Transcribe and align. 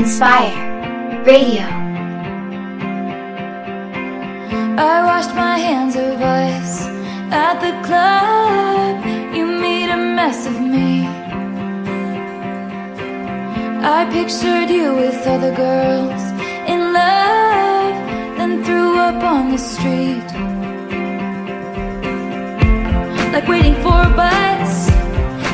Enspire 0.00 0.56
Radio. 1.26 1.66
I 4.92 4.96
washed 5.04 5.34
my 5.34 5.58
hands 5.58 5.94
of 5.94 6.16
us 6.22 6.86
at 7.30 7.56
the 7.64 7.72
club. 7.86 9.04
You 9.36 9.44
made 9.44 9.90
a 9.90 10.00
mess 10.18 10.46
of 10.46 10.58
me. 10.58 11.04
I 13.96 14.08
pictured 14.16 14.70
you 14.70 14.94
with 14.94 15.20
other 15.26 15.54
girls 15.54 16.22
in 16.72 16.80
love, 16.94 17.94
then 18.38 18.64
threw 18.64 18.96
up 18.96 19.22
on 19.22 19.50
the 19.50 19.58
street. 19.58 20.30
Like 23.34 23.46
waiting 23.48 23.76
for 23.84 23.98
a 24.08 24.12
bus 24.22 24.72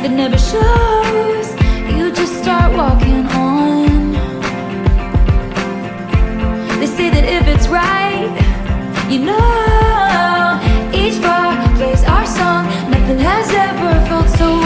that 0.02 0.12
never 0.12 0.38
shows, 0.38 1.48
you 1.98 2.12
just 2.12 2.34
start 2.44 2.76
walking 2.76 3.26
if 7.36 7.46
it's 7.49 7.68
right. 7.68 8.32
You 9.11 9.18
know, 9.18 10.61
each 10.93 11.21
bar 11.21 11.53
plays 11.77 12.03
our 12.04 12.27
song. 12.27 12.64
Nothing 12.90 13.18
has 13.18 13.50
ever 13.50 13.93
felt 14.08 14.29
so. 14.39 14.65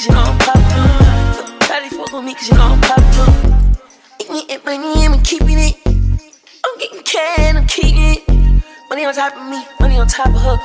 cause 0.00 0.06
you 0.06 0.12
know 0.14 0.22
I'm 0.22 0.38
popular. 0.38 1.58
Probably 1.60 1.88
fuck 1.90 2.12
with 2.12 2.24
me 2.24 2.34
cause 2.34 2.48
you 2.48 2.54
know 2.54 2.72
I'm 2.72 2.80
popular. 2.80 3.68
Eat 4.20 4.30
me 4.30 4.46
and 4.48 4.64
money 4.64 5.04
and 5.04 5.14
we 5.14 5.20
keeping 5.22 5.58
it. 5.58 5.76
I'm 6.64 6.78
getting 6.78 7.02
can, 7.02 7.56
I'm 7.58 7.66
keeping 7.66 7.98
it. 7.98 8.28
Money 8.88 9.04
on 9.04 9.14
top 9.14 9.36
of 9.36 9.46
me, 9.50 9.62
money 9.78 9.98
on 9.98 10.08
top 10.08 10.28
of 10.28 10.40
her. 10.40 10.56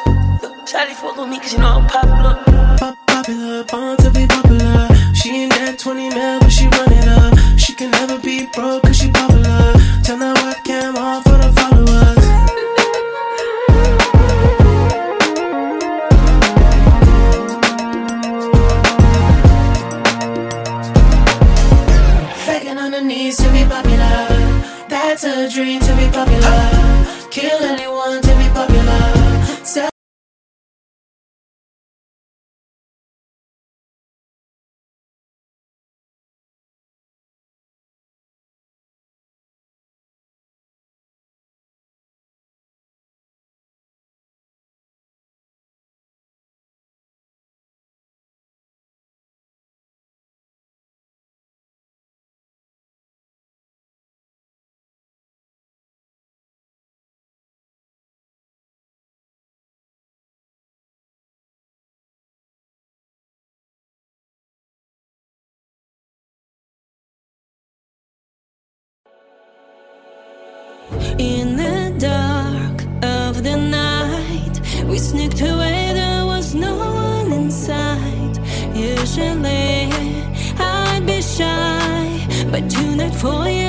Shawty 0.66 0.94
fuck 0.94 1.18
with 1.18 1.30
me 1.30 1.40
cause 1.40 1.54
you 1.54 1.60
know 1.60 1.84
I'm 1.84 1.88
popular. 1.88 2.44
Pop 2.78 2.96
popular, 3.08 3.64
born 3.66 3.98
to 3.98 4.10
be 4.12 4.26
popular. 4.26 4.88
She 5.14 5.30
ain't 5.44 5.52
got 5.52 5.80
20 5.80 6.10
mil, 6.10 6.40
but 6.40 6.50
she 6.50 6.66
run 6.68 6.94
it 6.94 7.08
up. 7.08 7.60
She 7.60 7.74
can 7.74 7.92
never 7.92 8.18
be 8.20 8.48
broke 8.54 8.84
cause 8.84 8.98
she 8.98 9.12
popular. 9.12 9.74
Turn 10.06 10.20
that 10.20 10.38
webcam 10.44 10.96
off 10.96 11.24
for 11.24 11.38
the 11.38 11.52
follower. 11.60 12.05
That's 25.16 25.24
a 25.24 25.50
dream 25.50 25.80
to 25.80 25.96
be 25.96 26.10
popular. 26.12 27.30
Kill 27.32 27.64
anyone 27.64 28.25
but 82.56 82.70
tune 82.70 83.02
it 83.02 83.14
for 83.14 83.50
you. 83.50 83.65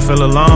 still 0.00 0.16
feel 0.16 0.24
alone. 0.24 0.53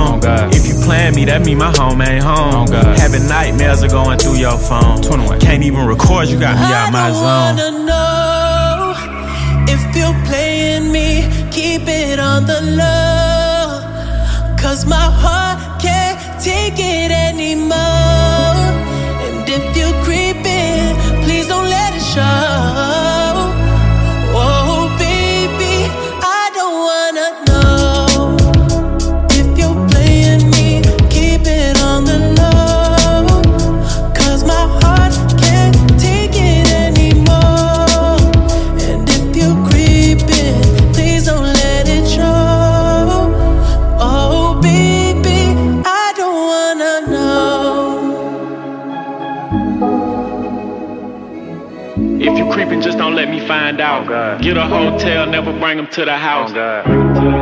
bring 55.59 55.77
them 55.77 55.87
to 55.89 56.05
the 56.05 56.17
house. 56.17 56.53
Oh, 56.55 57.38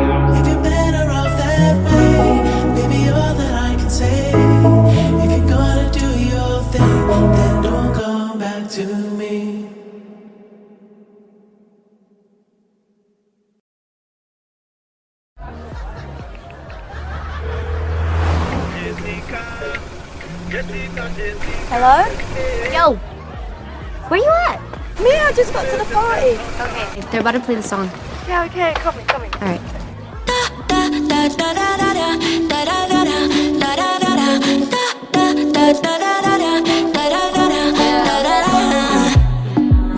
They're 27.10 27.20
about 27.20 27.32
to 27.32 27.40
play 27.40 27.56
the 27.56 27.62
song. 27.62 27.90
Yeah, 28.26 28.44
okay, 28.44 28.72
coming, 28.76 29.04
coming. 29.06 29.30
All 29.34 29.48
right. 29.48 29.60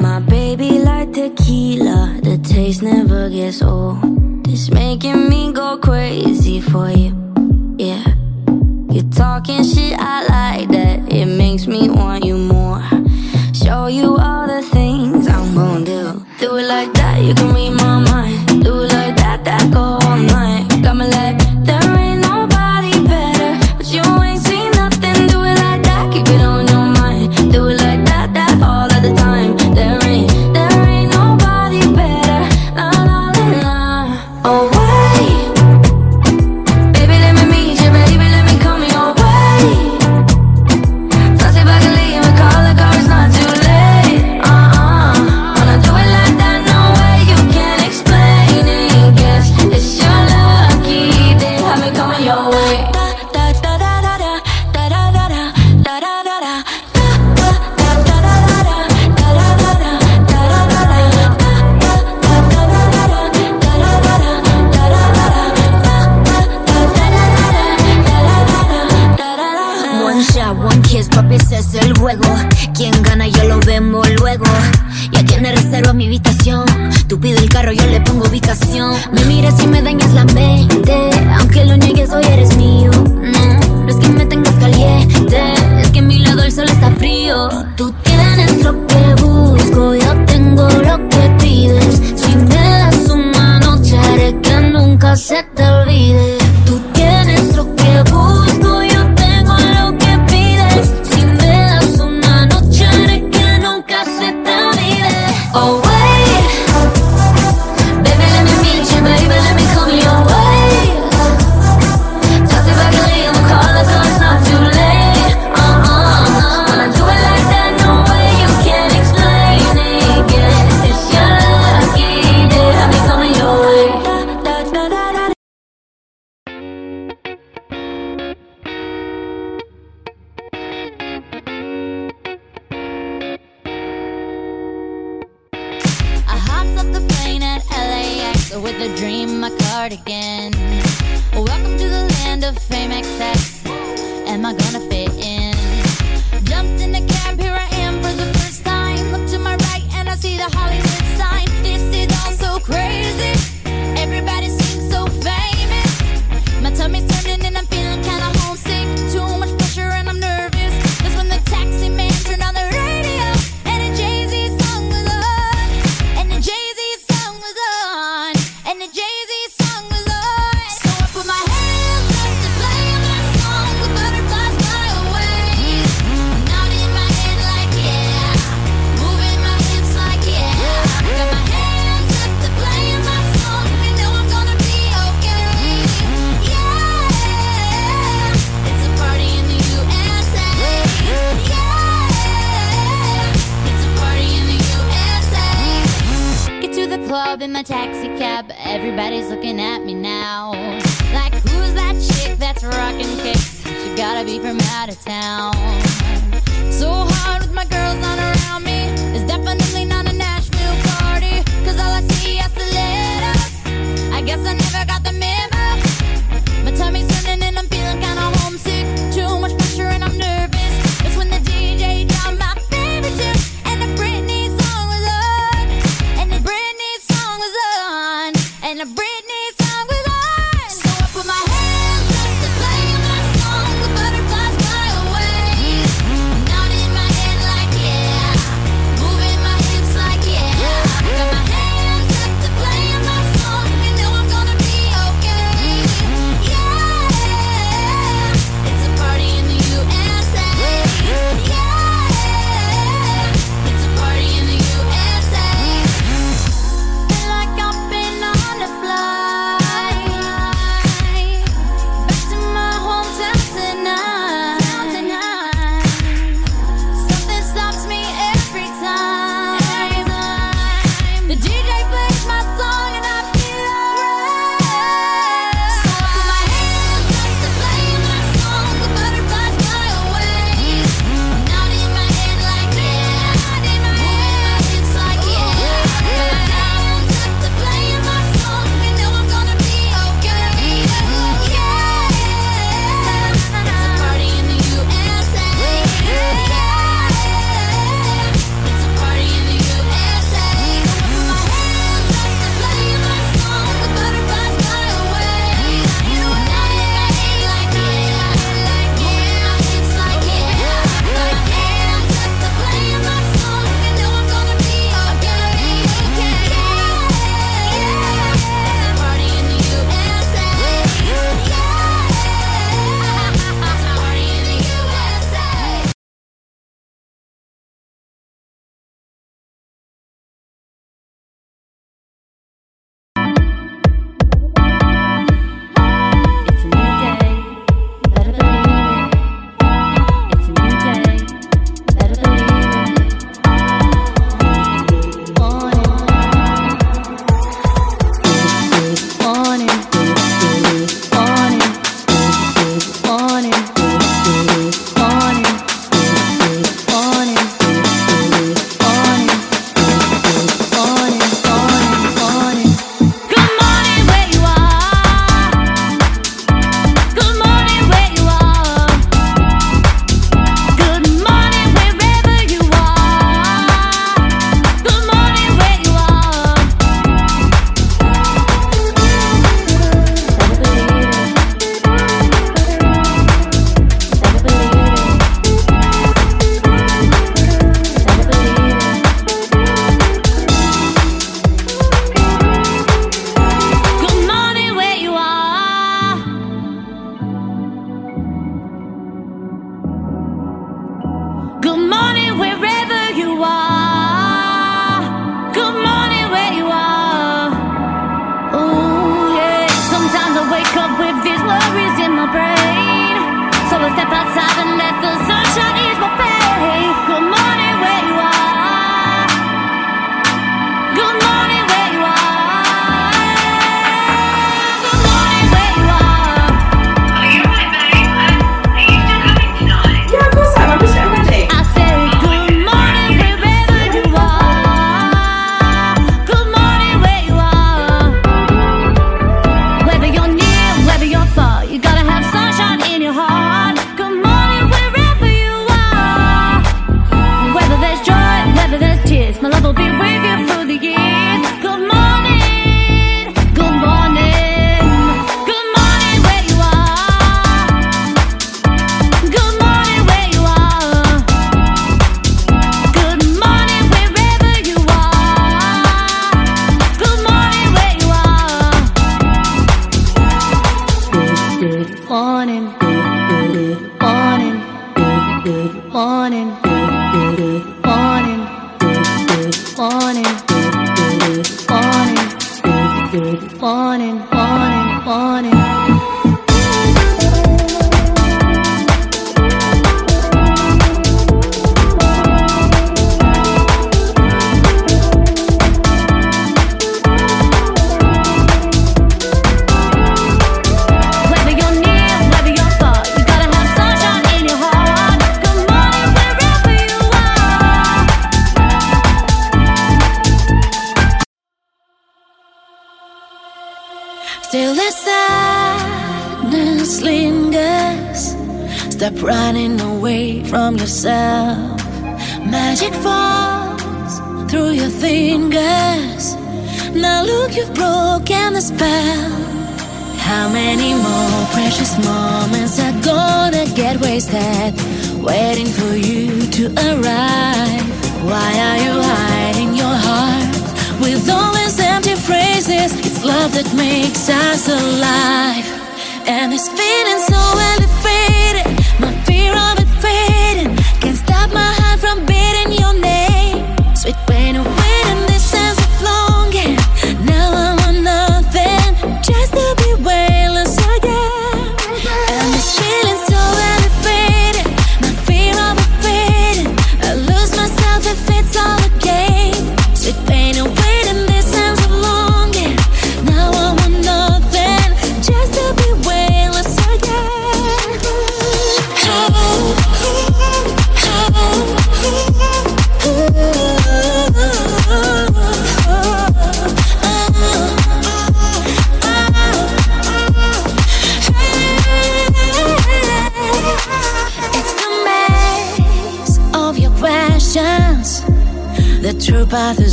My 0.00 0.20
baby 0.20 0.80
like 0.80 1.12
tequila, 1.12 2.18
the 2.22 2.38
taste 2.42 2.82
never 2.82 3.30
gets 3.30 3.62
old. 3.62 3.98
It's 4.48 4.70
making 4.70 5.28
me 5.28 5.52
go 5.52 5.78
crazy 5.78 6.60
for 6.60 6.90
you, 6.90 7.14
yeah. 7.78 8.04
You're 8.90 9.10
talking 9.10 9.62
shit, 9.62 9.94
I 9.96 10.26
like 10.26 10.68
that. 10.70 11.12
It 11.12 11.26
makes 11.26 11.68
me 11.68 11.88
want 11.88 12.24
you 12.24 12.36
more. 12.36 12.57
You 17.28 17.34
can 17.34 17.52
be 17.52 17.68
my 17.68 18.07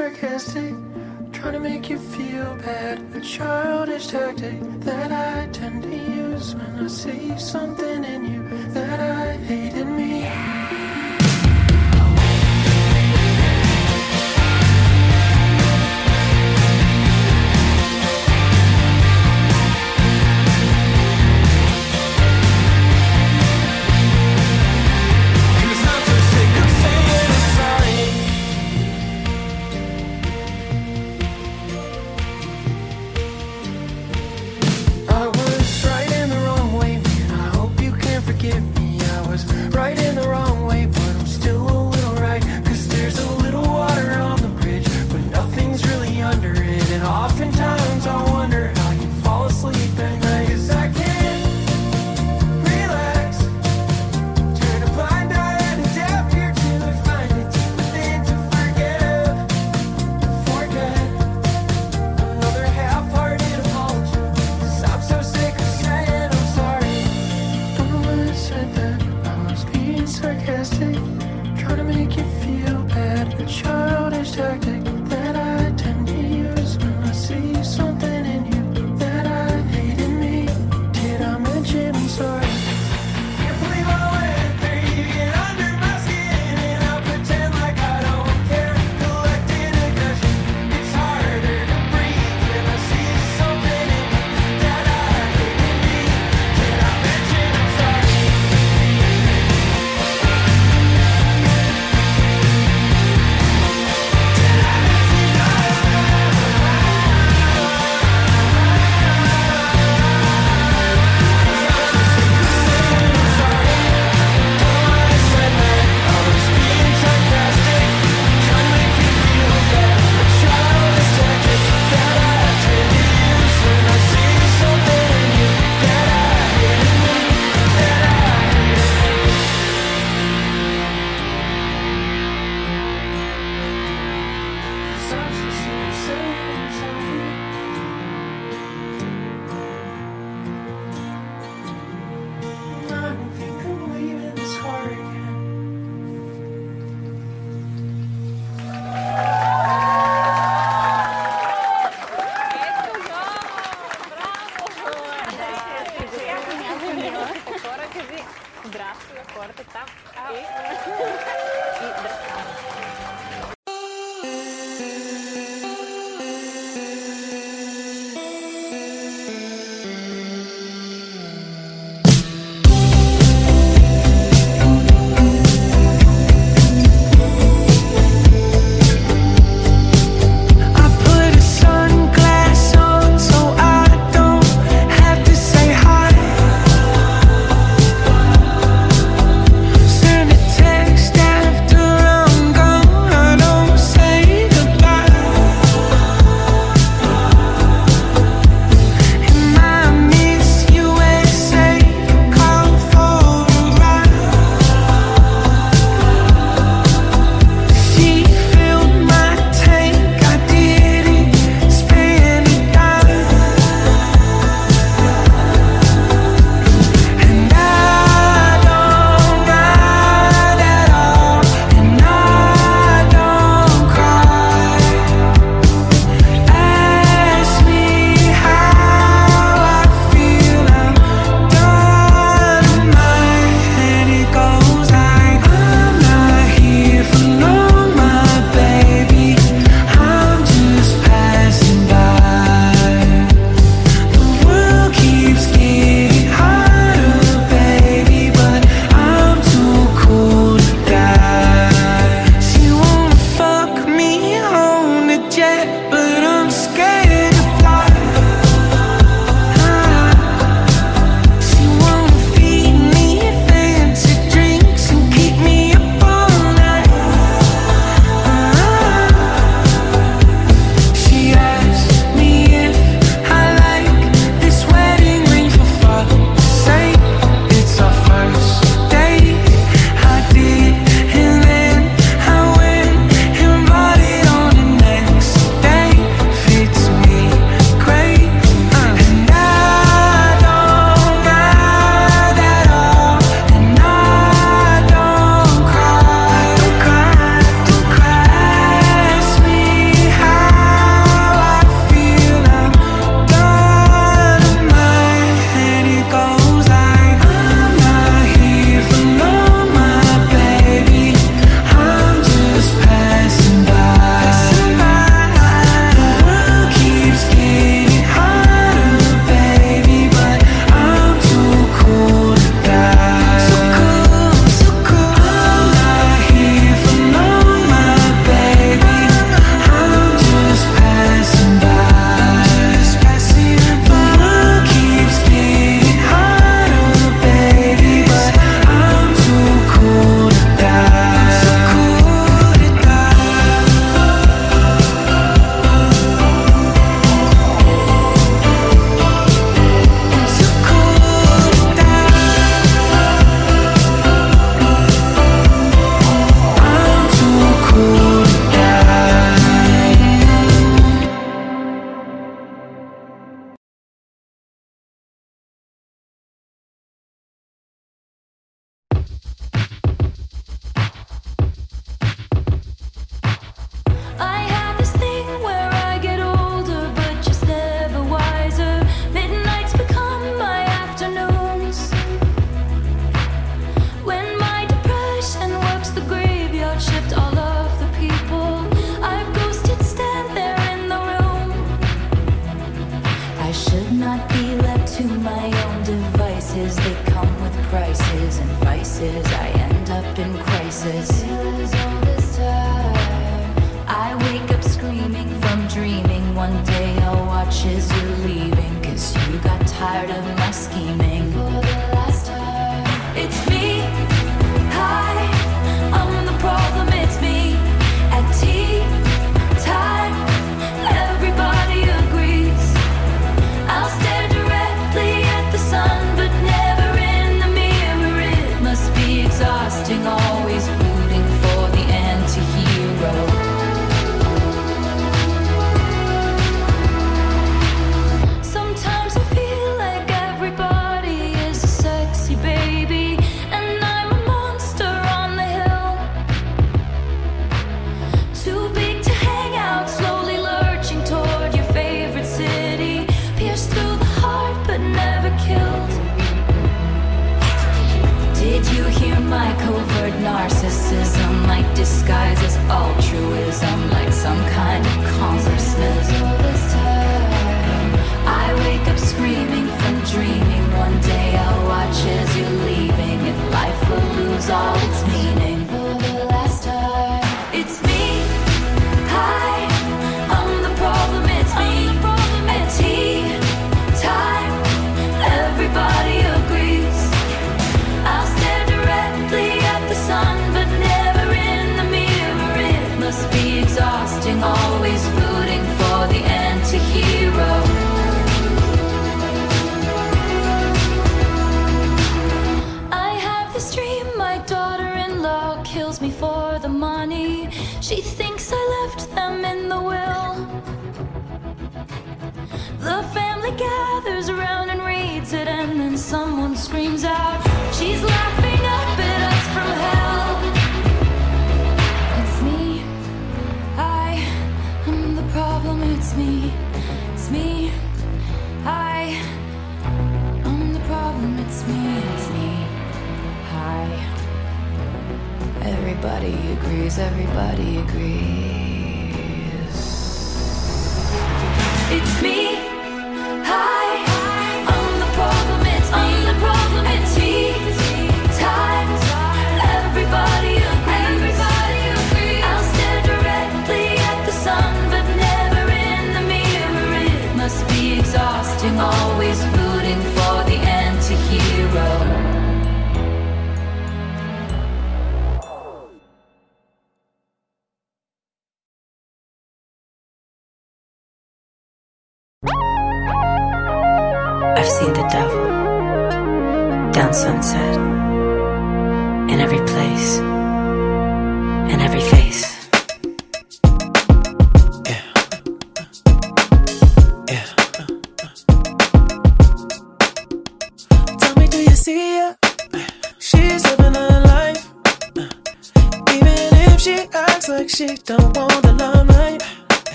sarcastic, 0.00 0.74
trying 1.30 1.52
to 1.52 1.60
make 1.60 1.90
you 1.90 1.98
feel 1.98 2.56
bad. 2.64 2.96
A 3.14 3.20
childish 3.20 4.06
tactic 4.06 4.58
that 4.80 5.12
I 5.12 5.46
tend 5.52 5.82
to 5.82 5.94
use 5.94 6.54
when 6.54 6.86
I 6.86 6.86
see 6.86 7.38
something 7.38 8.04
in 8.04 8.19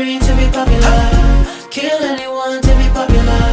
dream 0.00 0.20
to 0.20 0.34
be 0.36 0.46
popular. 0.58 1.00
Kill 1.70 2.00
anyone 2.12 2.62
to 2.62 2.72
be 2.80 2.88
popular. 2.98 3.44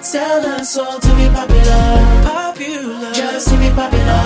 Sell 0.00 0.42
her 0.42 0.64
soul 0.64 0.98
to 1.00 1.10
be 1.18 1.26
popular. 1.38 1.86
Popular. 2.22 3.12
Just 3.12 3.48
to 3.48 3.56
be 3.58 3.68
popular. 3.70 4.22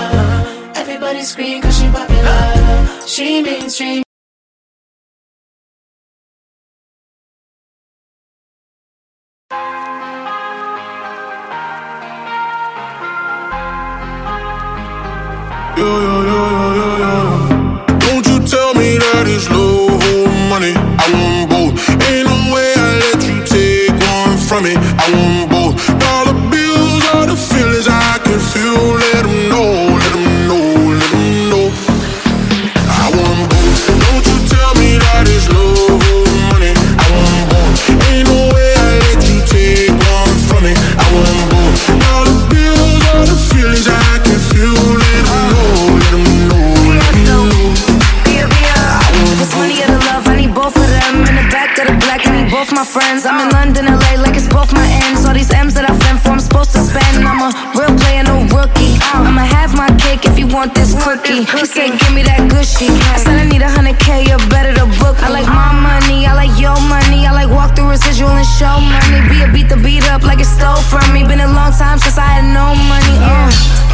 Everybody 0.75 1.23
scream 1.23 1.61
cause 1.63 1.77
she 1.79 1.87
popular. 1.89 3.07
She 3.07 3.41
mainstream. 3.41 4.12
Cake 60.23 60.31
if 60.31 60.39
you 60.39 60.47
want 60.47 60.73
this 60.75 60.93
cookie. 61.03 61.43
He 61.43 61.65
said, 61.65 61.91
give 61.99 62.13
me 62.13 62.23
that 62.23 62.49
gushy. 62.49 62.87
I 63.13 63.17
said, 63.17 63.39
I 63.39 63.45
need 63.45 63.61
a 63.61 63.69
hundred 63.69 63.99
K, 63.99 64.23
you 64.23 64.37
better 64.49 64.73
to 64.73 64.85
book 64.99 65.15
me. 65.17 65.23
I 65.23 65.29
like 65.29 65.47
my 65.47 65.71
money, 65.73 66.25
I 66.25 66.33
like 66.33 66.53
your 66.59 66.75
money. 66.87 67.27
I 67.27 67.31
like 67.31 67.49
walk 67.49 67.75
through 67.75 67.89
residual 67.89 68.31
and 68.31 68.47
show 68.59 68.79
money. 68.79 69.19
Be 69.29 69.43
a 69.43 69.47
beat 69.51 69.69
the 69.69 69.77
beat 69.77 70.05
up 70.09 70.23
like 70.23 70.39
it 70.39 70.49
stole 70.49 70.81
from 70.81 71.13
me. 71.13 71.23
Been 71.23 71.41
a 71.41 71.51
long 71.51 71.71
time 71.71 71.99
since 71.99 72.17
I 72.17 72.27
had 72.39 72.45
no 72.47 72.75
money. 72.75 73.15
Uh. 73.21 73.92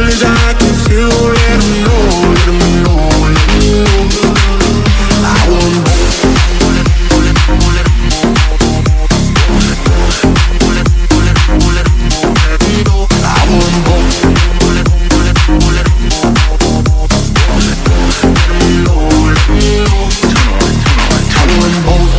I 0.00 0.54
can 0.54 0.74
feel. 0.86 1.08
Let 1.08 1.50
'em 1.50 1.82
know, 1.84 2.02
let 2.30 2.48
'em 2.48 2.58
know, 2.84 3.02
let 3.24 3.48
'em 3.50 3.74
know. 3.74 4.28
I 5.20 5.50
want 5.50 5.76
both. 21.86 22.18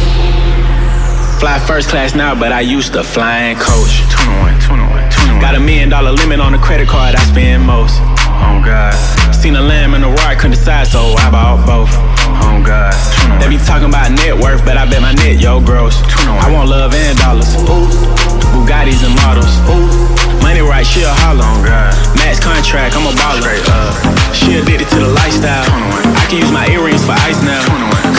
Fly 1.39 1.57
first 1.59 1.88
class 1.89 2.13
now, 2.13 2.36
but 2.36 2.51
I 2.51 2.59
used 2.59 2.91
to 2.93 3.03
flying 3.03 3.57
coach. 3.57 4.03
21, 4.09 4.09
21, 4.09 4.59
21. 4.59 4.59
Got 5.50 5.58
a 5.58 5.66
million 5.66 5.89
dollar 5.89 6.14
limit 6.14 6.38
on 6.38 6.54
the 6.54 6.62
credit 6.62 6.86
card 6.86 7.18
I 7.18 7.26
spend 7.26 7.66
most. 7.66 7.97
Oh 8.38 8.62
God. 8.62 8.93
Seen 9.34 9.58
a 9.58 9.66
lamb 9.66 9.97
and 9.97 10.06
a 10.06 10.14
roar, 10.14 10.38
couldn't 10.38 10.54
decide, 10.54 10.86
so 10.86 11.18
I 11.18 11.34
bought 11.34 11.66
both. 11.66 11.89
Oh 12.38 12.62
God. 12.62 12.93
They 13.41 13.50
be 13.50 13.58
talking 13.58 13.89
about 13.89 14.14
net 14.14 14.38
worth, 14.38 14.62
but 14.62 14.78
I 14.78 14.86
bet 14.86 15.02
my 15.02 15.18
net, 15.18 15.41
yo, 15.41 15.58
gross. 15.58 15.97
I 16.30 16.54
want 16.54 16.70
love 16.70 16.93
and 16.93 17.18
dollars. 17.18 17.50
Bugattis 18.54 19.02
and 19.02 19.18
models. 19.26 19.50
Money 20.45 20.62
right, 20.62 20.86
she 20.86 21.02
a 21.02 21.10
holler. 21.26 21.41
Oh 21.41 21.66
God. 21.66 21.97
Max 22.22 22.38
contract, 22.38 22.93
I'm 22.93 23.10
a 23.10 23.14
baller. 23.18 23.50
Uh, 23.74 23.89
she 24.38 24.54
addicted 24.62 24.86
to 24.93 25.02
the 25.02 25.10
lifestyle. 25.10 25.66
I 25.66 26.30
can 26.30 26.45
use 26.45 26.54
my 26.54 26.70
earrings 26.70 27.02
for 27.02 27.18
ice 27.26 27.41
now. 27.41 27.66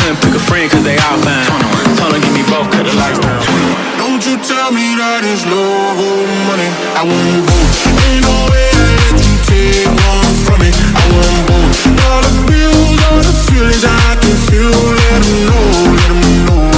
Couldn't 0.02 0.18
pick 0.18 0.34
a 0.34 0.42
friend 0.50 0.66
cause 0.66 0.82
they 0.82 0.98
all 0.98 1.22
fine. 1.22 1.46
Told 1.94 2.10
her 2.10 2.18
give 2.18 2.34
me 2.34 2.42
both, 2.50 2.66
cut 2.74 2.90
the 2.90 2.94
lights 2.98 3.22
love 5.44 6.00
or 6.00 6.24
money. 6.48 6.70
I 6.96 7.04
want 7.04 7.44
both. 7.44 7.76
Ain't 8.08 8.24
no 8.24 8.36
way 8.48 8.72
you 9.20 9.36
take 9.44 9.84
one 10.08 10.34
from 10.44 10.60
me. 10.64 10.70
I. 10.96 11.60
Dollar 12.00 12.34
bills 12.48 12.96
are 13.04 13.20
the 13.20 13.34
feelings 13.44 13.84
I 13.84 14.16
can 14.16 14.36
feel. 14.48 14.72
Let 14.72 15.20
know, 15.44 15.66
let 15.92 16.12
know, 16.48 16.69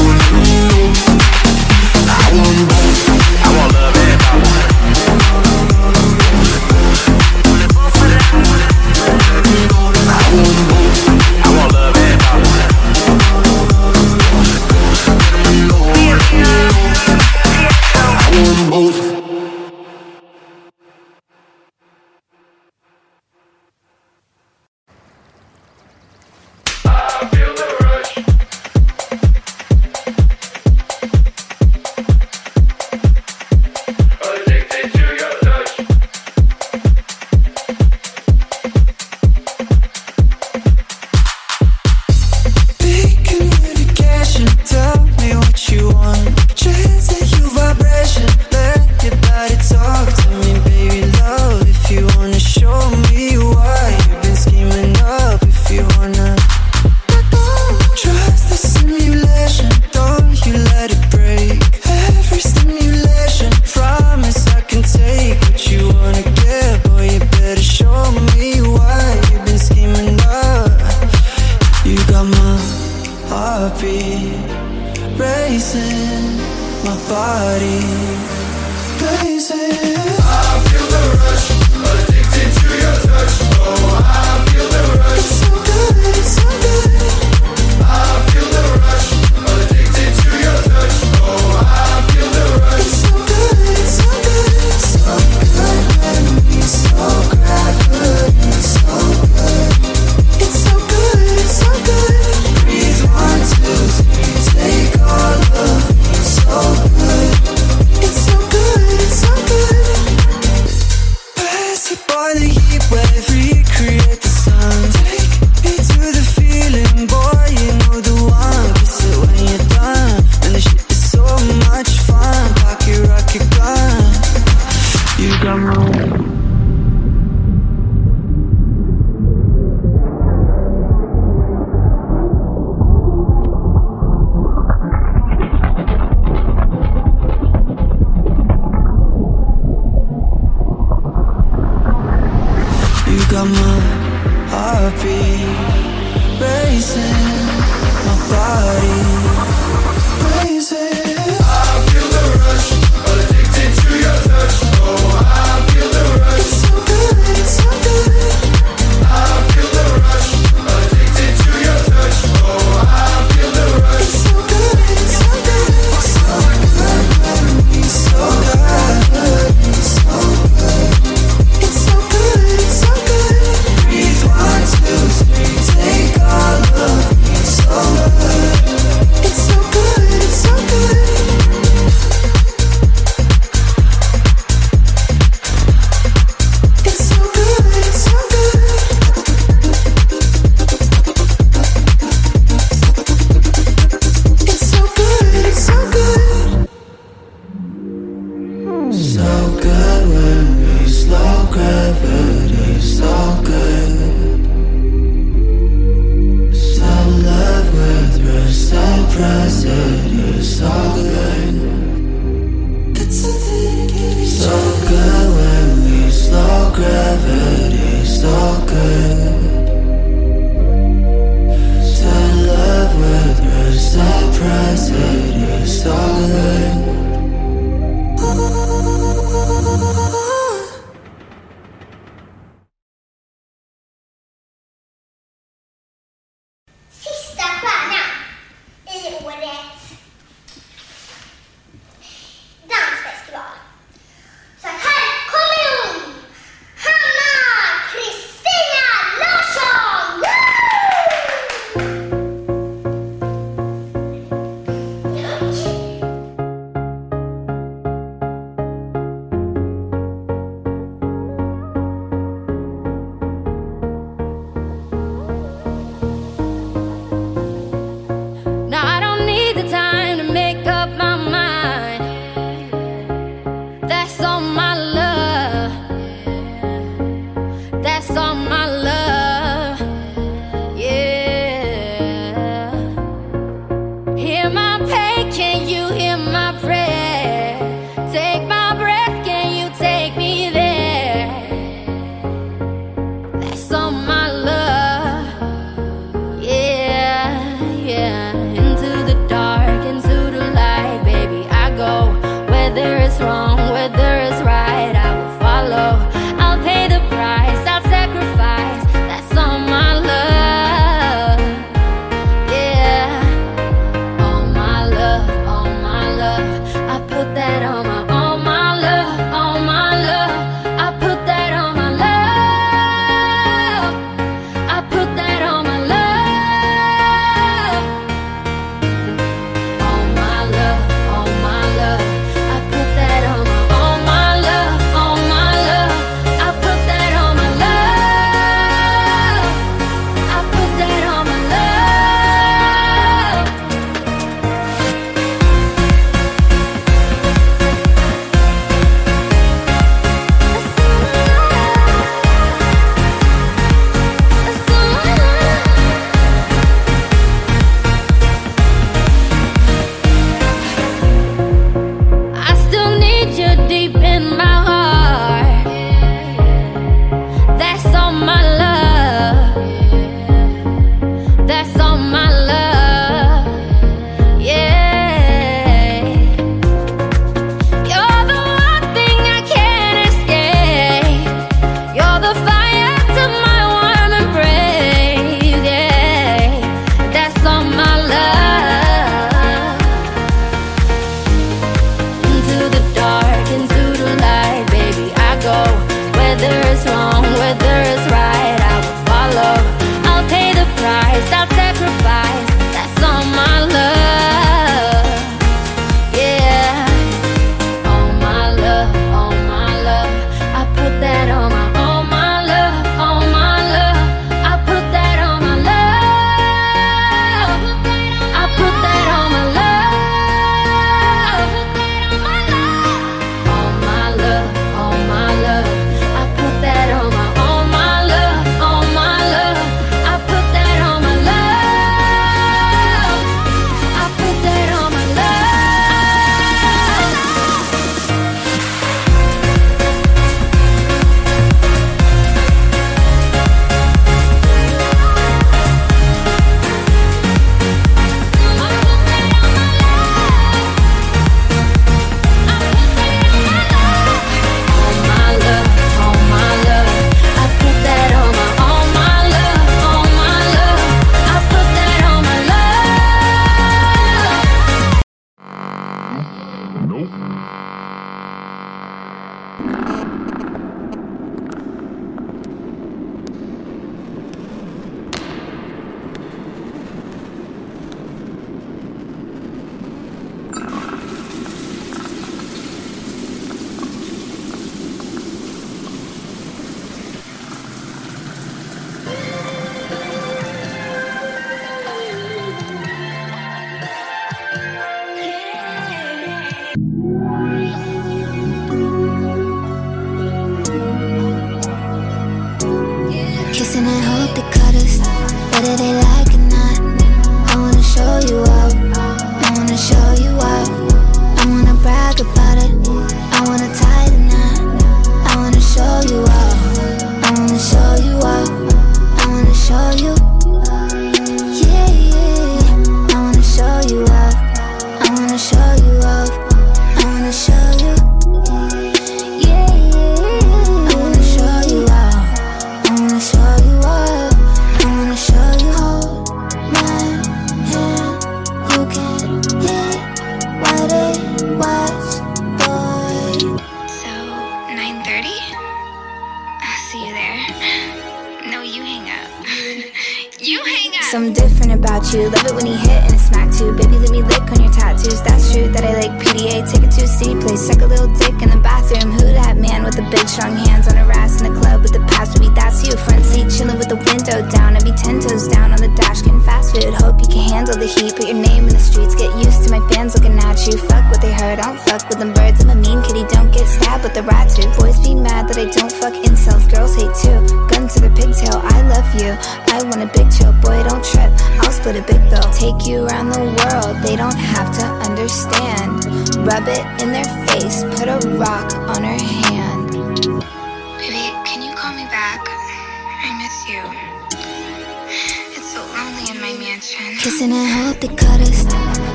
Bye. 598.72 599.11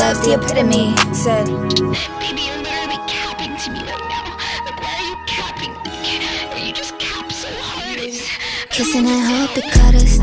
love's 0.00 0.20
the 0.24 0.32
epitome. 0.32 0.96
Said, 1.12 1.46
Baby, 2.24 2.42
you're 2.48 2.62
literally 2.64 3.00
capping 3.06 3.54
to 3.62 3.70
me 3.70 3.80
right 3.80 4.06
now. 4.08 4.24
Like, 4.64 4.80
why 4.80 4.94
are 4.96 5.06
you 5.10 5.16
capping? 5.26 5.74
You 6.66 6.72
just 6.72 6.98
cap 6.98 7.30
so 7.30 7.48
hard. 7.60 7.98
Kissing, 8.70 9.06
I 9.06 9.20
hope 9.44 9.58
it 9.58 9.70
cut 9.72 9.94
us 9.94 10.19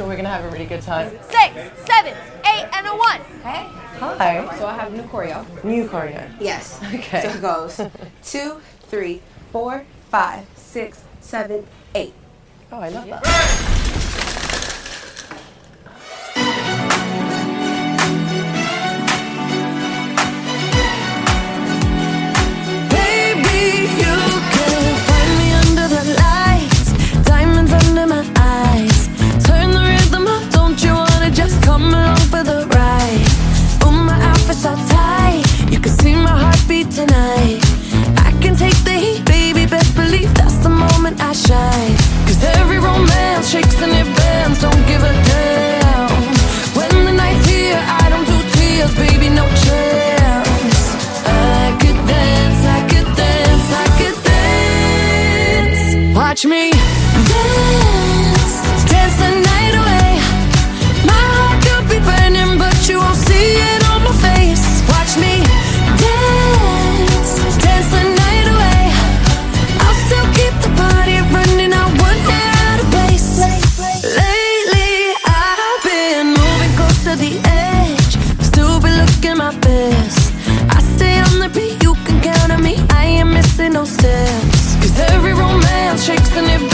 sure 0.00 0.08
we're 0.08 0.16
gonna 0.16 0.30
have 0.30 0.46
a 0.46 0.50
really 0.50 0.64
good 0.64 0.80
time. 0.80 1.10
Six, 1.28 1.54
seven, 1.84 2.16
eight, 2.46 2.66
and 2.72 2.86
a 2.86 2.96
one. 2.96 3.20
Hey. 3.42 3.66
Hi. 3.98 4.58
So 4.58 4.66
I 4.66 4.74
have 4.74 4.94
new 4.94 5.02
choreo. 5.02 5.44
New 5.62 5.86
choreo. 5.88 6.26
Yes. 6.40 6.82
Okay. 6.94 7.20
So 7.20 7.28
it 7.28 7.42
goes 7.42 7.80
two, 8.24 8.62
three, 8.84 9.20
four, 9.52 9.84
five, 10.08 10.46
six, 10.54 11.04
seven, 11.20 11.66
eight. 11.94 12.14
Oh, 12.72 12.80
I 12.80 12.88
love 12.88 13.08
that. 13.08 13.86
I 41.30 41.32
shine. 41.32 41.99
Chicks 86.00 86.34
and 86.34 86.46
it 86.46 86.69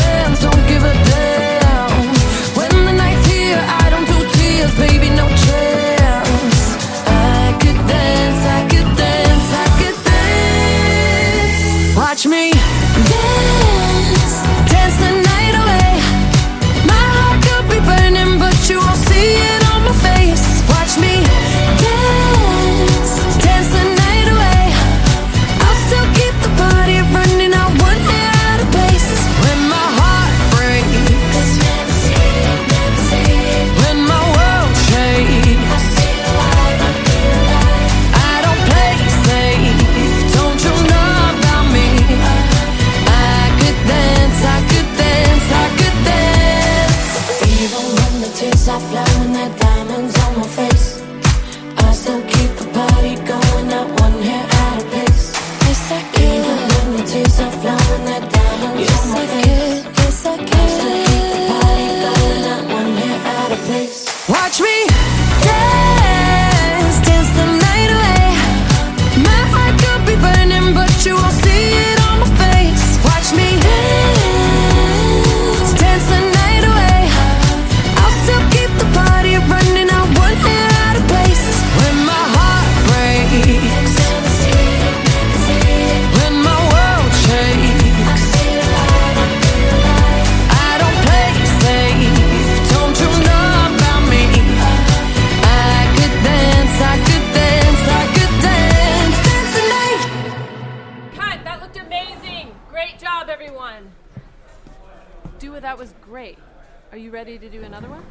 to 107.39 107.49
do 107.49 107.63
another 107.63 107.89
one? 107.89 108.05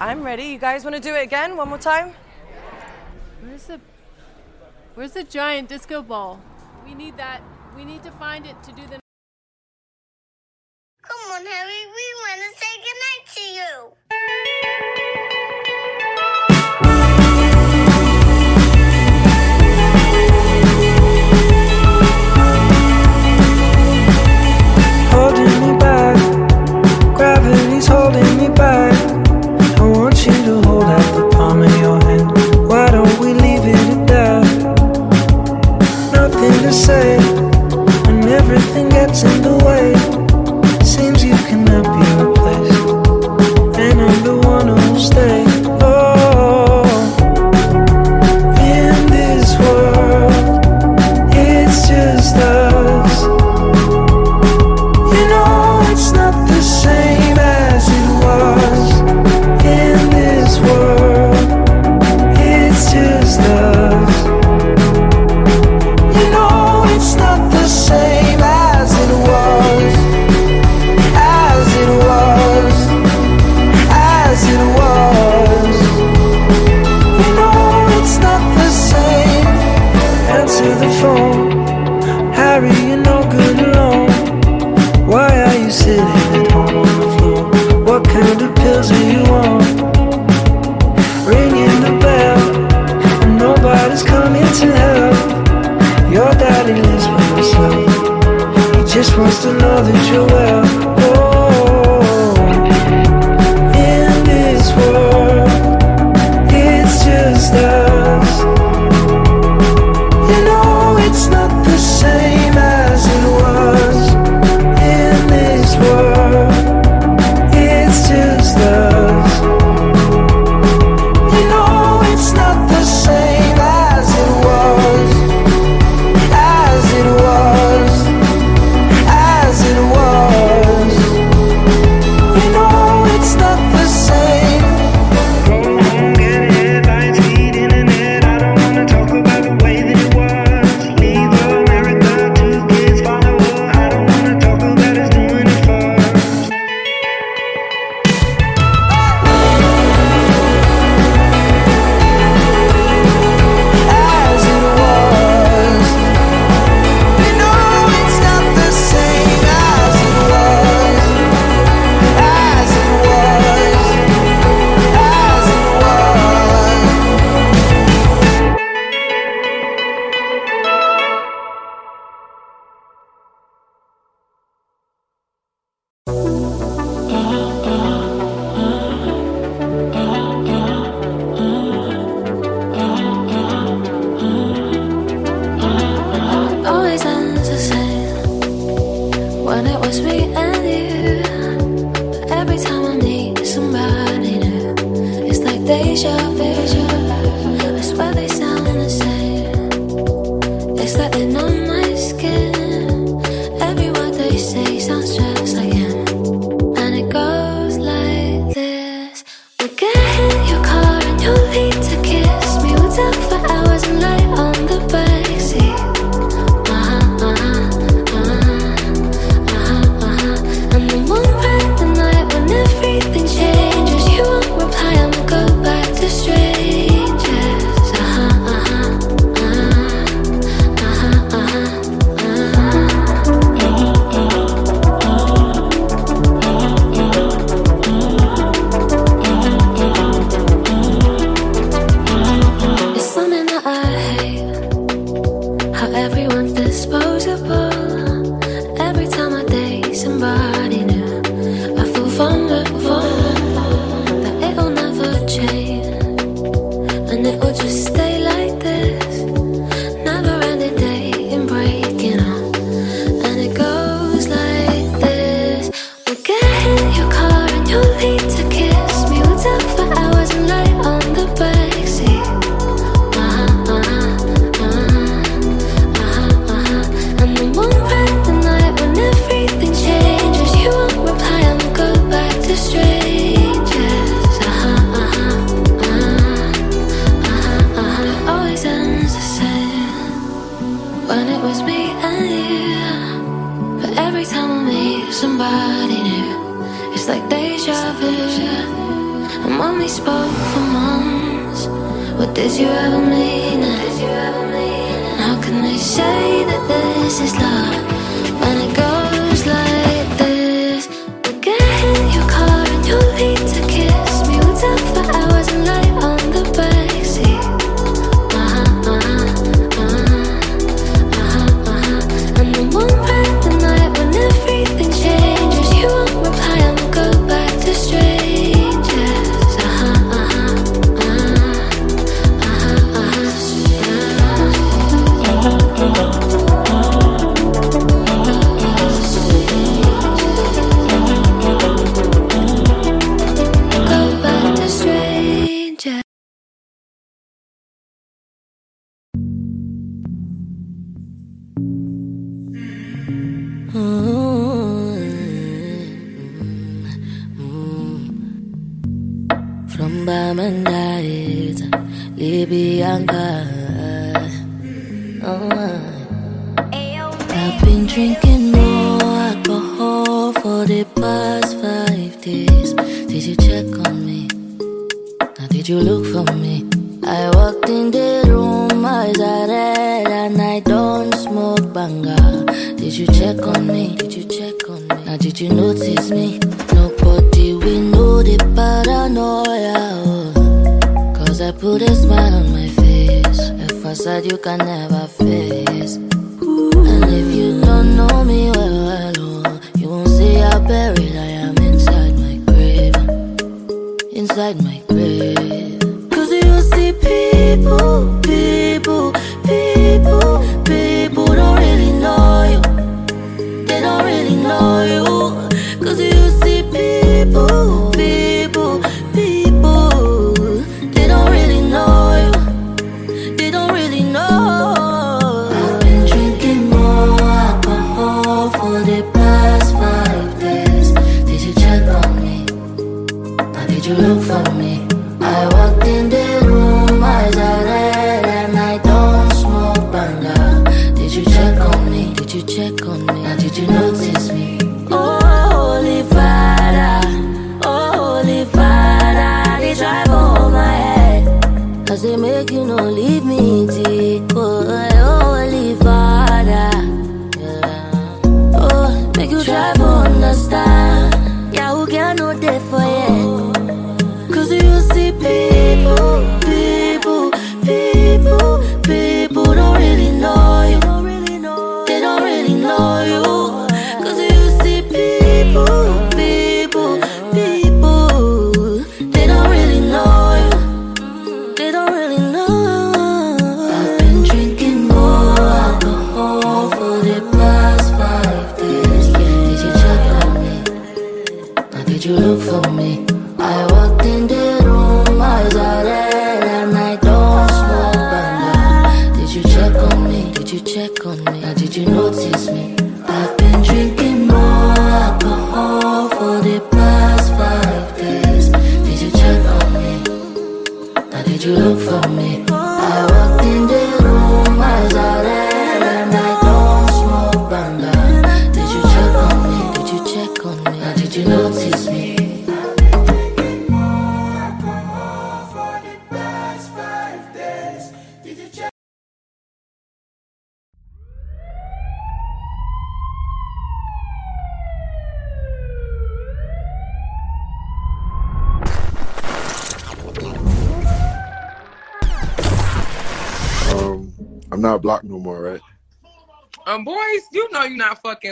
I'm 0.00 0.22
ready. 0.22 0.44
You 0.44 0.58
guys 0.58 0.84
want 0.84 0.96
to 0.96 1.02
do 1.02 1.14
it 1.14 1.22
again? 1.22 1.56
One 1.56 1.68
more 1.68 1.78
time? 1.78 2.12
Where's 3.40 3.64
the 3.64 3.80
Where's 4.94 5.12
the 5.12 5.24
giant 5.24 5.68
disco 5.68 6.02
ball? 6.02 6.40
We 6.84 6.94
need 6.94 7.16
that. 7.16 7.40
We 7.76 7.84
need 7.84 8.02
to 8.02 8.10
find 8.12 8.46
it 8.46 8.62
to 8.62 8.72
do 8.72 8.82
the 8.82 8.98
Come 11.02 11.32
on, 11.32 11.46
Harry. 11.46 11.86
We 11.98 12.06
want 12.22 12.40
to 12.40 12.50
say 12.60 12.72
goodnight 12.84 13.24
to 13.34 13.42
you. 13.58 15.11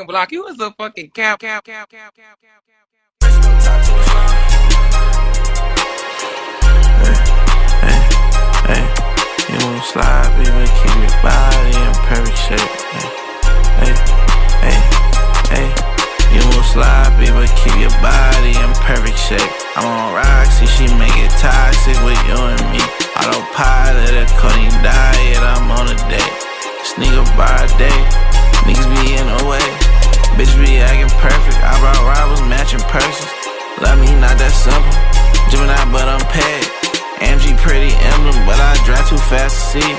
fucking 0.00 0.08
block. 0.08 0.32
You 0.32 0.44
was 0.44 0.60
a 0.60 0.72
fucking 0.72 1.10
cow, 1.12 1.36
cow, 1.36 1.60
cow, 1.62 1.86
cow. 1.90 2.09
see. 39.70 39.94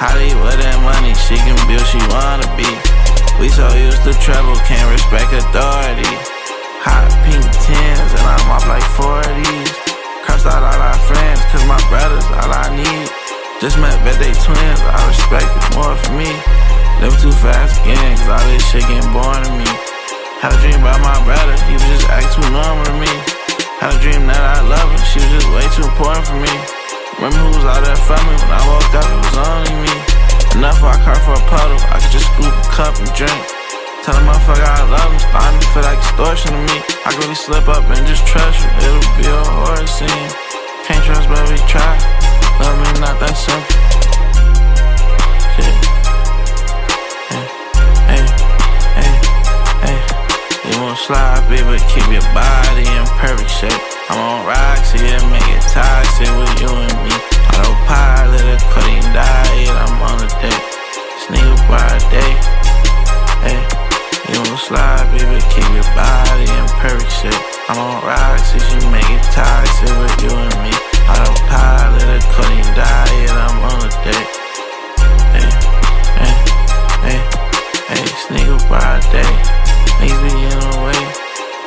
Hollywood 0.00 0.56
and 0.56 0.80
money, 0.80 1.12
she 1.28 1.36
can 1.36 1.52
be 1.68 1.76
who 1.76 1.84
she 1.84 2.00
wanna 2.08 2.48
be. 2.56 2.64
We 3.36 3.52
so 3.52 3.68
used 3.76 4.00
to 4.08 4.16
trouble, 4.24 4.56
can't 4.64 4.88
respect 4.88 5.36
authority. 5.36 6.08
Hot 6.80 7.12
pink 7.20 7.44
tins, 7.60 8.10
and 8.16 8.24
I'm 8.24 8.48
off 8.48 8.64
like 8.64 8.80
40s. 8.96 9.68
Crossed 10.24 10.48
out 10.48 10.64
all 10.64 10.80
our 10.80 10.96
friends, 11.04 11.44
cause 11.52 11.60
my 11.68 11.76
brother's 11.92 12.24
all 12.24 12.56
I 12.56 12.72
need. 12.72 13.08
Just 13.60 13.76
met 13.76 13.92
birthday 14.00 14.32
twins, 14.32 14.80
I 14.80 14.96
respect 15.04 15.50
it 15.60 15.66
more 15.76 15.92
for 15.92 16.16
me. 16.16 16.32
Live 17.04 17.20
too 17.20 17.36
fast 17.44 17.84
again, 17.84 18.16
cause 18.16 18.32
all 18.32 18.44
this 18.48 18.64
shit 18.64 18.80
getting 18.88 19.12
boring 19.12 19.44
to 19.44 19.52
me. 19.60 19.68
Had 20.40 20.56
a 20.56 20.58
dream 20.64 20.80
about 20.80 21.04
my 21.04 21.20
brother, 21.28 21.52
he 21.68 21.76
was 21.76 21.84
just 21.84 22.08
act 22.08 22.32
too 22.32 22.48
normal 22.48 22.88
to 22.88 22.96
me. 22.96 23.12
Had 23.76 23.92
a 23.92 24.00
dream 24.00 24.24
that 24.24 24.40
I 24.40 24.64
love 24.64 24.88
her, 24.88 25.04
she 25.04 25.20
was 25.20 25.28
just 25.36 25.48
way 25.52 25.68
too 25.76 25.84
important 25.84 26.24
for 26.24 26.40
me. 26.40 26.81
Remember 27.22 27.54
who 27.54 27.54
was 27.54 27.66
out 27.70 27.86
there 27.86 27.94
for 28.02 28.18
me 28.18 28.34
when 28.34 28.50
I 28.50 28.58
woke 28.66 28.94
up, 28.98 29.06
it 29.06 29.14
was 29.14 29.38
only 29.46 29.74
me. 29.86 29.94
Enough 30.58 30.82
I 30.82 30.98
cry 31.06 31.14
for 31.22 31.38
a 31.38 31.44
puddle, 31.46 31.78
I 31.94 32.02
could 32.02 32.10
just 32.10 32.26
scoop 32.34 32.50
a 32.50 32.66
cup 32.74 32.98
and 32.98 33.06
drink. 33.14 33.38
Tell 34.02 34.18
a 34.18 34.22
motherfucker 34.26 34.66
I 34.66 34.82
love 34.90 35.06
him, 35.06 35.22
starting 35.30 35.62
to 35.62 35.68
feel 35.70 35.86
like 35.86 36.02
extortion 36.02 36.50
to 36.50 36.58
me. 36.66 36.82
I 37.06 37.14
could 37.14 37.22
really 37.22 37.38
slip 37.38 37.70
up 37.70 37.86
and 37.86 38.02
just 38.10 38.26
trust 38.26 38.58
you, 38.58 38.66
it'll 38.74 39.06
be 39.14 39.30
a 39.30 39.38
horror 39.54 39.86
scene. 39.86 40.30
Can't 40.82 40.98
trust, 41.06 41.30
but 41.30 41.38
we 41.46 41.62
try. 41.70 41.94
Love 42.58 42.74
me 42.82 42.90
not 42.98 43.14
that 43.22 43.38
simple. 43.38 43.70
Shit. 45.54 45.78
Hey, 48.10 48.26
hey, 48.98 49.14
hey. 49.86 49.98
You 50.74 50.76
won't 50.82 50.98
slide, 50.98 51.46
baby, 51.46 51.78
keep 51.86 52.02
your 52.10 52.26
body 52.34 52.82
in 52.82 53.06
perfect 53.22 53.46
shape. 53.46 54.01
I'm 54.12 54.20
on 54.20 54.44
rocks 54.44 54.92
here, 54.92 55.16
make 55.32 55.48
it 55.48 55.64
toxic 55.72 56.28
with 56.36 56.60
you 56.60 56.68
and 56.68 56.96
me. 57.00 57.16
Autopilot, 57.48 58.44
a 58.44 58.60
cutting 58.68 59.00
diet, 59.08 59.72
I'm 59.72 60.04
on 60.04 60.20
a 60.20 60.28
date. 60.36 60.64
Sneak 61.16 61.56
by 61.64 61.96
day. 62.12 62.36
Hey, 63.40 63.56
you 64.28 64.36
won't 64.36 64.60
slide, 64.60 65.08
baby, 65.16 65.40
keep 65.48 65.64
your 65.72 65.88
body 65.96 66.44
in 66.44 66.68
perfect 66.76 67.08
shape. 67.08 67.40
I'm 67.72 67.80
on 67.80 68.04
rocks, 68.04 68.52
if 68.52 68.60
you 68.68 68.84
make 68.92 69.08
it 69.08 69.24
toxic 69.32 69.88
with 69.88 70.28
you 70.28 70.36
and 70.36 70.60
me. 70.60 70.76
Autopilot, 71.08 72.04
a 72.04 72.20
cutting 72.36 72.68
diet, 72.76 73.32
I'm 73.32 73.64
on 73.64 73.80
a 73.80 73.90
date. 74.04 74.28
Hey, 75.32 75.48
hey, 76.20 76.36
hey, 77.00 77.20
hey, 77.88 78.04
sneak 78.28 78.60
by 78.68 79.00
day. 79.08 79.32
Niggas 80.04 80.20
be 80.20 80.36
in 80.36 80.60
the 80.60 80.72
way, 80.84 81.00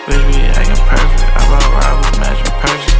bitch 0.05 0.25
be 0.29 0.37
acting 0.53 0.81
perfect. 0.85 1.25
I 1.33 1.41
brought 1.49 1.69
Robert, 1.73 2.17
matching 2.21 2.55
person. 2.61 2.97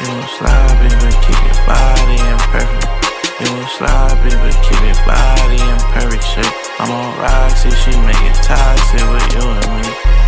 You 0.00 0.06
won't 0.08 0.28
slide, 0.36 0.76
baby, 0.80 1.12
keep 1.24 1.40
your 1.44 1.60
body 1.68 2.16
in 2.16 2.38
perfect. 2.48 2.88
You 3.40 3.46
won't 3.52 3.68
slide, 3.76 4.16
baby, 4.24 4.50
keep 4.64 4.80
your 4.80 5.00
body 5.04 5.60
in 5.60 5.78
perfect 5.92 6.24
shape. 6.24 6.54
I'm 6.80 6.90
on 6.90 7.10
if 7.66 7.76
she 7.84 7.90
make 8.00 8.22
it 8.24 8.36
toxic 8.42 9.04
with 9.12 9.34
you 9.34 9.44
and 9.44 9.82
me. 9.82 10.19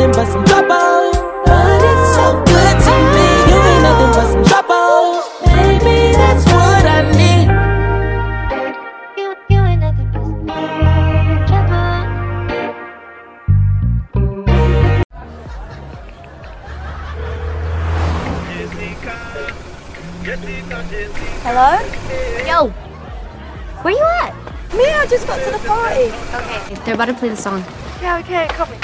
Nothing 0.00 0.24
but 0.24 0.32
some 0.32 0.44
trouble. 0.46 1.12
But 1.44 1.82
it's 1.82 2.14
so 2.14 2.42
good 2.46 2.76
to 2.86 2.94
me. 3.14 3.28
You 3.50 3.58
ain't 3.70 3.82
nothing 3.82 4.12
but 4.16 4.26
some 4.32 4.44
trouble. 4.44 5.22
Maybe 5.46 6.12
that's 6.16 6.44
what 6.46 6.84
I 6.86 7.02
need. 7.20 7.48
You, 9.18 9.34
you 9.50 9.60
ain't 9.62 9.80
nothing 9.80 10.10
but 10.12 10.22
some 10.22 10.46
trouble. 10.46 10.70
Hello? 21.42 21.70
Yo! 22.46 22.68
Where 23.82 23.94
you 23.94 24.04
at? 24.22 24.34
Me, 24.74 24.84
I 24.84 25.06
just 25.06 25.26
got 25.26 25.38
to 25.42 25.50
the 25.50 25.58
party. 25.66 26.12
Okay. 26.34 26.74
They're 26.84 26.94
about 26.94 27.06
to 27.06 27.14
play 27.14 27.28
the 27.28 27.36
song. 27.36 27.64
Yeah, 28.00 28.18
okay, 28.18 28.46
coming, 28.48 28.80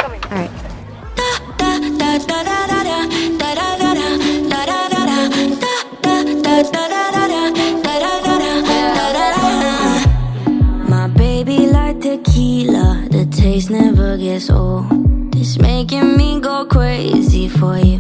for 17.49 17.79
you, 17.79 17.96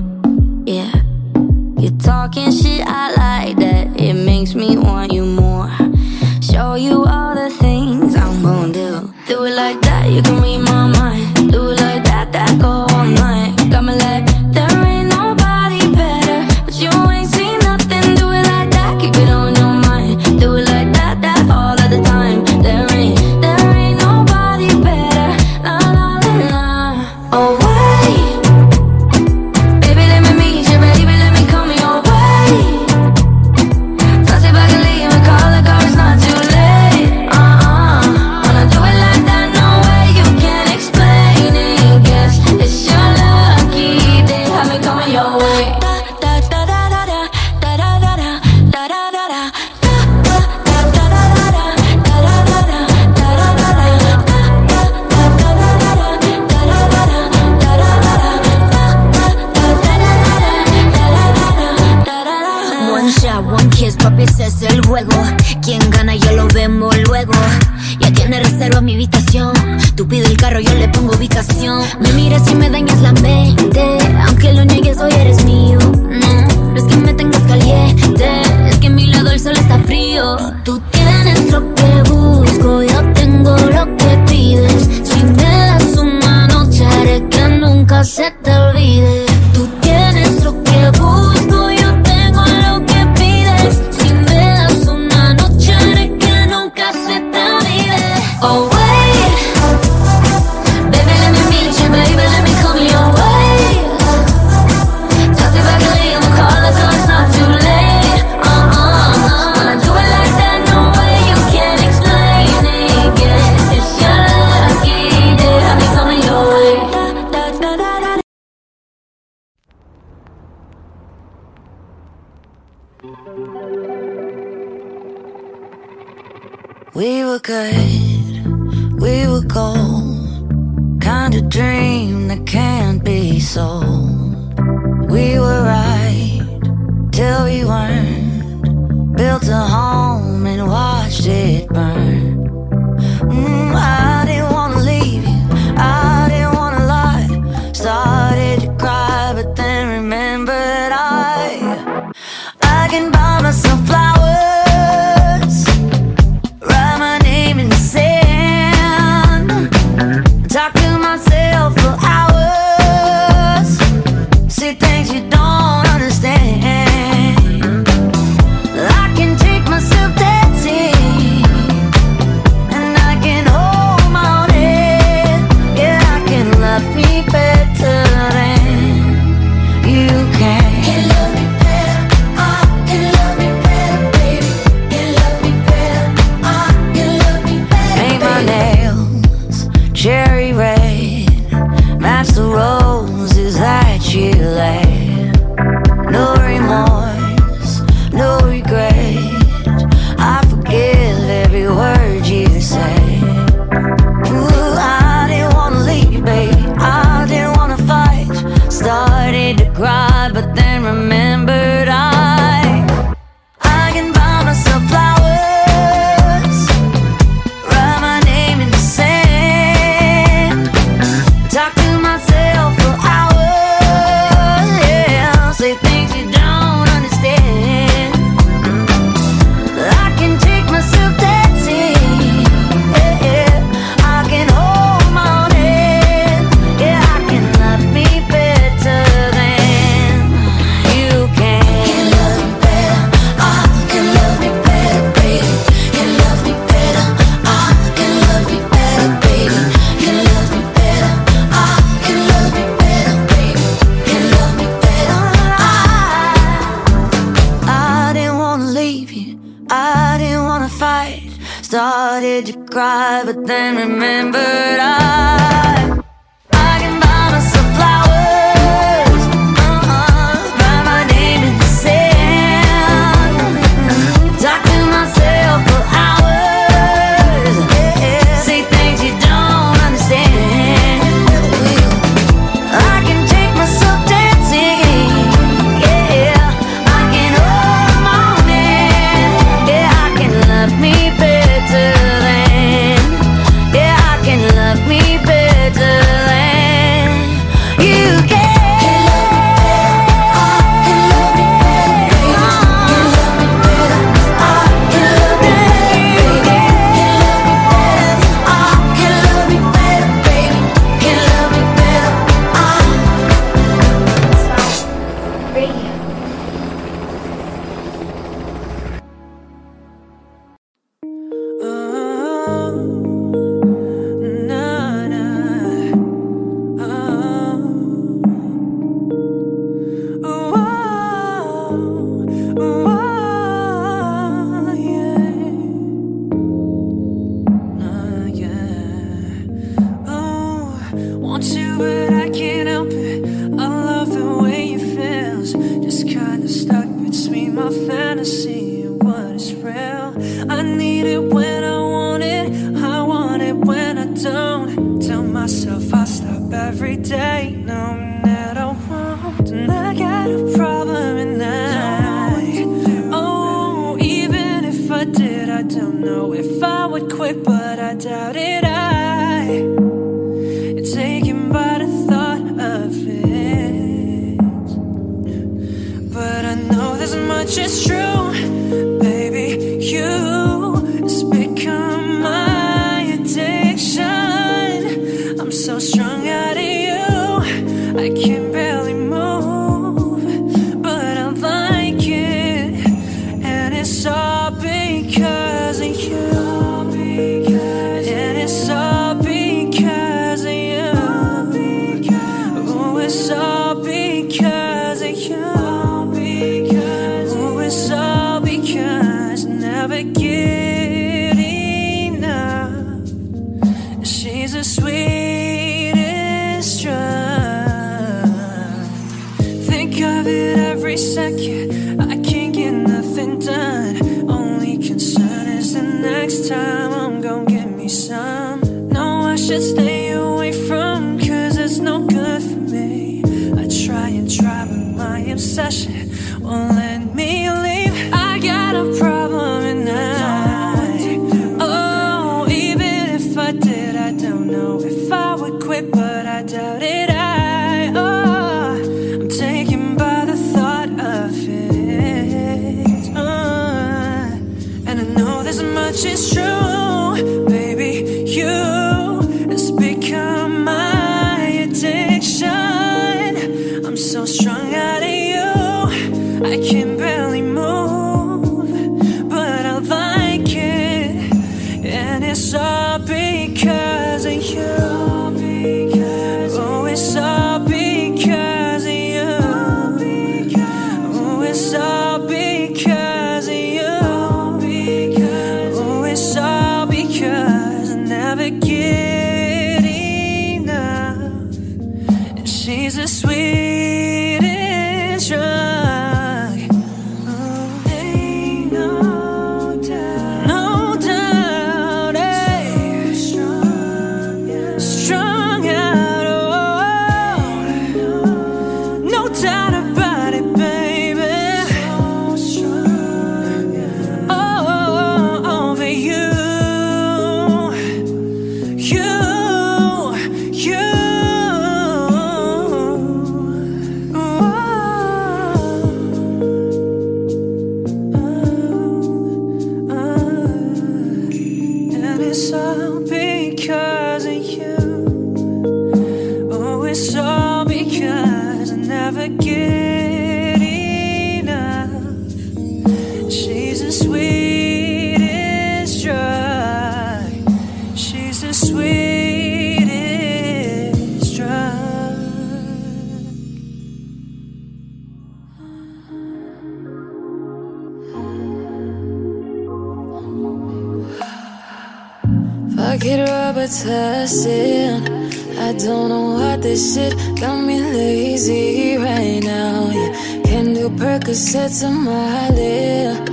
set 571.37 571.71
to 571.71 571.91
my 571.91 572.49
lip. 572.49 573.29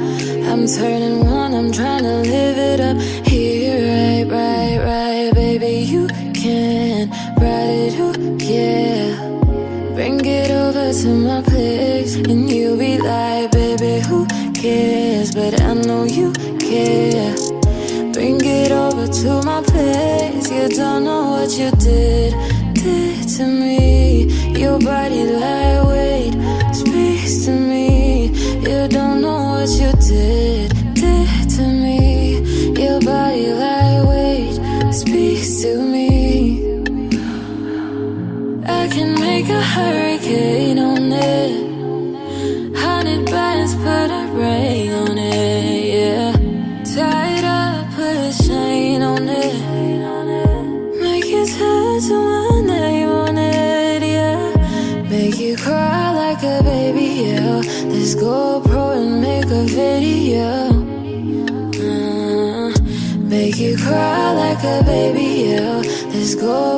I'm 0.52 0.68
turning 0.68 1.26
one, 1.26 1.54
I'm 1.54 1.72
trying. 1.72 1.93
go 66.44 66.73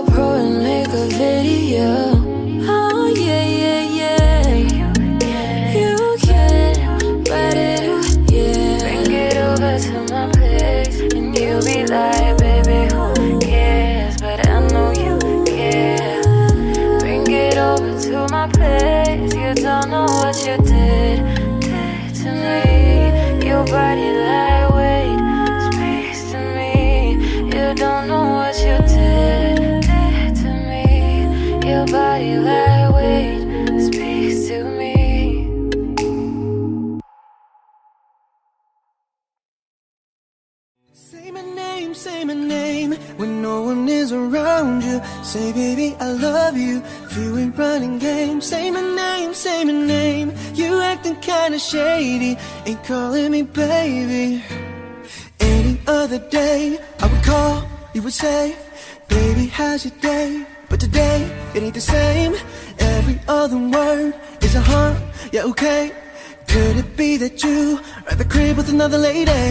shady, 51.69 52.37
ain't 52.65 52.83
calling 52.83 53.31
me 53.31 53.41
baby. 53.41 54.43
Any 55.39 55.79
other 55.87 56.19
day, 56.19 56.77
I 56.99 57.07
would 57.07 57.23
call, 57.23 57.63
you 57.93 58.01
would 58.03 58.13
say, 58.13 58.55
Baby, 59.07 59.47
how's 59.47 59.85
your 59.85 59.93
day? 59.99 60.45
But 60.69 60.79
today, 60.79 61.19
it 61.53 61.63
ain't 61.63 61.73
the 61.73 61.81
same. 61.81 62.35
Every 62.79 63.19
other 63.27 63.57
word 63.57 64.13
is 64.41 64.55
a 64.55 64.61
huh, 64.61 64.95
yeah, 65.31 65.43
okay. 65.51 65.91
Could 66.47 66.77
it 66.77 66.97
be 66.97 67.17
that 67.17 67.43
you 67.43 67.79
are 68.05 68.11
at 68.11 68.17
the 68.17 68.25
crib 68.25 68.57
with 68.57 68.69
another 68.69 68.97
lady? 68.97 69.45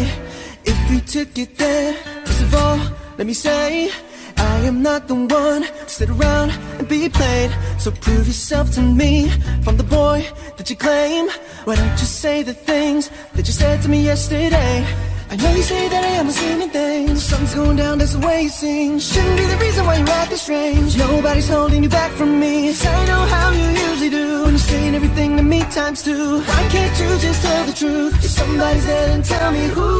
If 0.64 0.78
we 0.90 1.00
took 1.00 1.36
it 1.38 1.56
there, 1.58 1.94
first 2.24 2.42
of 2.42 2.54
all, 2.54 2.78
let 3.18 3.26
me 3.26 3.34
say, 3.34 3.90
I 4.36 4.56
am 4.66 4.82
not 4.82 5.08
the 5.08 5.14
one 5.14 5.62
to 5.62 5.88
sit 5.88 6.10
around 6.10 6.50
and 6.78 6.88
be 6.88 7.08
played. 7.08 7.50
So 7.78 7.90
prove 7.90 8.26
yourself 8.26 8.72
to 8.72 8.80
me 8.80 9.28
from 9.62 9.76
the 9.76 9.84
boy 9.84 10.26
that 10.56 10.68
you 10.70 10.76
claim. 10.76 11.28
Why 11.64 11.76
don't 11.76 11.98
you 11.98 12.06
say 12.06 12.42
the 12.42 12.52
things 12.52 13.10
that 13.34 13.46
you 13.46 13.52
said 13.52 13.80
to 13.82 13.88
me 13.88 14.04
yesterday? 14.04 14.84
I 15.30 15.36
know 15.36 15.50
you 15.54 15.62
say 15.62 15.88
that 15.88 16.04
I 16.04 16.08
am 16.20 16.28
assuming 16.28 16.68
things. 16.68 17.24
Something's 17.24 17.54
going 17.54 17.76
down, 17.76 17.96
that's 17.98 18.12
the 18.12 18.24
way 18.26 18.42
you 18.42 18.50
seem. 18.50 18.98
Shouldn't 19.00 19.38
be 19.38 19.46
the 19.46 19.56
reason 19.56 19.86
why 19.86 19.96
you're 19.96 20.08
acting 20.10 20.36
strange. 20.36 20.96
Nobody's 20.98 21.48
holding 21.48 21.82
you 21.82 21.88
back 21.88 22.12
from 22.12 22.38
me. 22.38 22.68
'Cause 22.68 22.86
I 22.86 23.06
know 23.06 23.22
how 23.34 23.50
you 23.50 23.66
usually 23.88 24.10
do. 24.10 24.44
When 24.44 24.52
you're 24.52 24.68
saying 24.72 24.94
everything 24.94 25.38
to 25.38 25.42
me 25.42 25.60
times 25.70 26.02
two. 26.02 26.40
Why 26.40 26.62
can't 26.68 26.94
you 27.00 27.08
just 27.26 27.40
tell 27.42 27.64
the 27.64 27.72
truth? 27.72 28.12
If 28.22 28.30
somebody's 28.30 28.84
there, 28.84 29.06
then 29.08 29.22
tell 29.22 29.50
me 29.50 29.64
who. 29.74 29.90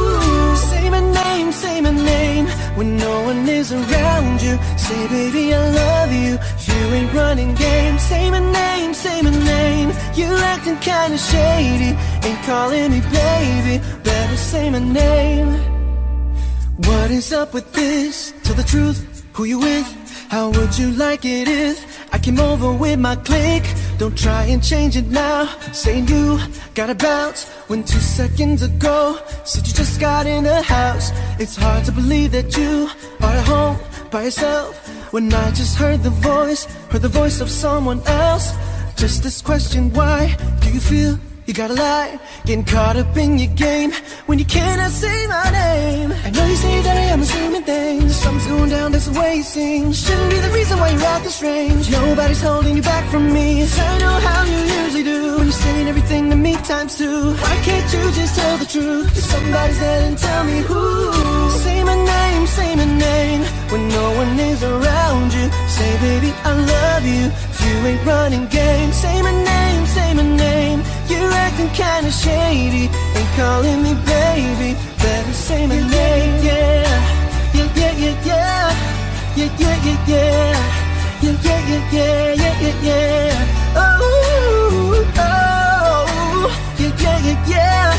Say 0.69 0.89
my 0.91 1.01
name, 1.23 1.51
say 1.51 1.81
my 1.81 1.89
name. 2.13 2.45
When 2.77 2.95
no 2.97 3.13
one 3.29 3.49
is 3.49 3.71
around 3.73 4.39
you. 4.45 4.59
Say, 4.77 5.01
baby, 5.07 5.53
I 5.55 5.61
love 5.83 6.11
you. 6.13 6.33
If 6.59 6.67
you 6.69 6.81
ain't 6.97 7.11
running 7.13 7.55
game, 7.55 7.97
say 7.97 8.29
my 8.29 8.43
name, 8.61 8.93
say 8.93 9.17
my 9.23 9.31
name. 9.31 9.89
You 10.15 10.33
acting 10.37 10.77
kinda 10.77 11.17
shady. 11.17 11.91
Ain't 12.23 12.41
calling 12.43 12.91
me 12.91 13.01
baby. 13.01 13.83
Better 14.01 14.37
say 14.37 14.69
my 14.69 14.79
name. 14.79 15.49
What 16.77 17.11
is 17.11 17.33
up 17.33 17.53
with 17.53 17.73
this? 17.73 18.33
Tell 18.43 18.55
the 18.55 18.63
truth, 18.63 18.99
who 19.33 19.43
you 19.43 19.59
with? 19.59 19.87
How 20.29 20.49
would 20.49 20.77
you 20.77 20.91
like 20.91 21.25
it 21.25 21.49
if 21.49 21.77
I 22.13 22.17
came 22.17 22.39
over 22.39 22.71
with 22.71 22.97
my 22.97 23.17
clique? 23.17 23.69
Don't 23.97 24.17
try 24.17 24.43
and 24.45 24.63
change 24.63 24.95
it 24.95 25.07
now. 25.07 25.49
Saying 25.73 26.07
you 26.07 26.39
got 26.75 26.89
a 26.89 26.95
bounce 26.95 27.49
when 27.67 27.83
two 27.83 27.99
seconds 27.99 28.61
ago 28.61 29.19
said 29.43 29.67
you 29.67 29.73
just 29.73 29.99
got 29.99 30.25
in 30.25 30.45
the 30.45 30.61
house. 30.61 31.11
It's 31.39 31.57
hard 31.57 31.83
to 31.85 31.91
believe 31.91 32.31
that 32.31 32.55
you 32.57 32.89
are 33.21 33.35
at 33.35 33.45
home 33.45 33.77
by 34.11 34.23
yourself 34.23 34.71
when 35.11 35.33
I 35.33 35.51
just 35.51 35.75
heard 35.77 36.03
the 36.03 36.09
voice, 36.09 36.65
heard 36.89 37.01
the 37.01 37.13
voice 37.21 37.41
of 37.41 37.49
someone 37.49 38.01
else. 38.07 38.53
Just 38.95 39.23
this 39.23 39.41
question, 39.41 39.91
why 39.93 40.37
do 40.61 40.71
you 40.71 40.79
feel 40.79 41.19
you 41.45 41.53
gotta 41.53 41.73
lie? 41.73 42.19
Getting 42.45 42.65
caught 42.65 42.95
up 42.97 43.15
in 43.17 43.37
your 43.37 43.53
game 43.53 43.91
when 44.25 44.39
you 44.39 44.45
cannot 44.45 44.91
say 44.91 45.27
my 45.27 45.49
name. 45.51 46.11
I 46.25 46.29
know 46.31 46.45
you 46.45 46.55
say 46.55 46.81
that 46.81 46.97
I 46.97 47.05
am 47.13 47.21
assuming 47.21 47.63
things. 47.63 48.15
Something's 48.15 48.47
going 48.47 48.69
down, 48.69 48.91
that's 48.91 49.05
the 49.07 49.19
way 49.19 49.35
you 49.37 49.43
seem. 49.43 49.93
Shouldn't 49.93 50.29
be 50.31 50.39
the 50.39 50.49
reason 50.51 50.79
why 50.79 50.89
you're 50.89 51.19
this 51.23 51.35
strange. 51.35 51.89
Nobody's 51.91 52.41
holding 52.41 52.75
you 52.77 52.81
back 52.81 53.05
from 53.11 53.31
me. 53.31 53.61
'Cause 53.61 53.79
I 53.79 53.97
know 53.99 54.15
how 54.27 54.43
you 54.43 54.59
usually 54.83 55.03
do. 55.03 55.19
When 55.37 55.45
you're 55.45 55.61
saying 55.65 55.87
everything 55.87 56.29
to 56.31 56.35
me 56.35 56.53
times 56.71 56.95
two. 56.97 57.33
Why 57.43 57.55
can't 57.67 57.87
you 57.93 58.03
just 58.19 58.35
tell 58.35 58.57
the 58.57 58.65
truth? 58.65 59.07
Somebody's 59.33 59.79
there, 59.79 59.99
then 60.01 60.15
tell 60.15 60.43
me 60.43 60.57
who. 60.69 60.83
Say 61.63 61.83
my 61.83 61.95
name, 61.95 62.47
say 62.47 62.75
my 62.75 62.85
name. 62.85 63.41
When 63.71 63.87
no 63.89 64.05
one 64.21 64.39
is 64.39 64.63
around 64.63 65.33
you. 65.33 65.45
Say, 65.67 65.91
baby, 66.07 66.33
I 66.43 66.51
love 66.73 67.05
you. 67.05 67.25
If 67.51 67.57
you 67.65 67.75
ain't 67.89 68.05
running 68.05 68.45
game, 68.47 68.91
say 68.93 69.21
my 69.21 69.31
name, 69.53 69.85
say 69.95 70.13
my 70.13 70.23
name. 70.23 70.79
You're 71.09 71.31
acting 71.31 71.69
kinda 71.69 72.11
shady, 72.11 72.89
ain't 73.17 73.31
calling 73.37 73.81
me 73.83 73.93
baby. 74.05 74.75
Better 75.01 75.33
say 75.33 75.67
my 75.67 75.75
name, 75.77 76.33
yeah. 76.43 76.83
Yeah, 77.53 77.69
yeah, 77.75 77.93
yeah, 78.03 78.25
yeah. 78.29 78.75
Yeah, 79.35 79.51
yeah, 79.59 79.77
yeah, 79.85 80.07
yeah. 80.07 80.55
Yeah, 81.21 81.37
yeah, 81.43 81.69
yeah, 81.69 81.83
yeah, 81.91 82.33
yeah, 82.41 82.61
yeah, 82.63 82.87
yeah. 82.87 83.75
Oh, 83.75 85.05
oh. 85.17 86.49
Yeah, 86.79 86.93
yeah, 87.03 87.17
yeah, 87.27 87.39
yeah. 87.47 87.93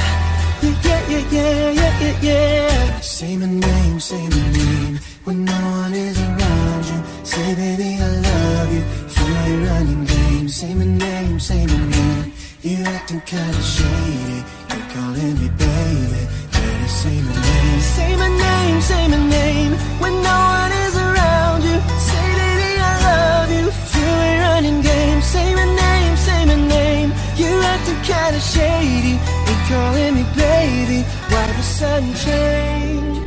Yeah, 0.63 0.75
yeah, 0.83 1.09
yeah, 1.11 1.31
yeah, 1.31 1.71
yeah, 1.81 2.01
yeah, 2.01 2.17
yeah. 2.23 3.01
Say 3.01 3.37
my 3.37 3.47
name, 3.47 4.01
say 4.01 4.23
my 4.29 4.51
name. 4.59 4.99
When 5.25 5.45
no 5.45 5.53
one 5.53 5.95
is 5.95 6.19
around 6.21 6.85
you, 6.91 7.01
say, 7.25 7.55
baby, 7.55 7.99
I 8.01 8.09
love 8.27 8.73
you. 8.73 8.83
If 9.07 9.19
you 9.19 9.67
running 9.67 10.05
game, 10.05 10.49
say 10.49 10.75
my 10.75 10.85
name, 10.85 11.39
say 11.41 11.67
my 11.67 11.79
name. 11.87 12.33
You 12.67 12.85
acting 12.85 13.21
kinda 13.21 13.63
shady, 13.63 14.39
you 14.75 14.83
calling 14.95 15.35
me 15.41 15.49
baby. 15.51 16.23
Better 16.51 16.89
say 16.89 17.17
my 17.23 17.35
name. 17.47 17.81
Say 17.95 18.17
my 18.17 18.29
name, 18.29 18.81
say 18.81 19.09
my 19.09 19.19
name. 19.39 19.73
When 20.03 20.15
no 20.15 20.39
one 20.61 20.73
is 20.87 20.97
around 20.97 21.63
you, 21.63 21.77
say 22.09 22.27
baby 22.41 22.71
I 22.91 22.95
love 23.09 23.51
you. 23.59 23.67
You 23.97 24.09
ain't 24.27 24.43
running 24.47 24.81
game, 24.83 25.23
say 25.23 25.55
my 25.55 25.67
name, 25.85 26.17
say 26.17 26.45
my 26.47 26.57
name. 26.77 27.11
You 27.39 27.53
acting 27.73 28.01
kinda 28.11 28.41
shady, 28.41 29.15
you 29.49 29.57
calling 29.71 30.15
me 30.17 30.25
baby. 30.37 30.99
Why 31.31 31.47
the 31.59 31.63
sudden 31.63 32.15
change? 32.17 33.26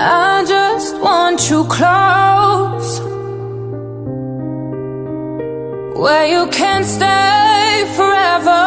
I 0.00 0.44
just 0.46 1.00
want 1.00 1.50
you 1.50 1.64
close 1.64 3.00
Where 5.98 6.26
you 6.28 6.46
can 6.52 6.84
stay 6.84 7.84
forever. 7.96 8.62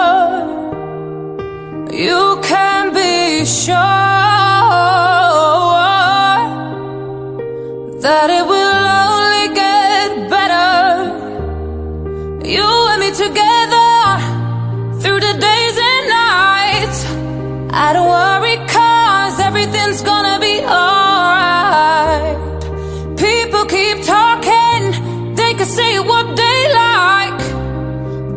You 1.94 2.38
can 2.44 2.94
be 2.94 3.46
sure 3.46 3.78
That 8.02 8.30
it 8.30 8.46
will 8.46 8.82
only 9.08 9.56
get 9.56 10.30
better. 10.30 10.84
You 12.46 12.68
and 12.92 13.00
me 13.00 13.12
together 13.12 15.00
Through 15.00 15.22
the 15.22 15.34
days 15.40 15.78
and 15.92 16.10
nights. 16.10 17.06
I 17.72 17.94
don't 17.94 18.10
worry 18.10 18.58
cause 18.68 19.40
everything's 19.40 20.02
gonna 20.02 20.38
be 20.38 20.60
alright 20.60 21.01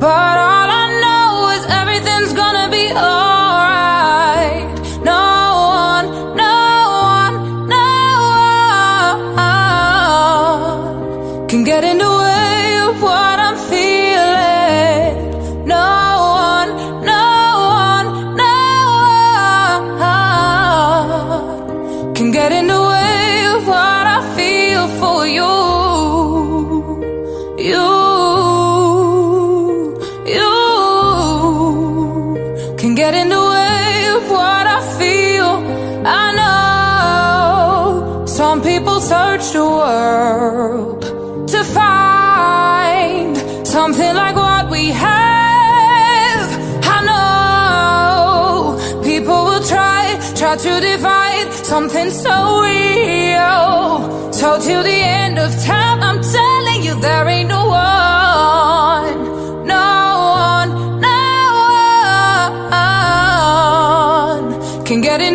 But 0.04 0.10
all 0.10 0.68
I 0.68 0.86
know 1.02 1.48
is 1.56 1.64
everything's 1.80 2.34
gonna 2.34 2.68
be 2.68 2.92
alright 2.92 3.23
something 51.74 52.10
so 52.10 52.36
real. 52.62 54.32
So 54.32 54.60
till 54.60 54.82
the 54.84 55.00
end 55.22 55.36
of 55.40 55.50
time, 55.64 55.98
I'm 56.08 56.20
telling 56.22 56.80
you 56.86 56.94
there 57.00 57.26
ain't 57.26 57.48
no 57.48 57.62
one, 57.66 59.16
no 59.66 59.88
one, 60.46 60.70
no 61.08 61.24
one 64.38 64.84
can 64.84 65.00
get 65.00 65.20
in 65.20 65.34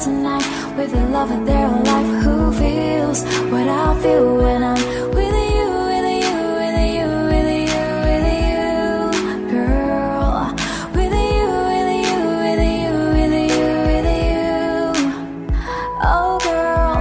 tonight 0.00 0.46
with 0.78 0.90
the 0.92 1.06
love 1.08 1.30
of 1.30 1.44
their 1.44 1.68
life. 1.68 2.24
Who 2.24 2.52
feels 2.54 3.22
what 3.52 3.68
I 3.68 4.00
feel 4.00 4.36
when 4.36 4.62
I'm 4.64 4.80
with 5.14 5.34
you, 5.52 5.68
with 5.90 6.06
you, 6.24 6.36
with 6.60 6.78
you, 6.96 7.08
with 7.30 7.48
you, 7.68 7.82
with 8.06 8.26
you, 8.48 8.60
girl. 9.52 10.54
With 10.96 11.12
you, 11.12 11.48
with 11.68 11.90
you, 12.06 12.20
with 12.44 12.62
you, 12.76 12.92
with 13.16 13.34
you, 13.52 13.66
with 13.88 14.08
you. 14.24 14.40
Oh, 16.02 16.38
girl, 16.48 16.96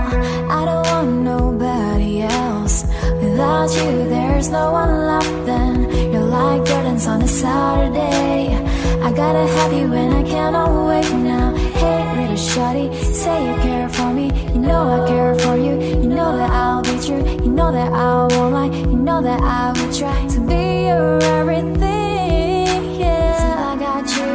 I 0.52 0.66
don't 0.66 0.86
want 0.92 1.12
nobody 1.24 2.24
else. 2.24 2.84
Without 3.22 3.72
you, 3.78 4.10
there's 4.10 4.50
no 4.50 4.74
one 4.74 5.08
left. 5.08 5.46
Then 5.46 5.90
you're 6.12 6.22
like 6.22 6.64
Jordans 6.64 7.08
on 7.08 7.22
a 7.22 7.28
Saturday. 7.28 8.58
I 9.02 9.12
gotta 9.14 9.48
have 9.48 9.72
you 9.72 9.94
and 9.94 10.14
I 10.16 10.24
cannot 10.24 10.88
wait 10.88 11.10
now. 11.14 11.56
Hey, 11.80 12.22
little 12.22 12.36
shorty, 12.36 12.89
say 13.30 13.40
you 13.48 13.56
care 13.68 13.90
for 13.98 14.10
me. 14.18 14.28
You 14.54 14.62
know 14.70 14.82
I 14.98 15.00
care 15.12 15.36
for 15.44 15.56
you. 15.66 15.74
You 16.04 16.10
know 16.18 16.32
that 16.40 16.52
I'll 16.62 16.84
be 16.90 16.96
true. 17.06 17.24
You 17.46 17.52
know 17.60 17.72
that 17.78 17.90
I 18.08 18.12
won't 18.34 18.54
lie. 18.58 18.72
You 18.92 19.00
know 19.08 19.20
that 19.30 19.40
I 19.62 19.66
will 19.76 19.92
try 20.02 20.20
to 20.34 20.40
be 20.52 20.64
your 20.90 21.12
everything. 21.38 22.80
Yeah, 23.04 23.70
I 23.70 23.74
got 23.86 24.06
you. 24.18 24.32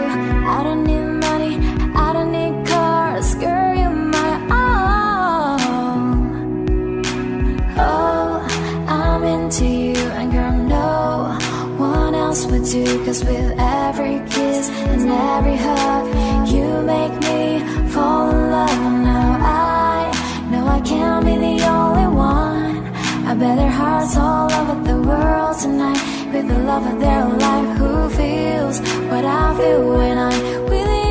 I 0.57 0.59
don't 0.67 0.83
need 0.91 1.09
money. 1.29 1.55
I 2.07 2.09
don't 2.17 2.33
need 2.39 2.55
cars. 2.71 3.29
Girl, 3.43 3.73
you're 3.81 3.99
my 4.19 4.33
own. 4.63 5.65
Oh, 7.91 8.31
I'm 8.99 9.23
into 9.35 9.67
you, 9.85 10.01
and 10.19 10.29
girl, 10.37 10.55
no 10.77 10.91
one 11.93 12.15
else 12.25 12.43
would 12.51 12.65
do. 12.77 12.85
Cause 13.05 13.21
with 13.25 13.54
hearts 24.05 24.17
all 24.17 24.53
over 24.53 24.83
the 24.83 25.01
world 25.09 25.59
tonight 25.59 26.33
with 26.33 26.47
the 26.49 26.59
love 26.59 26.87
of 26.87 27.01
their 27.01 27.25
life. 27.27 27.79
Who 27.79 28.11
feels 28.11 28.81
what 29.11 29.25
I 29.25 29.57
feel 29.57 29.97
when 29.97 30.19
I'm 30.19 30.65
with 30.65 30.89
you, 30.89 31.04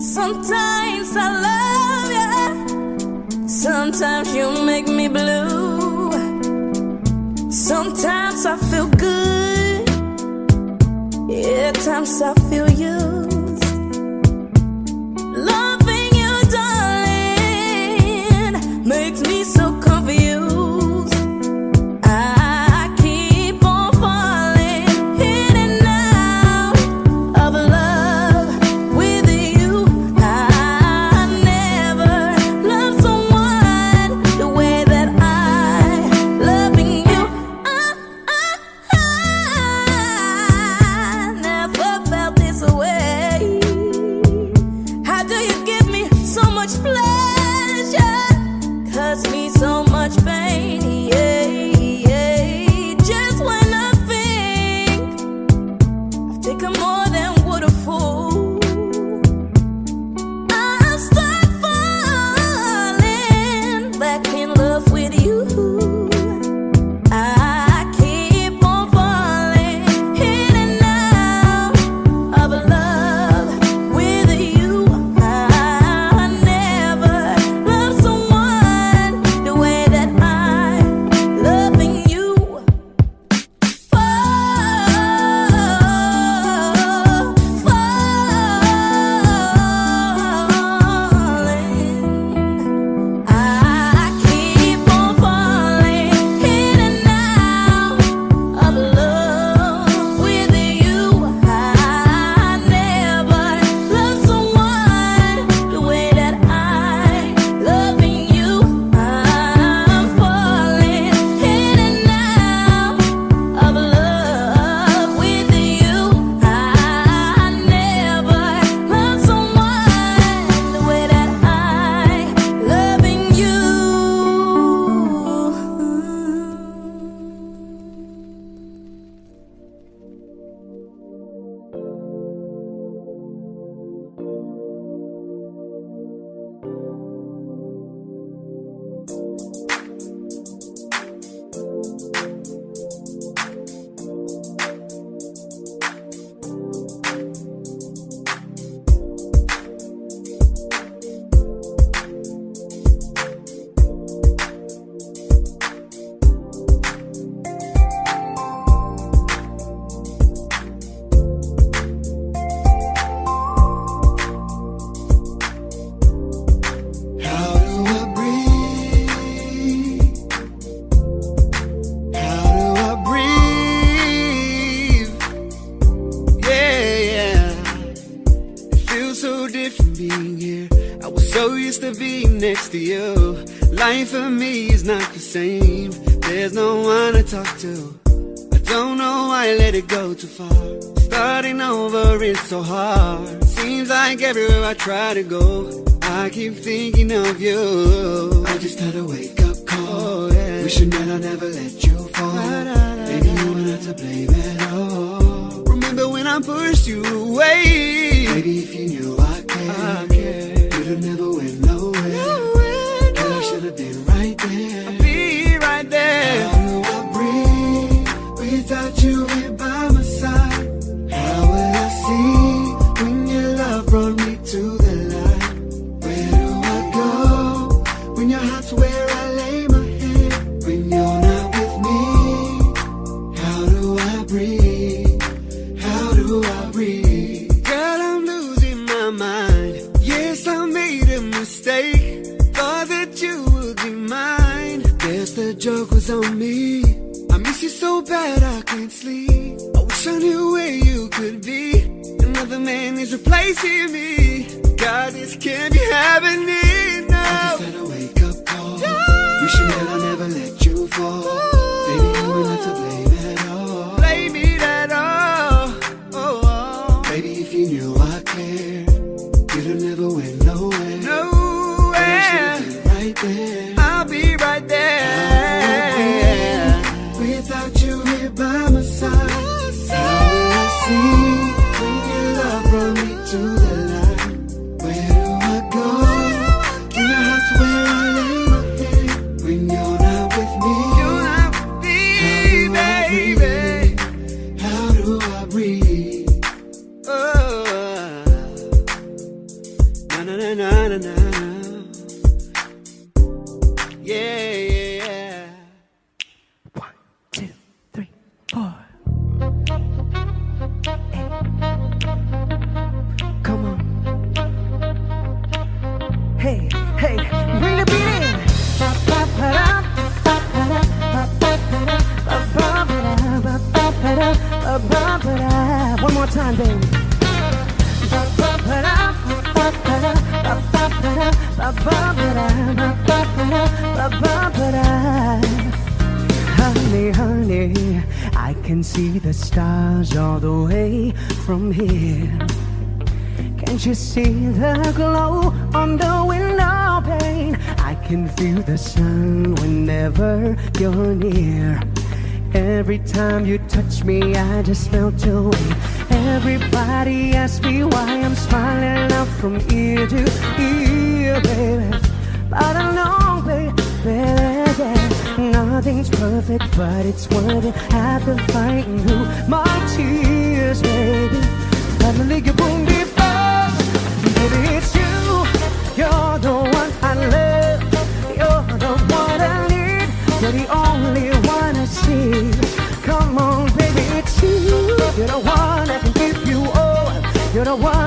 Sometimes 0.00 1.16
I 1.16 1.28
love 1.48 2.10
you. 2.18 3.48
Sometimes 3.48 4.34
you 4.34 4.50
make 4.64 4.88
me 4.88 5.08
blue. 5.08 6.10
Sometimes 7.50 8.46
I 8.46 8.56
feel 8.70 8.88
good. 8.88 9.88
Yeah, 11.28 11.72
times 11.72 12.22
I 12.22 12.34
feel 12.48 12.70
you. 12.70 13.37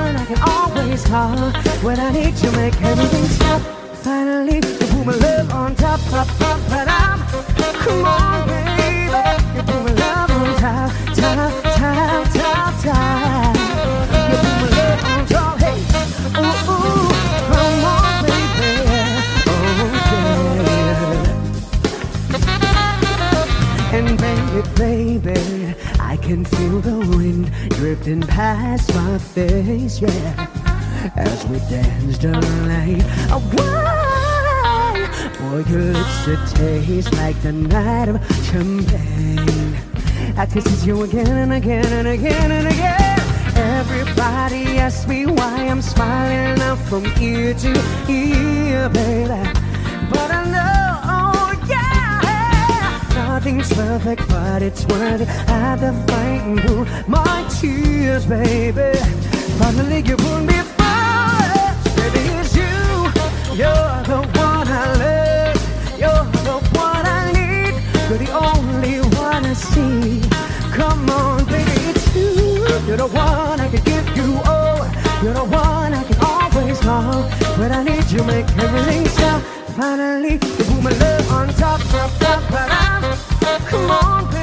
I 0.04 0.24
can 0.24 0.38
always 0.42 1.04
call 1.04 1.52
when 1.82 1.98
I 2.00 2.10
need 2.10 2.36
to 2.36 2.50
make 2.52 2.80
everything 2.82 3.24
stop. 3.26 3.62
Finally, 4.02 4.56
you 4.56 4.62
put 4.62 5.06
my 5.06 5.14
love 5.14 5.50
on 5.52 5.74
top, 5.76 6.00
top, 6.10 6.26
top, 6.38 6.60
but 6.68 6.88
I'm 6.88 7.20
come 7.84 8.04
on, 8.04 8.46
baby. 8.48 8.82
You 9.56 9.62
put 9.62 9.82
my 9.84 9.92
love 10.02 10.30
on 10.30 10.46
top, 10.58 10.90
top, 11.14 11.52
top, 11.78 12.24
top, 12.34 12.72
top. 12.82 13.56
You 14.30 14.36
put 14.42 14.56
my 14.60 14.68
love 14.76 15.04
on 15.12 15.22
top, 15.26 15.54
hey, 15.60 15.78
ooh, 16.40 16.56
come 17.48 17.84
on, 17.94 18.24
baby, 18.26 18.70
oh 19.46 19.60
yeah. 20.66 20.92
And 23.96 24.08
baby, 24.18 25.20
baby 25.22 25.51
can 26.32 26.44
feel 26.46 26.80
the 26.80 26.98
wind 27.14 27.52
drifting 27.76 28.22
past 28.22 28.94
my 28.94 29.18
face, 29.18 30.00
yeah. 30.00 30.48
As 31.14 31.46
we 31.46 31.58
dance 31.68 32.16
the 32.16 32.32
light, 32.70 33.04
away, 33.36 33.76
boy, 35.38 35.70
your 35.70 35.82
lips 35.92 36.28
it 36.28 36.56
taste 36.56 37.12
like 37.16 37.38
the 37.42 37.52
night 37.52 38.08
of 38.08 38.16
champagne. 38.46 39.76
I 40.38 40.46
kiss 40.46 40.86
you 40.86 41.02
again 41.02 41.36
and 41.36 41.52
again 41.52 41.92
and 41.92 42.08
again 42.08 42.50
and 42.50 42.66
again. 42.66 43.20
Everybody 43.54 44.78
asks 44.78 45.06
me 45.06 45.26
why 45.26 45.66
I'm 45.68 45.82
smiling 45.82 46.62
up 46.62 46.78
from 46.88 47.04
ear 47.20 47.52
to 47.52 47.72
ear, 48.08 48.88
baby, 48.88 49.42
but 50.10 50.30
I 50.30 50.50
know. 50.50 50.71
Nothing's 53.44 53.74
perfect, 53.74 54.28
but 54.28 54.62
it's 54.62 54.86
worth 54.86 55.20
it. 55.20 55.26
the 55.26 55.92
fight 56.06 56.42
and 56.46 56.62
blew 56.62 56.86
my 57.08 57.44
tears, 57.50 58.24
baby. 58.24 58.96
Finally, 59.58 60.02
you 60.02 60.16
pulled 60.16 60.46
me 60.46 60.60
forward. 60.78 61.74
Baby, 61.98 62.22
it's 62.38 62.54
you. 62.54 62.70
You're 63.58 63.98
the 64.06 64.22
one 64.38 64.68
I 64.70 64.86
love. 65.02 65.58
You're 65.98 66.24
the 66.46 66.58
one 66.78 67.04
I 67.04 67.32
need. 67.34 67.74
You're 68.08 68.18
the 68.18 68.30
only 68.30 69.00
one 69.18 69.44
I 69.44 69.54
see. 69.54 70.20
Come 70.78 71.10
on, 71.10 71.44
baby, 71.46 71.72
it's 71.90 72.14
you. 72.14 72.64
You're 72.86 72.96
the 72.96 73.08
one 73.08 73.58
I 73.58 73.68
could 73.68 73.84
give 73.84 74.06
you 74.16 74.38
all. 74.46 74.86
You're 75.20 75.34
the 75.34 75.42
one 75.42 75.92
I 75.92 76.04
can 76.04 76.18
always 76.22 76.78
call. 76.78 77.28
But 77.58 77.72
I 77.72 77.82
need 77.82 78.08
you, 78.08 78.22
make 78.22 78.46
everything 78.58 79.04
stop. 79.08 79.42
Finally, 79.74 80.34
you 80.34 80.38
put 80.38 80.82
my 80.84 80.92
love 80.92 81.32
on 81.32 81.48
top, 81.54 81.80
top, 81.90 82.10
top, 82.20 82.48
top. 82.48 83.31
Come 83.42 83.90
on, 83.90 84.30
baby. 84.30 84.41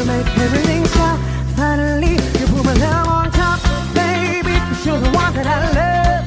You 0.00 0.06
make 0.06 0.38
everything 0.38 0.86
stop. 0.86 1.20
Finally, 1.56 2.12
you 2.12 2.46
put 2.46 2.64
my 2.64 2.72
love 2.72 3.06
on 3.06 3.30
top. 3.32 3.60
Baby, 3.92 4.56
you're 4.82 4.98
the 4.98 5.10
one 5.10 5.34
that 5.34 5.46
I 5.46 5.58
love. 5.76 6.24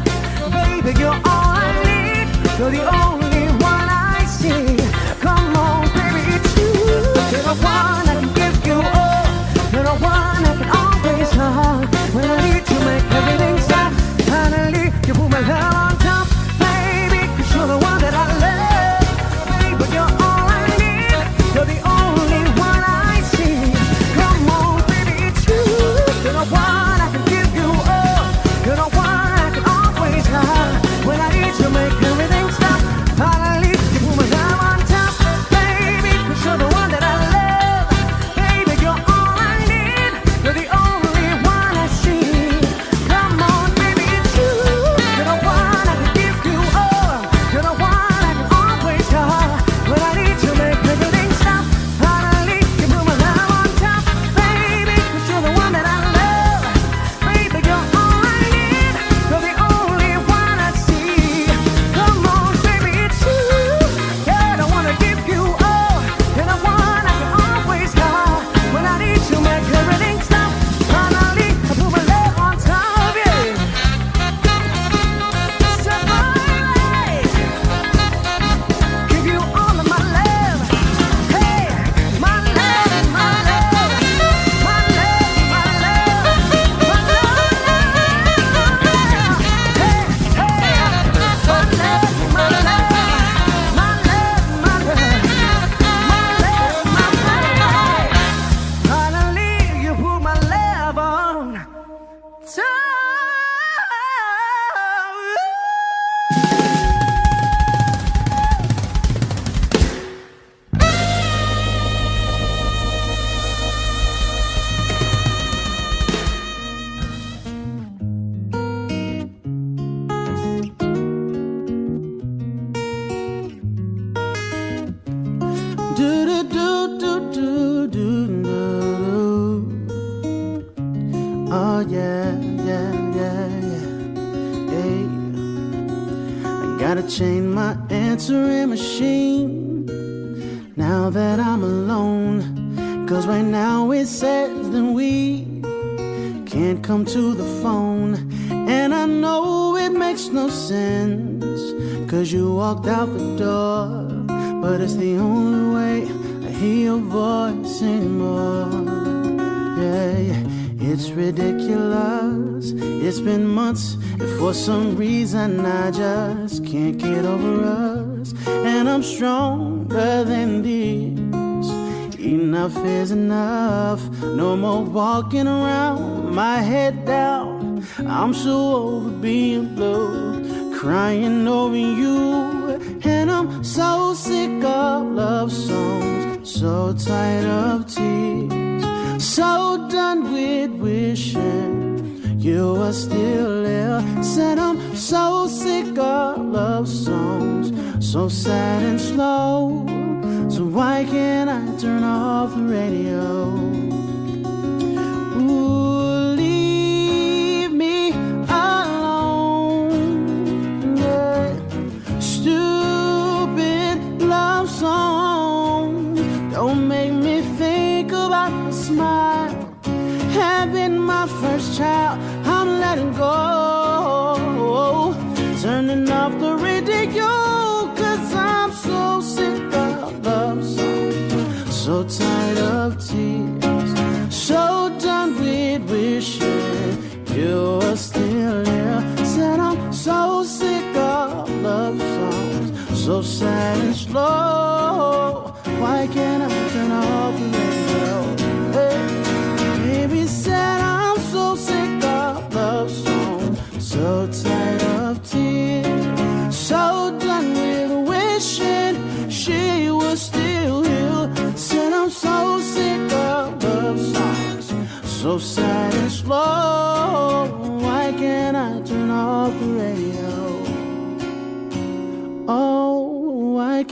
Baby, 0.53 0.99
you're 0.99 1.09
all 1.09 1.57
I 1.57 1.71
need. 1.81 2.59
You're 2.59 2.69
the 2.69 2.95
only 2.95 3.22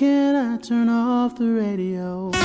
can 0.02 0.36
I 0.36 0.58
turn 0.58 0.90
off 0.90 1.36
the 1.36 1.46
radio? 1.46 2.41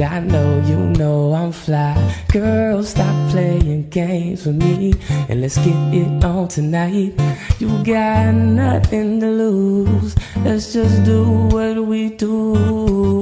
And 0.00 0.14
I 0.14 0.20
know 0.20 0.62
you 0.64 0.76
know 0.76 1.34
I'm 1.34 1.50
fly. 1.50 1.96
Girl, 2.28 2.84
stop 2.84 3.30
playing 3.32 3.88
games 3.88 4.46
with 4.46 4.54
me 4.54 4.94
and 5.28 5.40
let's 5.40 5.56
get 5.58 5.74
it 5.92 6.24
on 6.24 6.46
tonight. 6.46 7.14
You 7.58 7.82
got 7.82 8.32
nothing 8.32 9.18
to 9.18 9.26
lose. 9.28 10.14
Let's 10.44 10.72
just 10.72 11.02
do 11.04 11.24
what 11.48 11.84
we 11.84 12.10
do. 12.10 13.17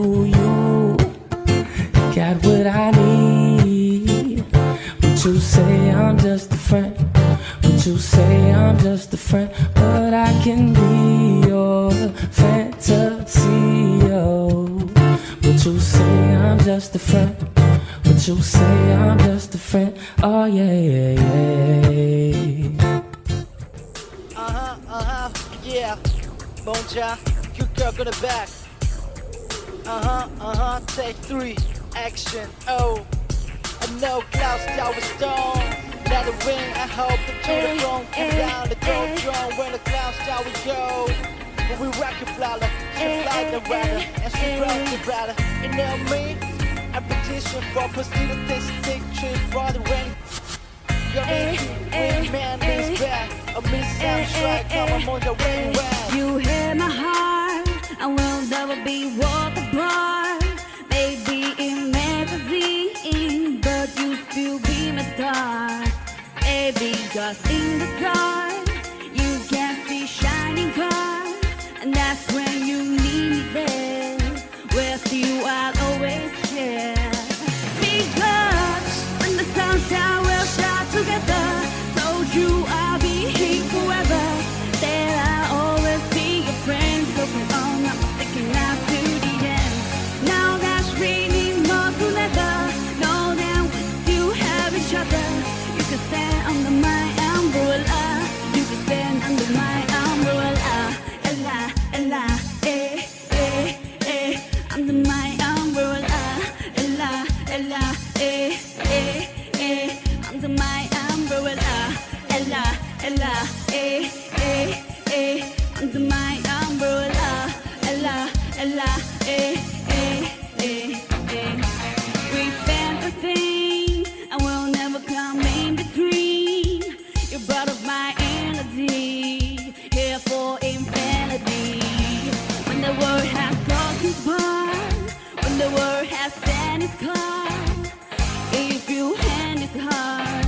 if 138.52 138.88
you 138.88 139.14
hand 139.14 139.60
is 139.60 139.74
hard, 139.74 140.46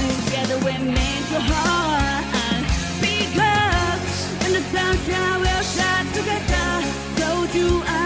together 0.00 0.56
we're 0.64 0.84
to 1.32 1.40
hold. 1.40 2.64
Because 3.00 4.46
in 4.46 4.52
the 4.54 4.62
sunshine 4.72 5.40
will 5.40 5.62
shine 5.62 6.06
together. 6.12 6.68
So 7.18 7.46
do 7.52 7.82
I. 7.86 8.03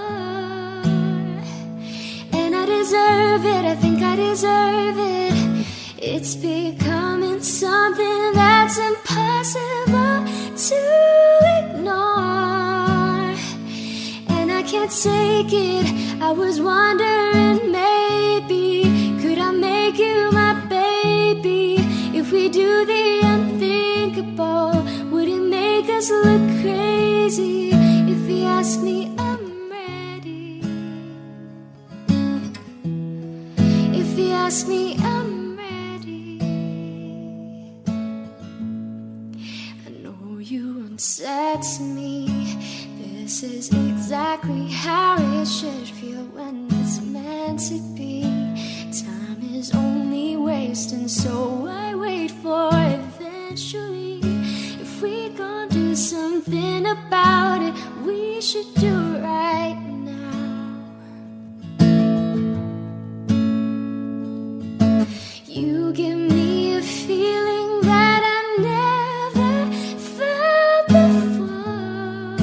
And 2.40 2.54
I 2.54 2.66
deserve 2.66 3.46
it, 3.46 3.64
I 3.64 3.76
think 3.76 4.04
I 4.04 4.18
deserve 4.18 4.98
it. 5.00 5.66
It's 5.98 6.36
becoming 6.36 7.42
something 7.42 8.34
that's 8.34 8.78
impossible 8.90 10.16
to 10.68 10.82
ignore. 11.60 13.32
And 14.36 14.52
I 14.52 14.62
can't 14.72 14.92
take 14.92 15.54
it, 15.54 15.86
I 16.22 16.32
was 16.34 16.60
wondering. 16.60 17.69
just 26.00 26.12
look 26.12 26.62
crazy 26.62 27.72
if 27.74 28.30
you 28.30 28.46
ask 28.46 28.80
me 28.80 29.14
I'm 29.18 29.70
ready. 29.70 30.62
If 34.02 34.18
you 34.18 34.32
ask 34.32 34.66
me 34.66 34.96
I'm 34.98 35.58
ready, 35.58 36.40
I 39.86 39.90
know 40.02 40.38
you 40.38 40.88
once 40.88 41.82
me, 41.82 42.28
This 43.02 43.44
is 43.44 43.68
exactly 43.68 44.68
how 44.68 45.18
it 45.20 45.48
should 45.48 45.90
feel 46.00 46.24
when 46.28 46.68
it's 46.80 47.02
meant 47.02 47.60
to 47.68 47.78
be. 47.98 48.22
Time 49.04 49.42
is 49.54 49.76
only 49.76 50.38
wasting, 50.38 51.10
so 51.10 51.68
I 51.70 51.94
wait 51.94 52.32
for 52.32 52.70
eventually 52.72 54.09
something 56.00 56.86
about 56.86 57.62
it 57.62 57.74
we 58.06 58.40
should 58.40 58.74
do 58.76 59.18
right 59.18 59.78
now. 60.06 60.80
You 65.46 65.92
give 65.92 66.18
me 66.18 66.78
a 66.78 66.82
feeling 66.82 67.82
that 67.82 68.22
I 68.24 68.40
never 68.70 69.74
felt 70.16 70.88
before, 70.88 72.38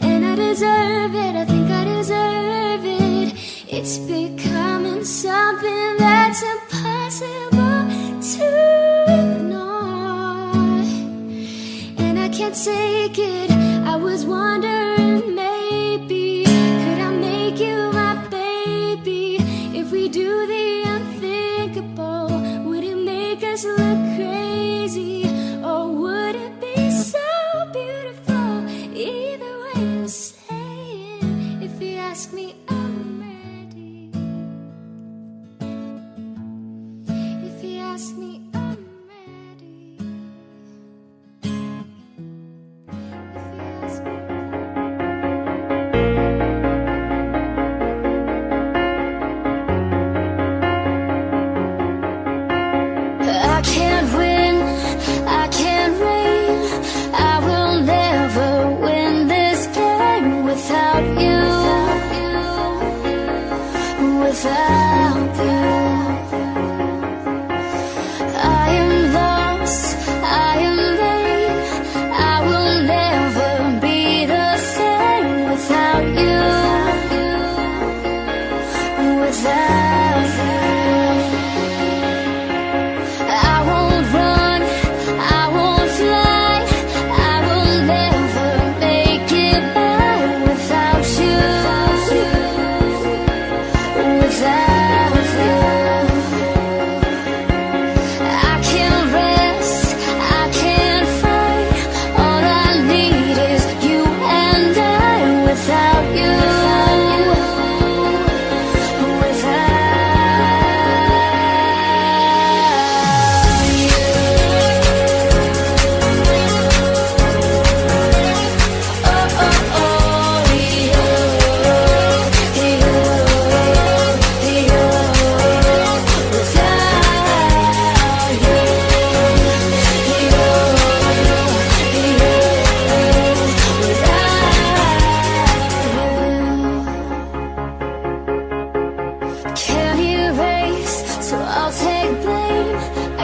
and 0.00 0.24
I 0.26 0.34
deserve 0.34 1.14
it. 1.14 1.36
I 1.36 1.44
think 1.44 1.70
I 1.70 1.84
deserve 1.84 2.84
it. 2.84 3.34
It's 3.68 3.98
becoming 3.98 5.04
something 5.04 5.96
that's 5.98 6.42
impossible 6.42 7.86
to. 8.32 8.97
can't 12.48 12.64
take 12.64 13.18
it. 13.18 13.50
I 13.50 13.96
was 13.96 14.24
wondering. 14.24 15.37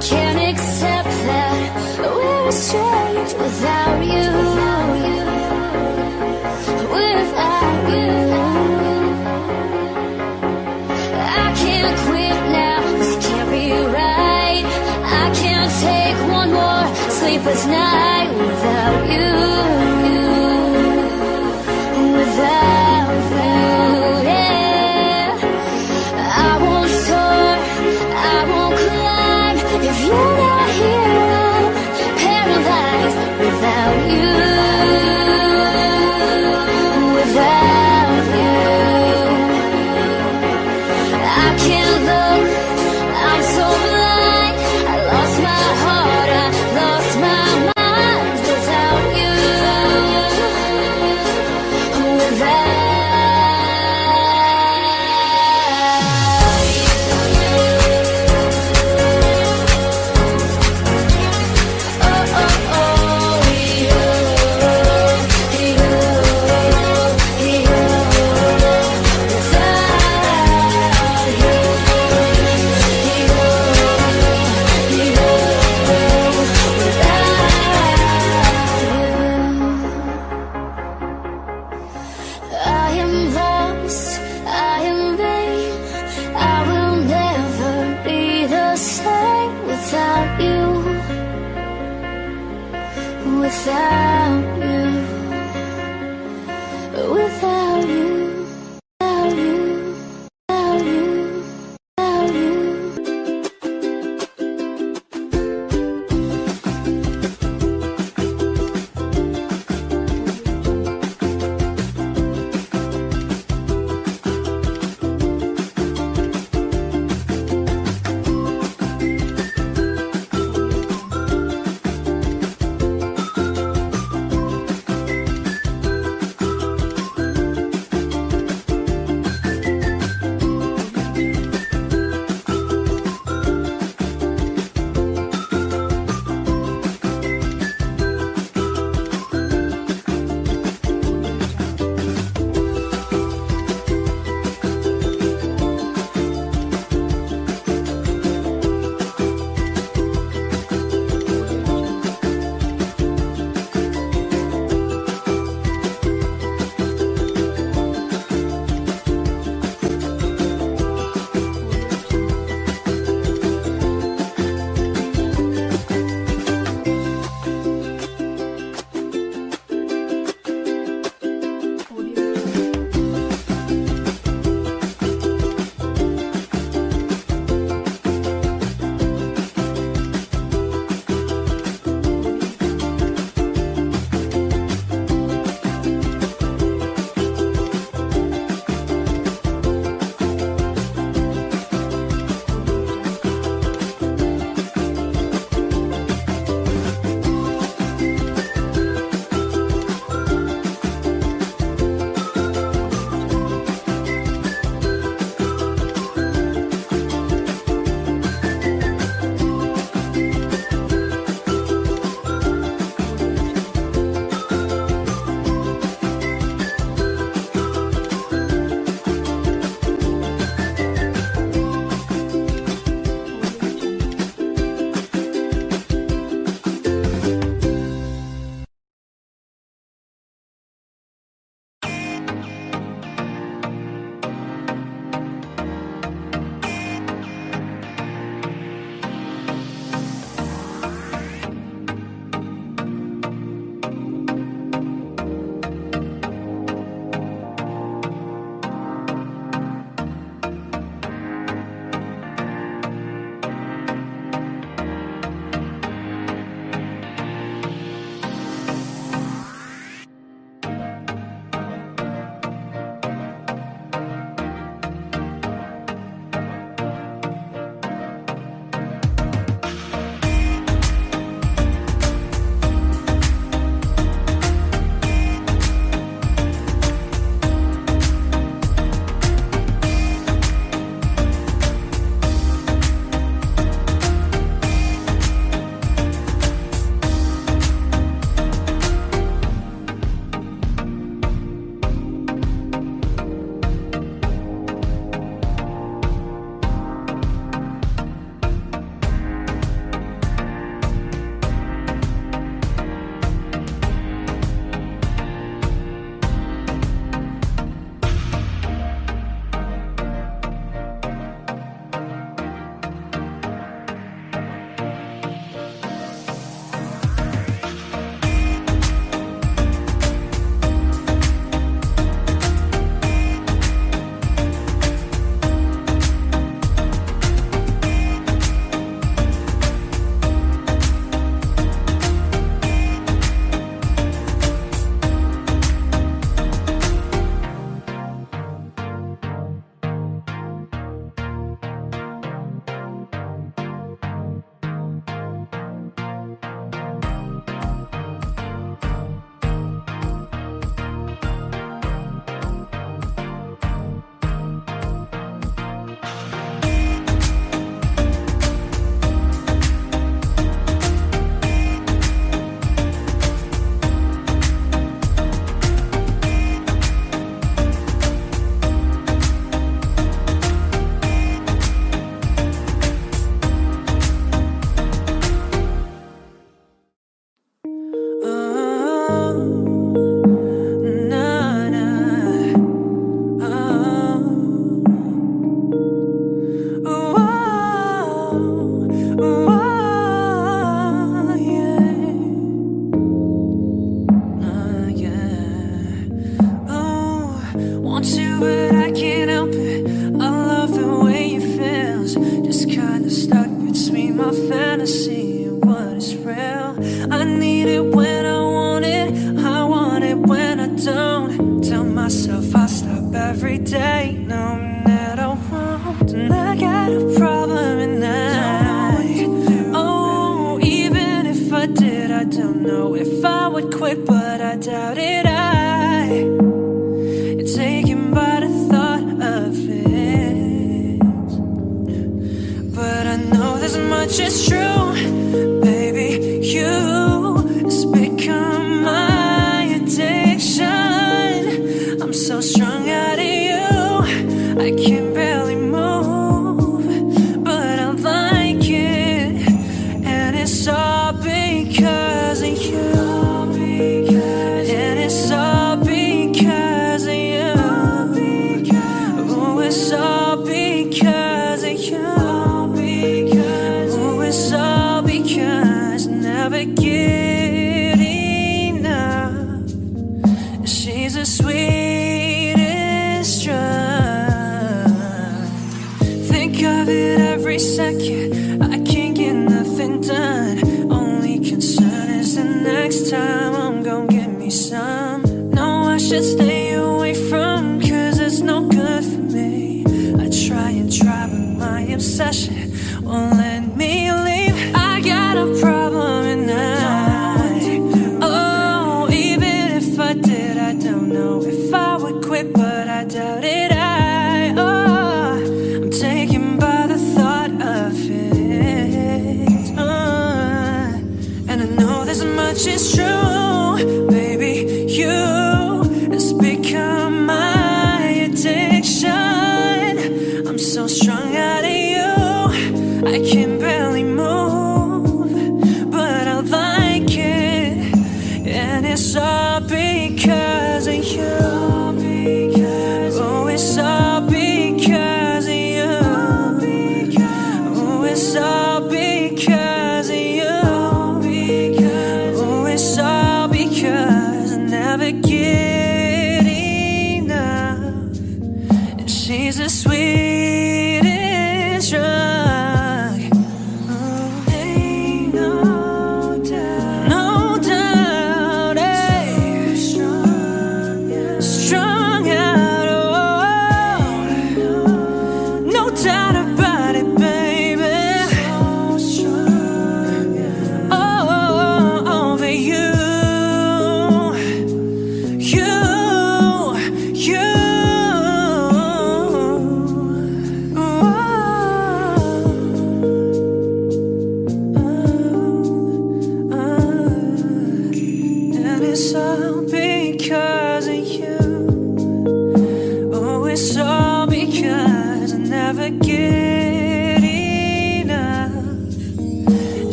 can't 0.00 0.38
accept 0.38 1.08
that 1.08 1.98
we're 1.98 2.48
estranged 2.48 3.38
without 3.38 4.04
you. 4.04 4.30
Without 6.92 7.88
you. 7.90 8.10
I 11.18 11.54
can't 11.56 11.98
quit 12.06 12.38
now. 12.52 12.98
This 12.98 13.26
can't 13.26 13.50
be 13.50 13.72
right. 13.72 14.64
I 15.04 15.34
can't 15.34 15.72
take 15.80 16.18
one 16.30 16.52
more 16.52 17.10
sleepless 17.10 17.66
night 17.66 18.28
without 18.36 19.10
you. 19.10 19.95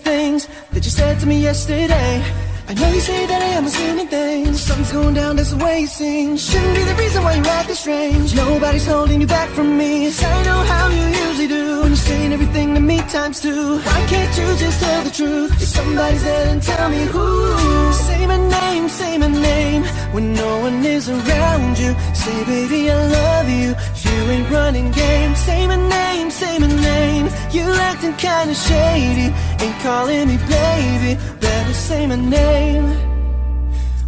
Things 0.00 0.48
that 0.72 0.84
you 0.84 0.90
said 0.90 1.20
to 1.20 1.26
me 1.26 1.40
yesterday? 1.40 2.22
I 2.70 2.74
know 2.74 2.88
you 2.92 3.00
say 3.00 3.26
that 3.26 3.42
I 3.42 3.50
am 3.58 3.66
assuming 3.66 4.06
things. 4.06 4.62
Something's 4.62 4.92
going 4.92 5.14
down, 5.14 5.34
that's 5.34 5.50
the 5.50 5.64
way 5.64 5.82
it 5.82 5.88
seems. 5.88 6.48
Shouldn't 6.48 6.74
be 6.76 6.84
the 6.84 6.94
reason 6.94 7.24
why 7.24 7.34
you 7.34 7.42
act 7.42 7.66
this 7.66 7.80
strange. 7.80 8.32
Nobody's 8.34 8.86
holding 8.86 9.20
you 9.20 9.26
back 9.26 9.48
from 9.50 9.76
me. 9.76 10.06
I 10.08 10.42
know 10.44 10.60
how 10.72 10.86
you 10.88 11.04
usually 11.26 11.48
do. 11.48 11.80
When 11.80 11.88
you're 11.88 11.96
saying 11.96 12.32
everything 12.32 12.74
to 12.74 12.80
me 12.80 12.98
times 13.16 13.40
two. 13.40 13.78
Why 13.78 14.06
can't 14.06 14.32
you 14.38 14.46
just 14.56 14.78
tell 14.80 15.02
the 15.02 15.10
truth? 15.10 15.50
If 15.60 15.68
somebody's 15.68 16.22
there, 16.22 16.44
then 16.46 16.60
tell 16.60 16.88
me 16.90 17.02
who. 17.06 17.92
Say 17.92 18.26
my 18.26 18.36
name, 18.36 18.88
say 18.88 19.18
my 19.18 19.26
name. 19.26 19.82
When 20.14 20.32
no 20.34 20.60
one 20.60 20.84
is 20.84 21.08
around 21.08 21.76
you. 21.76 21.92
Say, 22.14 22.44
baby, 22.44 22.88
I 22.90 23.06
love 23.18 23.48
you. 23.48 23.70
If 23.96 24.04
you 24.04 24.20
ain't 24.34 24.50
running 24.50 24.92
game, 24.92 25.34
say 25.34 25.66
my 25.66 25.74
name, 25.74 26.30
say 26.30 26.58
my 26.60 26.68
name. 26.68 27.26
You 27.50 27.64
acting 27.90 28.14
kinda 28.14 28.54
shady. 28.54 29.34
Ain't 29.62 29.78
calling 29.80 30.28
me 30.28 30.38
baby. 30.48 31.20
Better 31.38 31.74
say 31.74 32.06
my 32.06 32.16
name. 32.16 32.86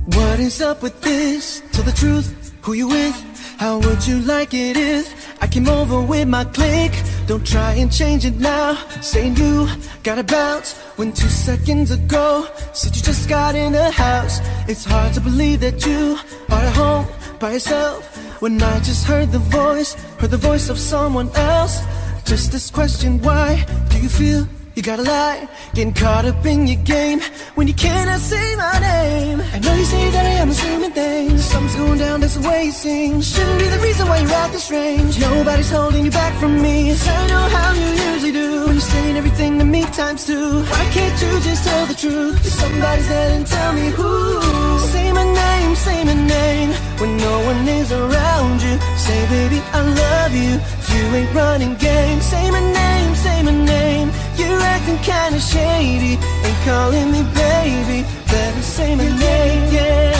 What 0.07 0.41
is 0.41 0.63
up 0.63 0.83
with 0.83 1.01
this? 1.03 1.63
Tell 1.73 1.85
the 1.85 1.93
truth, 1.93 2.55
who 2.63 2.73
you 2.73 2.89
with? 2.89 3.15
How 3.59 3.79
would 3.79 4.07
you 4.07 4.21
like 4.21 4.55
it 4.55 4.79
if 4.79 5.07
I 5.43 5.47
came 5.47 5.69
over 5.69 6.01
with 6.01 6.27
my 6.27 6.45
clique? 6.45 6.99
Don't 7.27 7.47
try 7.47 7.75
and 7.75 7.93
change 7.93 8.25
it 8.25 8.41
now. 8.41 8.75
Saying 9.03 9.37
you 9.37 9.69
gotta 10.03 10.25
bounce 10.25 10.73
when 10.97 11.13
two 11.13 11.29
seconds 11.29 11.91
ago 11.91 12.49
said 12.73 12.97
you 12.97 13.03
just 13.03 13.29
got 13.29 13.55
in 13.55 13.73
the 13.73 13.91
house. 13.91 14.41
It's 14.69 14.85
hard 14.85 15.13
to 15.15 15.21
believe 15.21 15.61
that 15.61 15.85
you 15.85 16.19
are 16.49 16.63
at 16.65 16.75
home 16.75 17.07
by 17.39 17.53
yourself. 17.53 18.01
When 18.41 18.61
I 18.63 18.81
just 18.81 19.05
heard 19.05 19.31
the 19.31 19.39
voice, 19.39 19.95
heard 20.19 20.31
the 20.31 20.39
voice 20.39 20.71
of 20.71 20.79
someone 20.79 21.31
else. 21.37 21.83
Just 22.25 22.53
this 22.53 22.71
question, 22.71 23.21
why 23.21 23.67
do 23.91 24.01
you 24.01 24.09
feel 24.09 24.49
you 24.75 24.83
gotta 24.83 25.03
lie? 25.03 25.49
Getting 25.75 25.93
caught 25.93 26.25
up 26.25 26.45
in 26.47 26.67
your 26.67 26.83
game 26.83 27.21
when 27.57 27.69
you 27.69 27.75
cannot 27.75 28.21
say 28.21 28.57
my 28.57 28.79
name. 28.81 29.41
I 29.55 29.59
know 29.59 29.75
you 29.75 29.85
say 29.85 30.11
that 30.11 30.25
I 30.25 30.35
am 30.43 30.49
assuming 30.51 30.93
things. 30.93 31.45
Something's 31.45 31.77
going 31.77 31.99
down, 31.99 32.21
that's 32.21 32.37
the 32.37 32.49
way 32.49 32.69
it 32.69 32.75
seems. 32.75 33.35
Shouldn't 33.35 33.59
be 33.59 33.69
the 33.69 33.79
reason 33.79 34.09
why 34.09 34.19
you're 34.21 34.33
out 34.33 34.51
this 34.53 34.71
range. 34.71 35.21
Nobody's 35.21 35.71
holding 35.71 36.05
you 36.05 36.11
back 36.11 36.35
from 36.41 36.61
me. 36.63 36.89
Yes, 36.89 37.07
I 37.07 37.27
know 37.29 37.45
how 37.57 37.73
you 37.73 37.89
usually 38.13 38.33
do. 38.33 38.65
When 38.65 38.73
you're 38.73 38.81
saying 38.81 39.17
everything 39.17 39.59
to 39.59 39.65
me 39.65 39.83
times 39.93 40.27
two. 40.27 40.63
Why 40.63 40.85
can't 40.93 41.23
you 41.23 41.41
just 41.41 41.65
tell 41.65 41.87
the 41.87 41.95
truth? 41.95 42.47
If 42.47 42.53
somebody's 42.53 43.09
there, 43.09 43.29
then 43.29 43.45
tell 43.45 43.73
me 43.73 43.89
who. 43.91 44.79
Say 44.93 45.13
my 45.13 45.25
name, 45.25 45.75
say 45.75 46.05
my 46.05 46.15
name. 46.15 46.71
When 47.01 47.17
no 47.17 47.35
one 47.45 47.69
is 47.69 47.93
around 47.93 48.63
you. 48.63 48.79
Say, 48.97 49.21
baby, 49.29 49.61
I 49.73 49.81
love 49.83 50.33
you. 50.35 50.82
You 50.95 51.03
ain't 51.19 51.35
running 51.35 51.75
game, 51.77 52.21
say 52.21 52.51
my 52.51 52.61
name, 52.61 53.15
say 53.15 53.43
my 53.43 53.55
name. 53.75 54.09
You're 54.39 54.61
acting 54.75 54.99
kinda 54.99 55.41
shady. 55.41 56.15
Ain't 56.47 56.61
calling 56.65 57.11
me 57.15 57.23
baby. 57.43 57.99
Better 58.31 58.63
say 58.63 58.95
my 58.95 59.09
name, 59.27 59.63
yeah. 59.73 60.13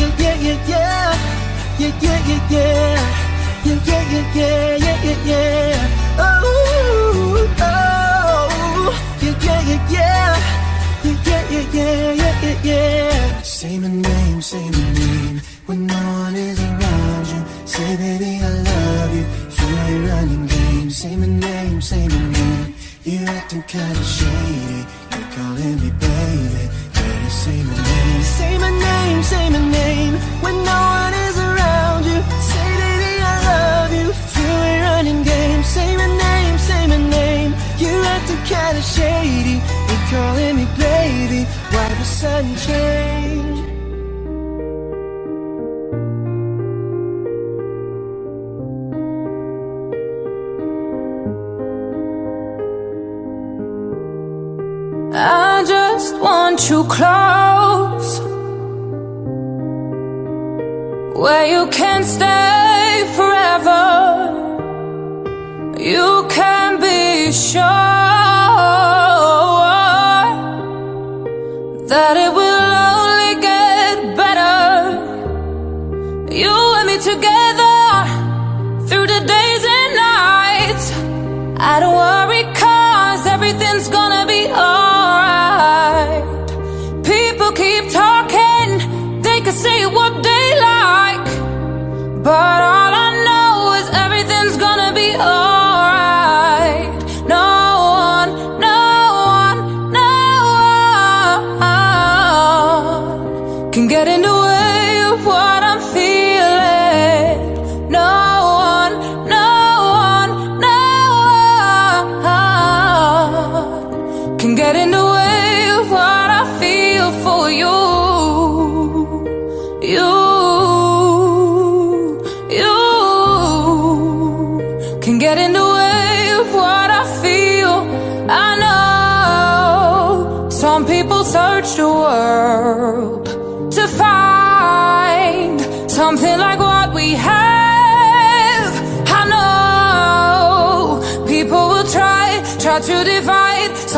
Yeah, 0.00 0.12
yeah, 0.22 0.36
yeah, 0.46 0.58
yeah. 0.72 1.14
Yeah, 1.78 1.92
yeah, 2.04 2.20
yeah, 2.28 2.54
yeah. 2.54 2.96
Yeah, 3.66 3.80
yeah, 3.90 4.04
yeah, 4.12 4.26
yeah, 4.34 4.76
yeah, 4.84 4.98
yeah, 5.06 5.18
yeah. 5.30 6.18
Oh, 6.18 7.48
oh. 7.60 8.92
Yeah, 9.22 9.34
yeah, 9.46 9.60
yeah, 9.70 9.94
yeah. 9.96 10.36
Yeah, 11.04 11.16
yeah, 11.26 11.42
yeah, 11.50 11.66
yeah, 11.72 12.12
yeah, 12.22 12.34
yeah, 12.42 12.58
yeah. 12.70 13.42
Say 13.42 13.78
my 13.78 13.88
name, 13.88 14.40
say 14.42 14.64
my 14.76 14.84
name. 15.00 15.40
When 15.66 15.86
no 15.86 15.94
one 15.94 16.36
is 16.36 16.58
around 16.60 17.26
you. 17.32 17.40
Say, 17.64 17.96
baby, 17.96 18.40
I 18.42 18.48
love 18.48 18.65
you. 18.65 18.65
If 19.20 19.60
you 19.60 19.68
ain't 19.86 20.08
running 20.10 20.46
games. 20.46 20.96
Say 20.98 21.16
my 21.16 21.26
name, 21.26 21.80
say 21.80 22.08
my 22.08 22.22
name. 22.38 22.74
You 23.04 23.18
acting 23.38 23.62
kinda 23.62 24.04
shady. 24.04 24.80
You're 25.12 25.30
calling 25.36 25.76
me 25.82 25.90
baby. 26.06 26.64
Better 26.94 27.30
say 27.42 27.58
my 27.68 27.76
name. 27.90 28.22
Say 28.36 28.58
my 28.58 28.70
name, 28.88 29.22
say 29.22 29.50
my 29.50 29.62
name. 29.80 30.14
When 30.44 30.56
no 30.70 30.78
one 31.02 31.14
is 31.28 31.36
around 31.48 32.04
you. 32.10 32.18
Say, 32.50 32.68
baby, 32.82 33.12
I 33.32 33.34
love 33.50 33.92
you. 34.00 34.08
If 34.10 34.36
you 34.38 34.50
ain't 34.68 34.82
running 34.88 35.22
games. 35.22 35.66
Say 35.76 35.90
my 35.96 36.08
name, 36.26 36.58
say 36.68 36.82
my 36.92 37.00
name. 37.18 37.50
You 37.82 37.92
acting 38.14 38.42
kinda 38.52 38.82
shady. 38.82 39.56
You're 39.88 40.04
calling 40.12 40.56
me 40.60 40.66
baby. 40.78 41.40
Why 41.72 41.88
the 42.00 42.04
sudden 42.04 42.54
change? 42.66 43.65
I 55.18 55.64
just 55.66 56.20
want 56.20 56.68
you 56.68 56.84
close 56.84 58.20
Where 61.18 61.46
you 61.46 61.70
can 61.70 62.04
stay 62.04 63.02
forever. 63.16 63.84
You 65.78 66.26
can 66.28 66.80
be 66.82 67.32
sure 67.32 67.62
That 71.88 72.16
it 72.18 72.32
will 72.38 72.74
only 72.92 73.40
get 73.40 74.16
better. 74.20 74.68
You 76.30 76.52
and 76.76 76.86
me 76.88 76.98
together 76.98 78.86
Through 78.86 79.06
the 79.06 79.20
days 79.24 79.64
and 79.78 79.94
nights. 79.96 80.92
I 81.58 81.80
don't 81.80 81.94
worry 81.94 82.25
But 92.26 92.32
I 92.34 92.75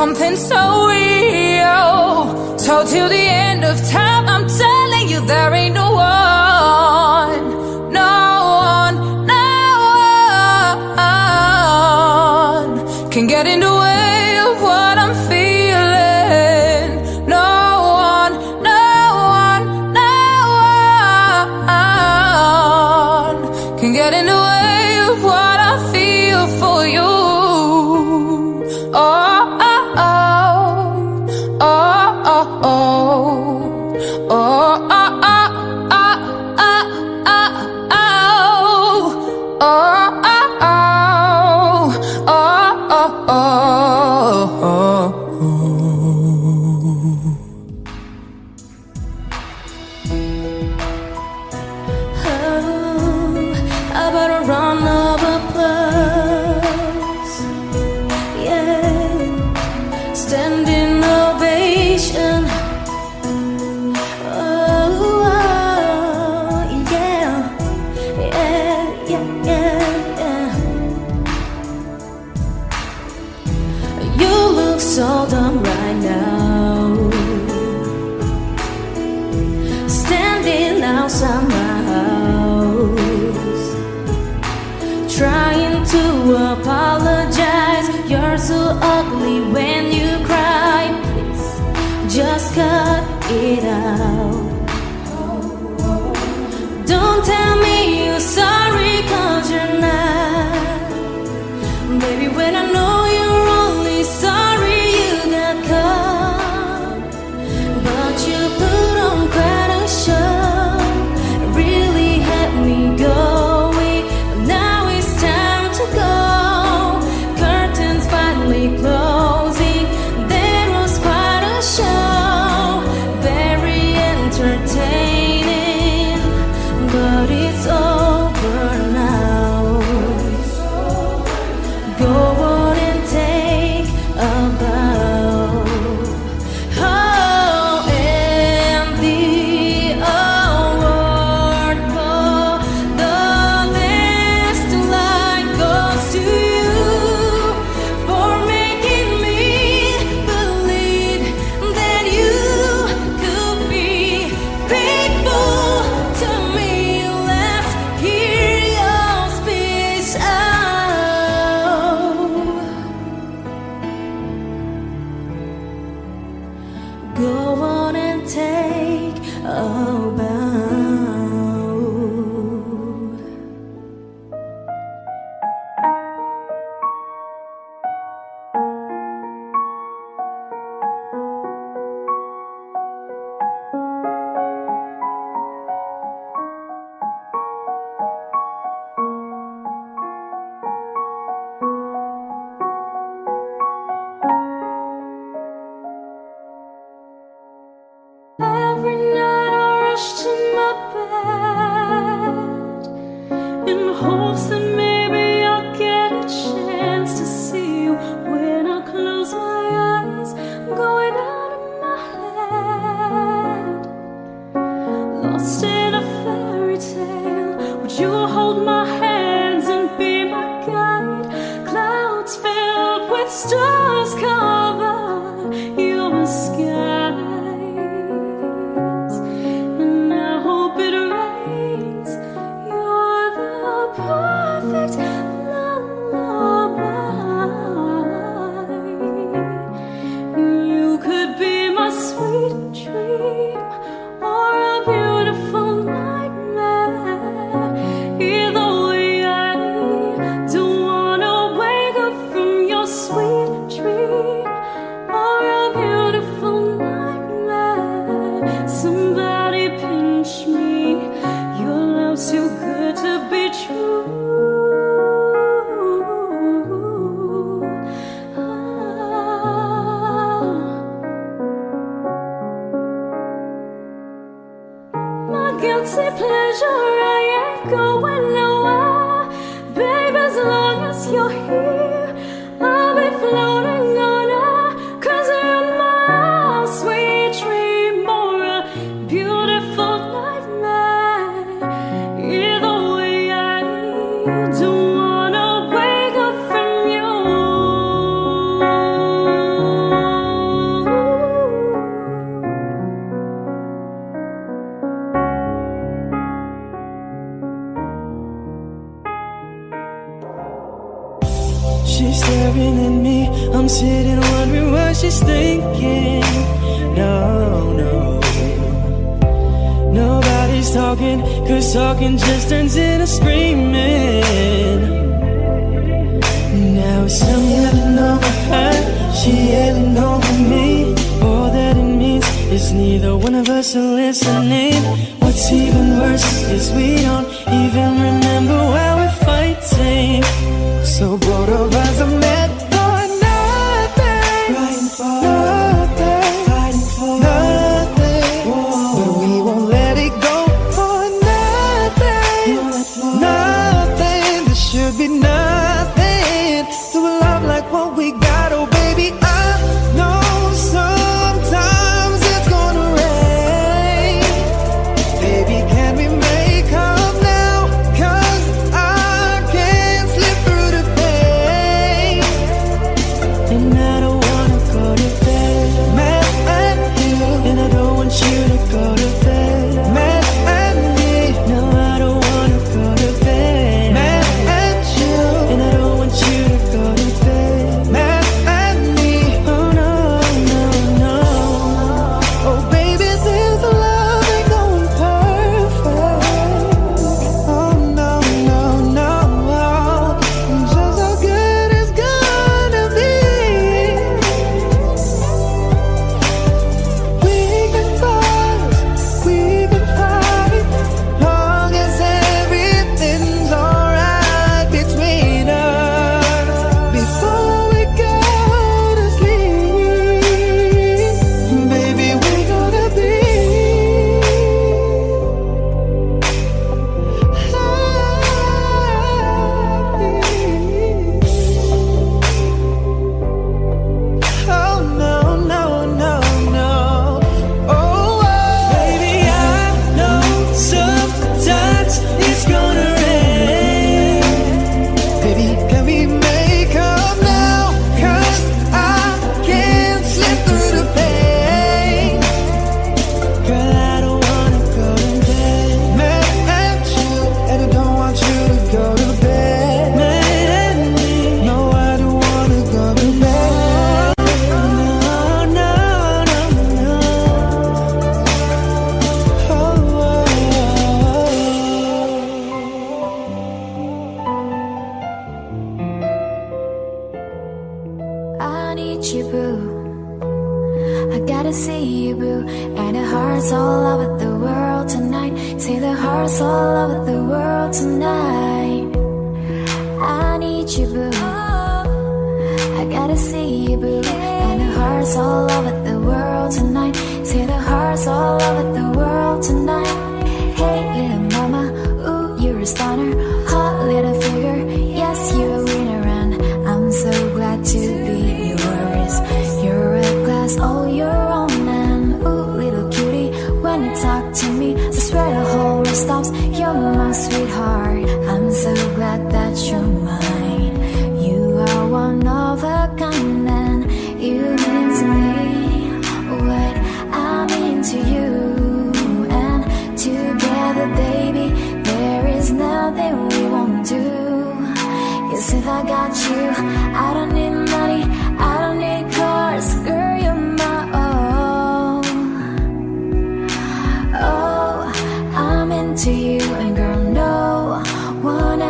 something 0.00 0.36
so 0.36 0.62
real. 0.86 2.56
So 2.56 2.84
till 2.86 3.08
the 3.08 3.26
end 3.48 3.64
of 3.64 3.76
time, 3.90 4.24
I'm 4.34 4.46
telling 4.46 5.08
you 5.08 5.18
there 5.26 5.52
ain't 5.52 5.74
no 5.74 5.87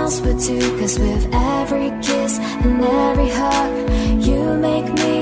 else 0.09 0.21
would 0.23 0.39
do 0.39 0.59
Cause 0.79 0.99
with 0.99 1.25
every 1.35 1.91
kiss 2.07 2.39
and 2.39 2.81
every 2.83 3.31
hug 3.41 3.73
You 4.29 4.43
make 4.69 4.89
me 5.03 5.15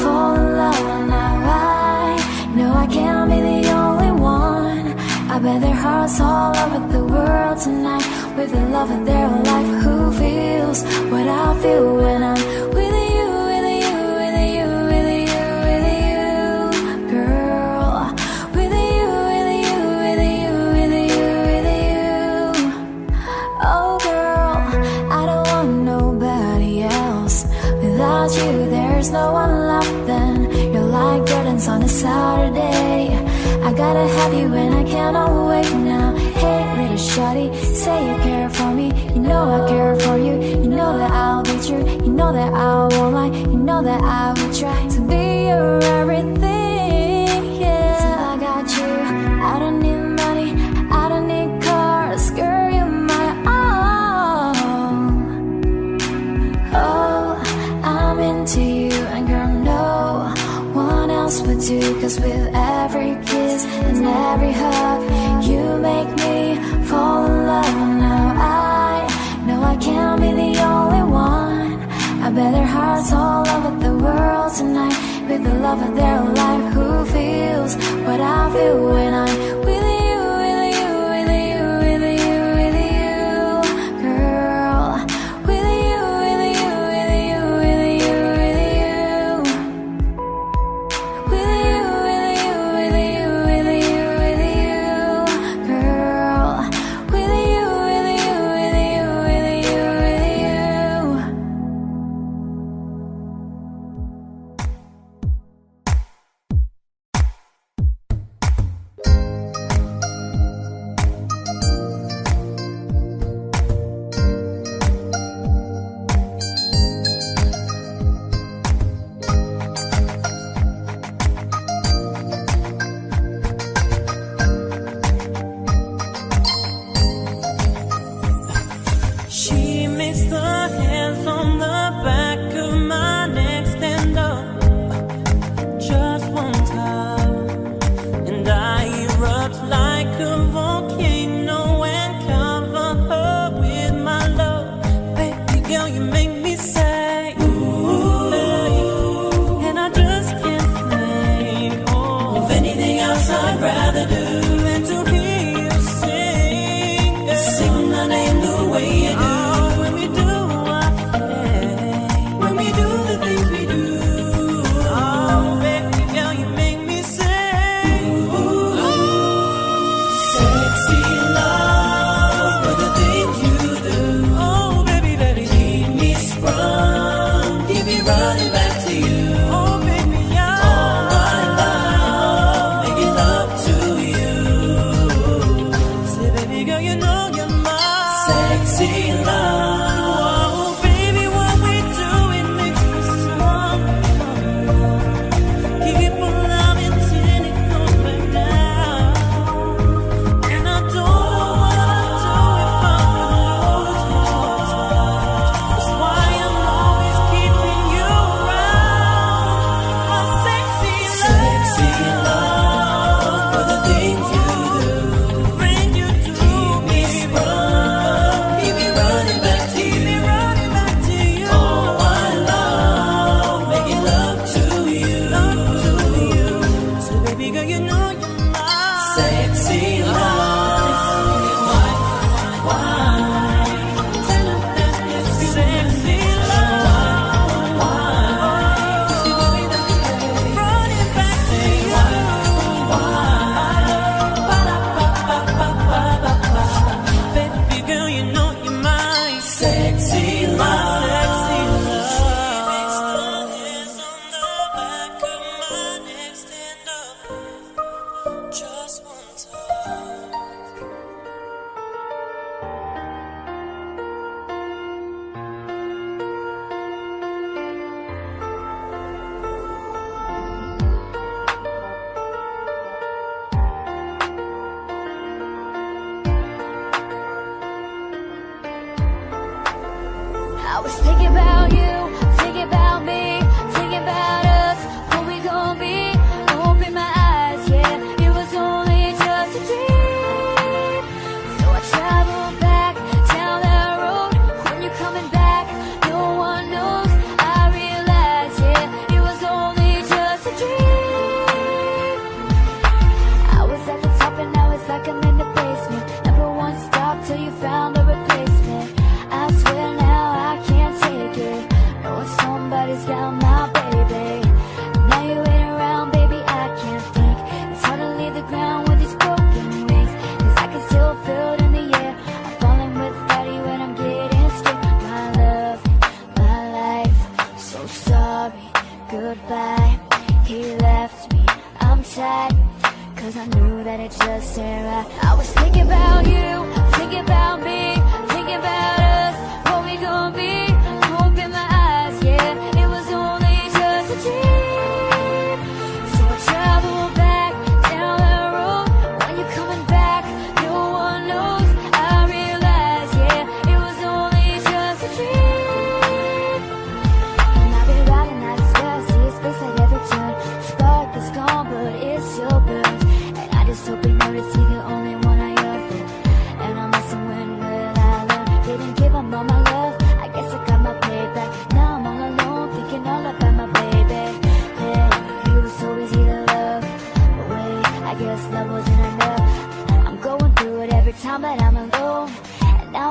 fall 0.00 0.34
in 0.36 0.46
love 0.62 0.84
Now 1.14 1.34
I 1.44 2.54
know 2.56 2.72
I 2.84 2.86
can't 2.86 3.28
be 3.32 3.38
the 3.48 3.60
only 3.84 4.12
one 4.12 4.86
I 5.34 5.36
bet 5.44 5.60
their 5.60 5.80
hearts 5.84 6.20
all 6.20 6.56
over 6.64 6.80
the 6.96 7.04
world 7.14 7.58
tonight 7.66 8.06
With 8.36 8.50
the 8.52 8.64
love 8.76 8.90
of 8.96 9.02
their 9.10 9.28
life 9.50 9.70
Who 9.82 9.96
feels 10.22 10.78
what 11.12 11.26
I 11.44 11.46
feel 11.62 11.96
when 11.96 12.22
I'm 12.22 12.40
with 12.74 12.82
you? 12.84 12.87
there's 28.98 29.12
no 29.12 29.30
one 29.32 29.68
left 29.68 30.06
then. 30.08 30.50
You're 30.72 30.82
like 30.82 31.24
gardens 31.24 31.68
on 31.68 31.84
a 31.84 31.88
Saturday. 31.88 33.14
I 33.62 33.72
gotta 33.72 34.08
have 34.16 34.34
you 34.34 34.52
and 34.52 34.74
I 34.74 34.82
cannot 34.82 35.30
wait 35.48 35.72
now. 35.72 36.16
Hey 36.42 36.60
little 36.80 36.96
shawty, 36.96 37.54
say 37.54 37.98
you 38.08 38.16
care 38.24 38.50
for 38.50 38.74
me. 38.74 38.86
You 39.14 39.20
know 39.20 39.44
I 39.56 39.68
care 39.68 39.94
for 40.00 40.18
you. 40.18 40.34
You 40.62 40.70
know 40.78 40.98
that 40.98 41.12
I'll 41.12 41.44
be 41.44 41.56
true. 41.64 41.84
You 42.06 42.12
know 42.12 42.32
that 42.32 42.52
I 42.52 42.88
won't 42.96 43.14
lie. 43.14 43.26
You 43.52 43.58
know 43.68 43.84
that 43.84 44.02
I 44.02 44.32
will 44.32 44.52
try 44.52 44.88
To 44.88 45.00
be 45.06 45.46
your 45.46 45.80
everything. 46.00 46.47
too 61.68 62.00
Cause 62.00 62.18
with 62.18 62.46
every 62.54 63.12
kiss 63.26 63.66
and 63.66 64.06
every 64.06 64.52
hug 64.52 65.00
You 65.50 65.64
make 65.90 66.10
me 66.22 66.56
fall 66.88 67.26
in 67.26 67.46
love. 67.46 67.78
Now 68.04 68.26
I 68.38 69.44
know 69.46 69.60
I 69.72 69.76
can't 69.76 70.18
be 70.20 70.30
the 70.42 70.52
only 70.74 71.04
one. 71.28 71.80
I 72.26 72.30
bet 72.36 72.52
their 72.56 72.70
hearts 72.76 73.12
all 73.12 73.46
over 73.54 73.72
the 73.86 73.94
world 74.04 74.50
tonight. 74.56 74.96
With 75.28 75.44
the 75.44 75.56
love 75.66 75.80
of 75.88 75.94
their 75.94 76.20
life 76.40 76.66
Who 76.74 76.88
feels 77.14 77.72
what 78.06 78.20
I 78.20 78.50
feel 78.54 78.78
when 78.94 79.12
I'm 79.22 79.34
with 79.66 79.87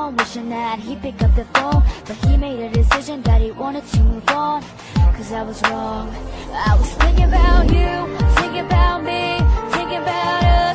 alone 0.08 0.18
Wishing 0.18 0.50
that 0.50 0.80
he'd 0.80 1.02
pick 1.02 1.22
up 1.22 1.36
the 1.36 1.45
phone. 1.45 1.84
But 2.06 2.16
he 2.27 2.38
made 2.38 2.60
a 2.60 2.69
decision 2.69 3.22
that 3.24 3.42
he 3.42 3.52
wanted 3.52 3.86
to 3.88 4.03
move 4.03 4.30
on. 4.30 4.64
Cause 5.16 5.32
I 5.32 5.44
was 5.44 5.61
wrong. 5.64 6.10
I 6.53 6.76
was 6.76 6.90
thinking 6.94 7.26
about 7.26 7.66
you 7.66 8.18
Thinking 8.36 8.66
about 8.66 9.03
me 9.03 9.40
Thinking 9.72 9.98
about 9.98 10.44
us. 10.44 10.66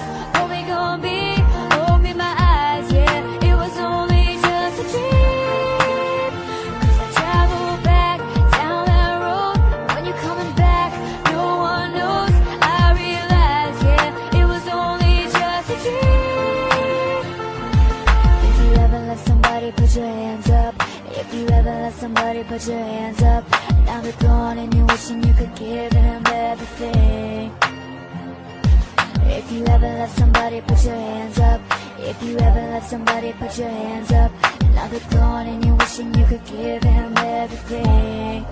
Somebody 22.02 22.42
put 22.42 22.66
your 22.66 22.78
hands 22.78 23.22
up. 23.22 23.48
Now 23.86 24.00
they're 24.00 24.12
gone 24.14 24.58
and 24.58 24.74
you're 24.74 24.86
wishing 24.86 25.22
you 25.22 25.32
could 25.34 25.55
give 25.55 25.92
them 25.92 26.26
everything. 26.26 27.55
If 29.31 29.52
you 29.52 29.64
ever 29.66 29.86
let 29.86 30.10
somebody, 30.10 30.62
put 30.62 30.84
your 30.84 30.97
hands 30.97 31.39
up. 31.39 31.60
If 32.00 32.20
you 32.20 32.36
ever 32.39 32.72
love 32.72 32.82
somebody, 32.82 33.32
put 33.34 33.56
your 33.56 33.68
hands 33.68 34.10
up. 34.10 34.32
Now 34.74 34.89
they're 34.89 35.10
gone 35.10 35.47
and 35.47 35.64
you're 35.64 35.76
wishing 35.76 36.12
you 36.14 36.26
could 36.26 36.44
give 36.44 36.82
them 36.82 37.16
everything. 37.18 38.47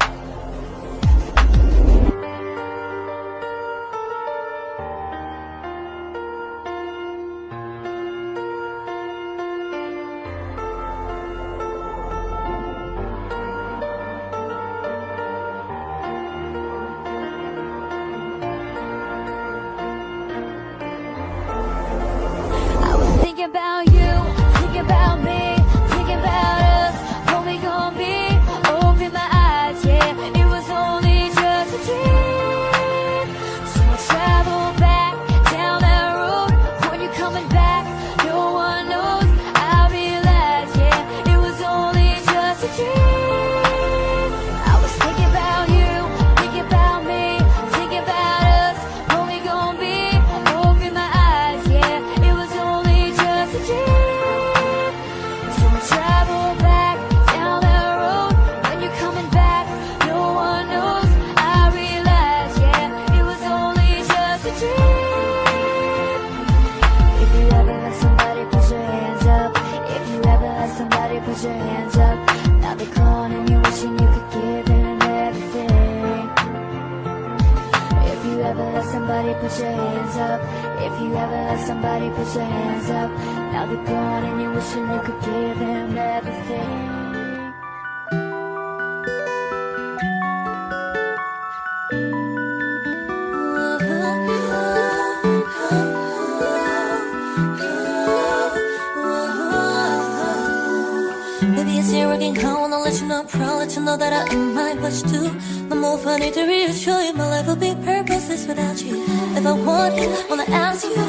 need 106.21 106.35
to 106.35 106.47
reassure 106.47 107.01
you, 107.03 107.15
my 107.15 107.27
life 107.27 107.47
will 107.47 107.57
be 107.57 107.75
purposeless 107.83 108.47
without 108.47 108.83
you. 108.83 109.03
If 109.39 109.47
I 109.47 109.53
want 109.53 109.97
you, 109.97 110.09
wanna 110.29 110.49
ask 110.69 110.85
you, 110.85 111.07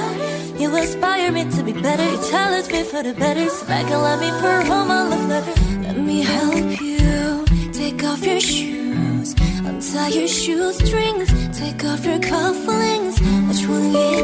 you 0.61 0.73
inspire 0.75 1.31
me 1.31 1.43
to 1.51 1.63
be 1.63 1.73
better. 1.73 2.05
You 2.13 2.19
challenge 2.31 2.71
me 2.71 2.83
for 2.83 3.03
the 3.03 3.13
better, 3.13 3.47
so 3.49 3.65
back 3.67 3.91
and 3.91 4.01
let 4.01 4.19
me 4.23 4.29
perform 4.39 4.87
my 4.87 5.03
love 5.09 5.27
letter. 5.27 5.55
Let 5.81 5.97
me 5.97 6.21
help 6.21 6.81
you 6.81 7.45
take 7.73 8.01
off 8.05 8.23
your 8.25 8.39
shoes, 8.39 9.35
untie 9.67 10.11
your 10.19 10.29
shoestrings, 10.29 11.29
take 11.59 11.83
off 11.83 12.05
your 12.05 12.19
cufflinks. 12.19 13.17
Which 13.47 13.63
one 13.67 13.91
you 13.91 14.15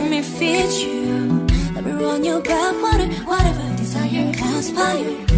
Let 0.00 0.10
me 0.10 0.22
feed 0.22 0.72
you, 0.84 1.46
let 1.74 1.84
me 1.84 1.92
run 1.92 2.24
your 2.24 2.40
bath 2.40 2.76
water, 2.82 3.08
whatever 3.30 3.76
desire, 3.76 4.32
inspire. 4.56 5.29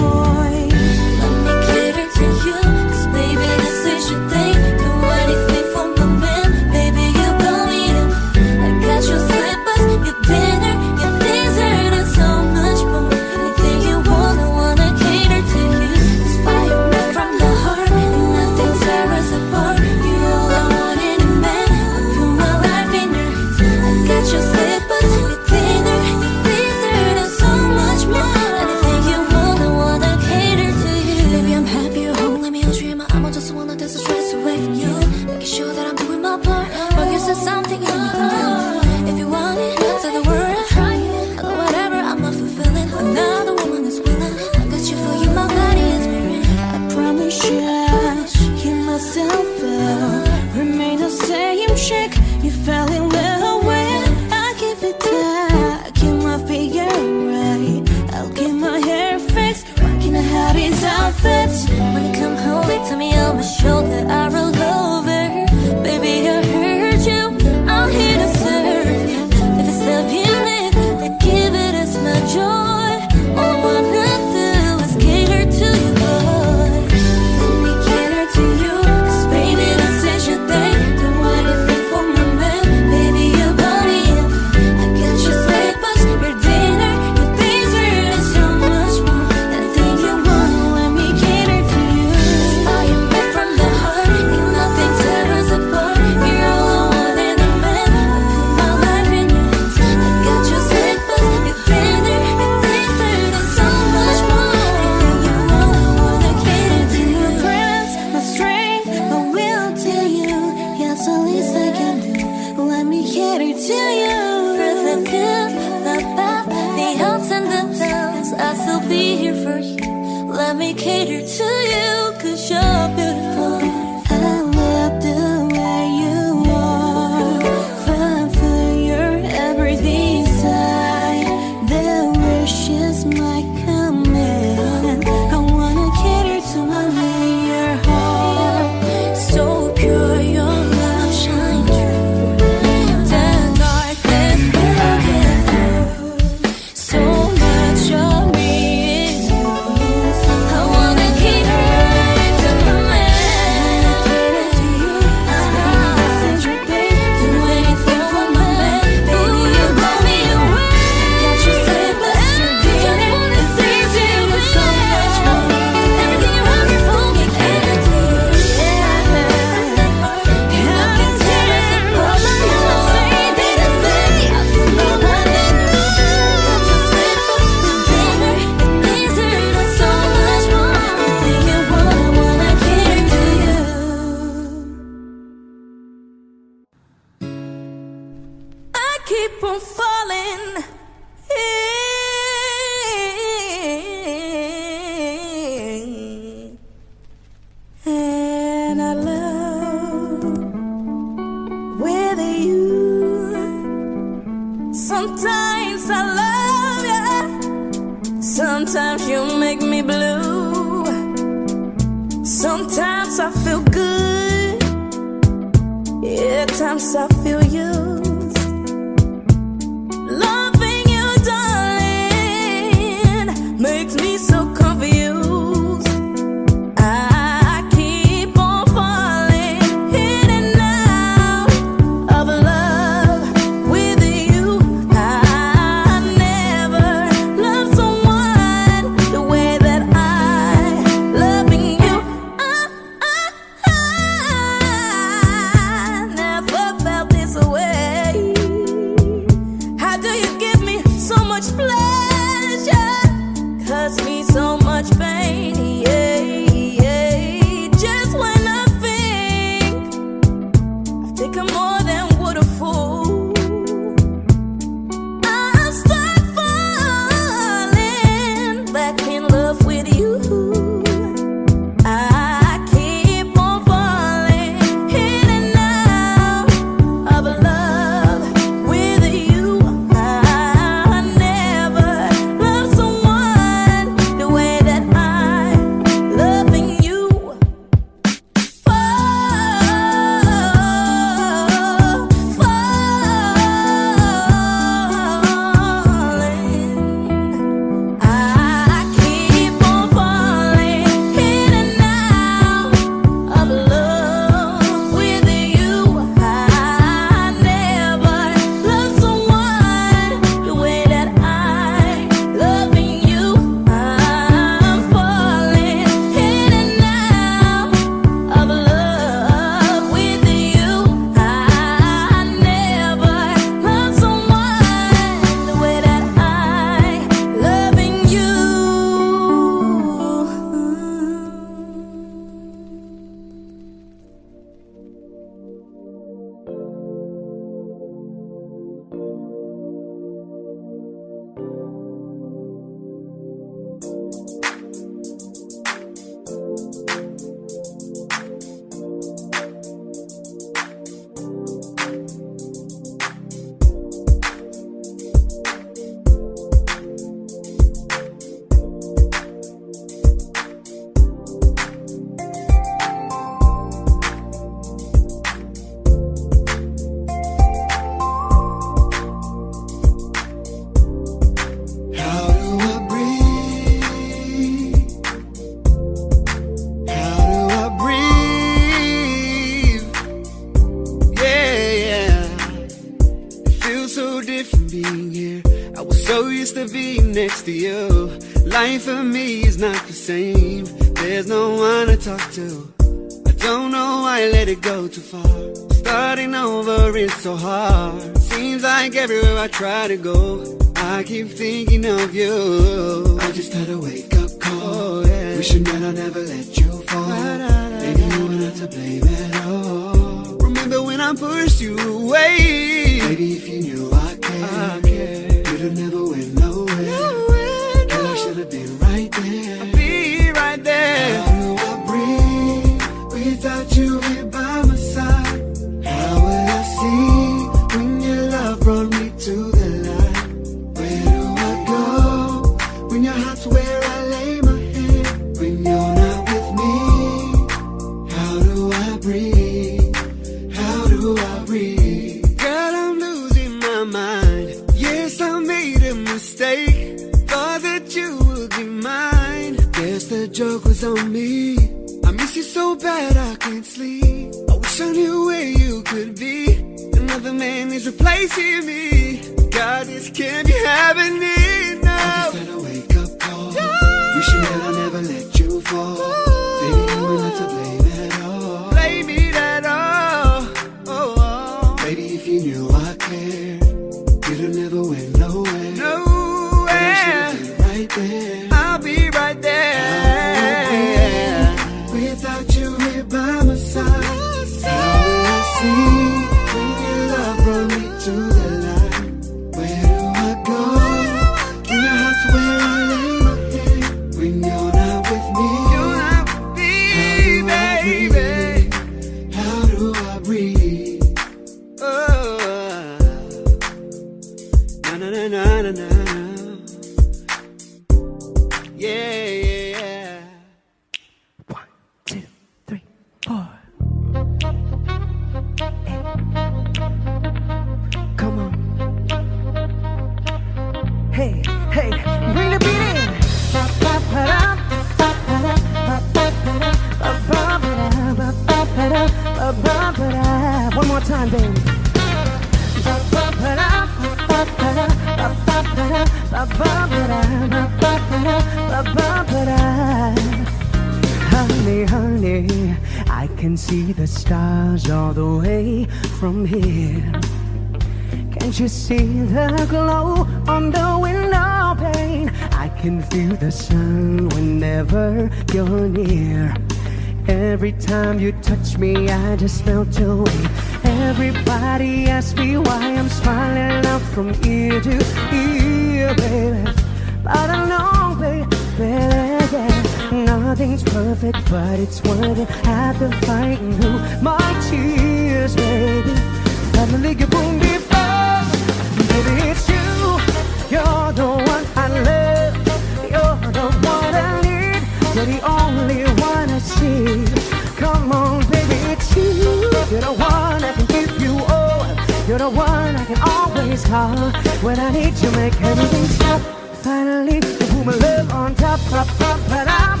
One 592.54 592.96
I 592.96 593.04
can 593.04 593.20
always 593.22 593.84
call 593.84 594.30
when 594.62 594.78
I 594.78 594.90
need 594.90 595.16
you. 595.18 595.30
Make 595.32 595.60
everything 595.62 596.06
stop. 596.06 596.40
Finally, 596.82 597.36
you 597.36 597.40
put 597.40 597.84
my 597.86 597.94
love 597.94 598.32
on 598.32 598.54
top, 598.54 598.80
top, 598.88 599.06
top, 599.18 599.40
but 599.48 599.68
I'm. 599.68 600.00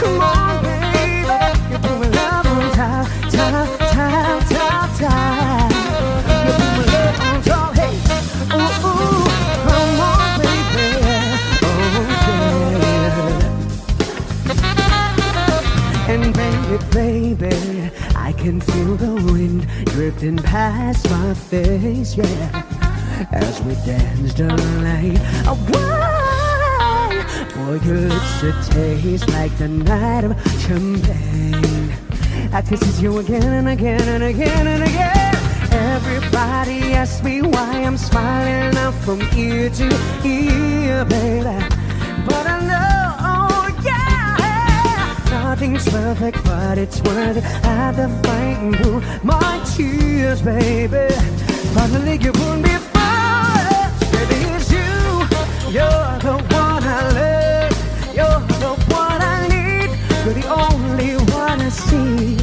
Come 0.00 0.20
on, 0.20 0.62
baby, 0.62 1.26
you 1.70 1.78
put 1.78 1.98
my 2.00 2.08
love 2.08 2.46
on 2.46 2.70
top, 2.72 3.06
top, 3.30 3.78
top, 3.78 4.42
top, 4.48 4.90
top. 4.98 5.70
You 6.46 6.52
put 6.58 6.70
my 6.76 6.84
love 6.92 7.20
on 7.20 7.42
top, 7.42 7.74
hey, 7.76 7.94
ooh, 8.54 8.86
ooh, 8.86 9.24
come 9.66 10.00
on, 10.00 10.40
baby, 10.40 10.86
oh 11.62 11.80
yeah. 12.08 13.46
And 16.08 16.24
baby, 16.34 16.76
baby, 16.92 17.75
can 18.36 18.60
feel 18.60 18.96
the 18.96 19.14
wind 19.32 19.66
drifting 19.86 20.36
past 20.36 21.08
my 21.10 21.34
face, 21.34 22.16
yeah. 22.16 22.62
As 23.32 23.62
we 23.62 23.74
dance 23.86 24.34
the 24.34 24.48
night 24.48 25.18
away, 25.46 27.16
boy, 27.54 27.84
your 27.86 28.00
lips 28.00 28.42
it 28.42 28.72
taste 28.72 29.28
like 29.30 29.56
the 29.58 29.68
night 29.68 30.24
of 30.24 30.34
champagne. 30.60 31.92
I 32.52 32.62
kisses 32.62 33.02
you 33.02 33.18
again 33.18 33.42
and 33.42 33.68
again 33.68 34.02
and 34.02 34.24
again 34.24 34.66
and 34.66 34.82
again. 34.82 35.34
Everybody 35.72 36.94
asks 36.94 37.22
me 37.22 37.42
why 37.42 37.82
I'm 37.82 37.96
smiling 37.96 38.76
up 38.76 38.94
from 38.94 39.20
ear 39.36 39.70
to 39.70 39.88
ear, 40.24 41.04
baby. 41.04 41.75
Nothing's 45.66 45.92
perfect, 45.92 46.44
but 46.44 46.78
it's 46.78 47.00
worth 47.02 47.36
it. 47.36 47.44
After 47.64 48.08
fighting 48.22 48.74
through 48.74 49.02
my 49.22 49.62
tears, 49.74 50.42
baby. 50.42 51.12
Finally, 51.74 52.18
you 52.18 52.32
put 52.32 52.56
me 52.56 52.74
first, 52.94 54.00
baby. 54.12 54.38
It's 54.54 54.70
you. 54.70 54.86
You're 55.76 56.18
the 56.22 56.36
one 56.54 56.82
I 56.84 57.00
love. 57.18 58.14
You're 58.14 58.40
the 58.64 58.74
one 58.94 59.20
I 59.22 59.48
need. 59.48 59.90
You're 60.24 60.34
the 60.34 60.48
only 60.48 61.14
one 61.34 61.60
I 61.60 61.68
see. 61.68 62.36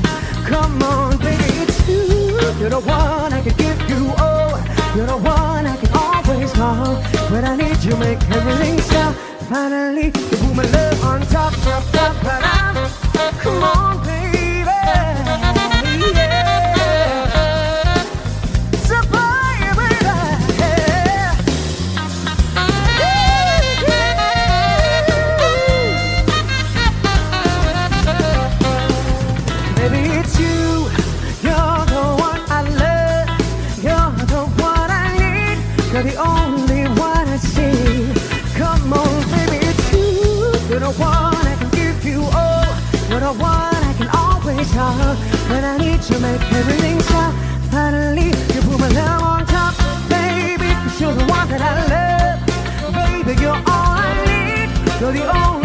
Come 0.45 0.83
on, 0.83 1.17
baby, 1.19 1.43
it's 1.63 1.87
you. 1.87 2.37
You're 2.59 2.69
the 2.69 2.81
one 2.81 3.33
I 3.33 3.41
can 3.41 3.55
give 3.55 3.89
you 3.89 4.11
all. 4.17 4.59
You're 4.95 5.07
the 5.07 5.17
one 5.17 5.65
I 5.65 5.77
can 5.77 5.91
always 5.93 6.51
call. 6.53 6.95
When 7.31 7.45
I 7.45 7.55
need 7.55 7.83
you, 7.83 7.95
make 7.97 8.21
everything 8.31 8.79
stop. 8.81 9.15
Finally, 9.49 10.05
you 10.05 10.11
put 10.11 10.55
my 10.55 10.63
love 10.63 11.03
on 11.05 11.21
top, 11.27 11.53
top, 11.63 11.83
top, 11.91 12.15
but. 12.23 12.72
Come 13.31 13.63
on, 13.63 13.92
always. 44.83 45.19
When 45.49 45.63
I 45.63 45.77
need 45.77 46.01
you, 46.09 46.17
make 46.19 46.43
everything 46.59 46.99
stop. 47.01 47.33
Finally, 47.71 48.29
you 48.53 48.59
put 48.67 48.79
my 48.79 48.89
love 48.99 49.23
on 49.31 49.45
top, 49.45 49.73
baby. 50.09 50.69
you 50.99 51.07
you're 51.07 51.15
the 51.21 51.25
one 51.37 51.47
that 51.51 51.61
I 51.71 51.73
love. 51.93 52.39
Baby, 52.99 53.33
you're 53.41 53.61
all 53.73 53.93
I 54.07 54.11
need. 54.27 54.69
You're 54.99 55.13
the 55.19 55.25
only 55.37 55.62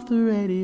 off 0.00 0.06
the 0.08 0.16
radio? 0.16 0.59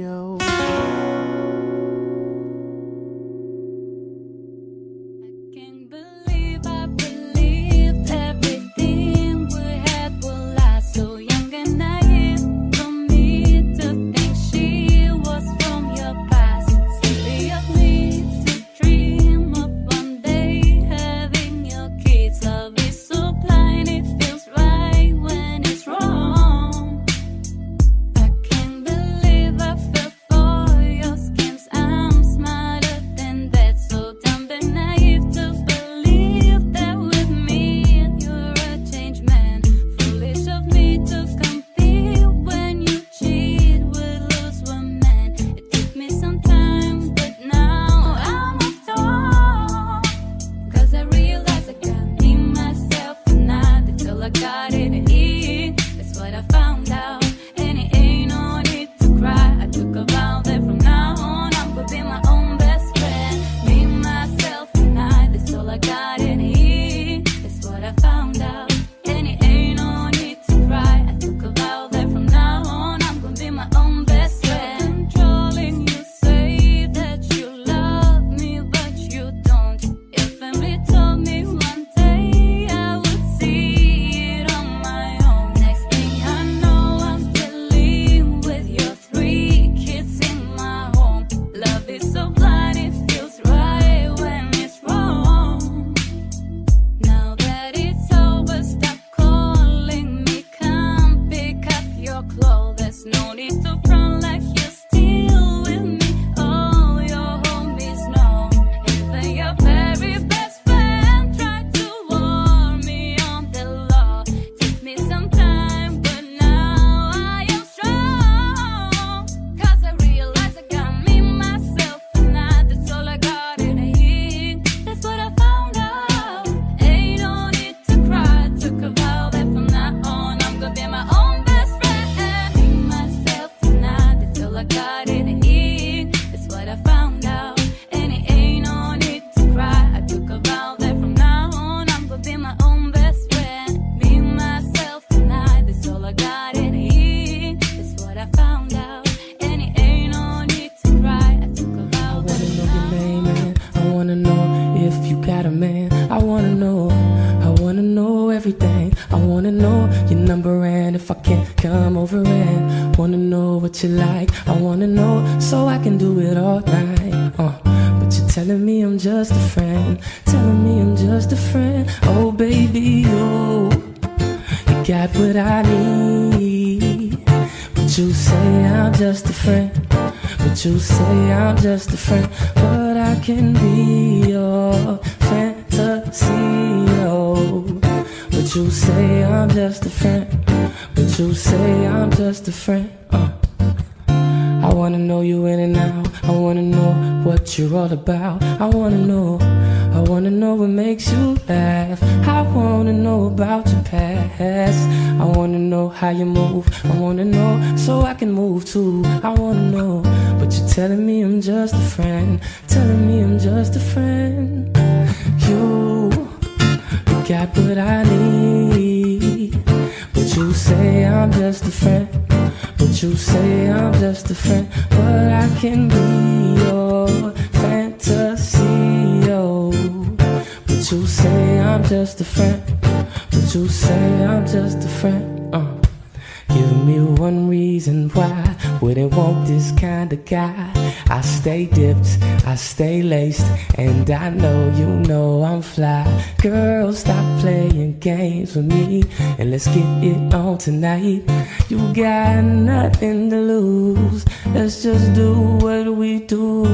stay 241.47 241.67
dipped, 241.67 242.19
I 242.45 242.57
stay 242.57 243.03
laced, 243.03 243.47
and 243.79 244.11
I 244.11 244.31
know 244.31 244.69
you 244.75 244.89
know 245.09 245.45
I'm 245.45 245.63
fly. 245.63 246.05
Girl, 246.43 246.93
stop 246.93 247.41
playing 247.41 248.01
games 248.01 248.57
with 248.57 248.65
me 248.65 249.05
and 249.39 249.53
let's 249.53 249.69
get 249.69 249.87
it 250.03 250.35
on 250.35 250.59
tonight. 250.59 251.23
You 251.69 251.79
got 251.95 252.43
nothing 252.43 253.31
to 253.31 253.41
lose, 253.41 254.25
let's 254.47 254.83
just 254.83 255.15
do 255.15 255.35
what 255.63 255.87
we 255.95 256.19
do. 256.19 256.67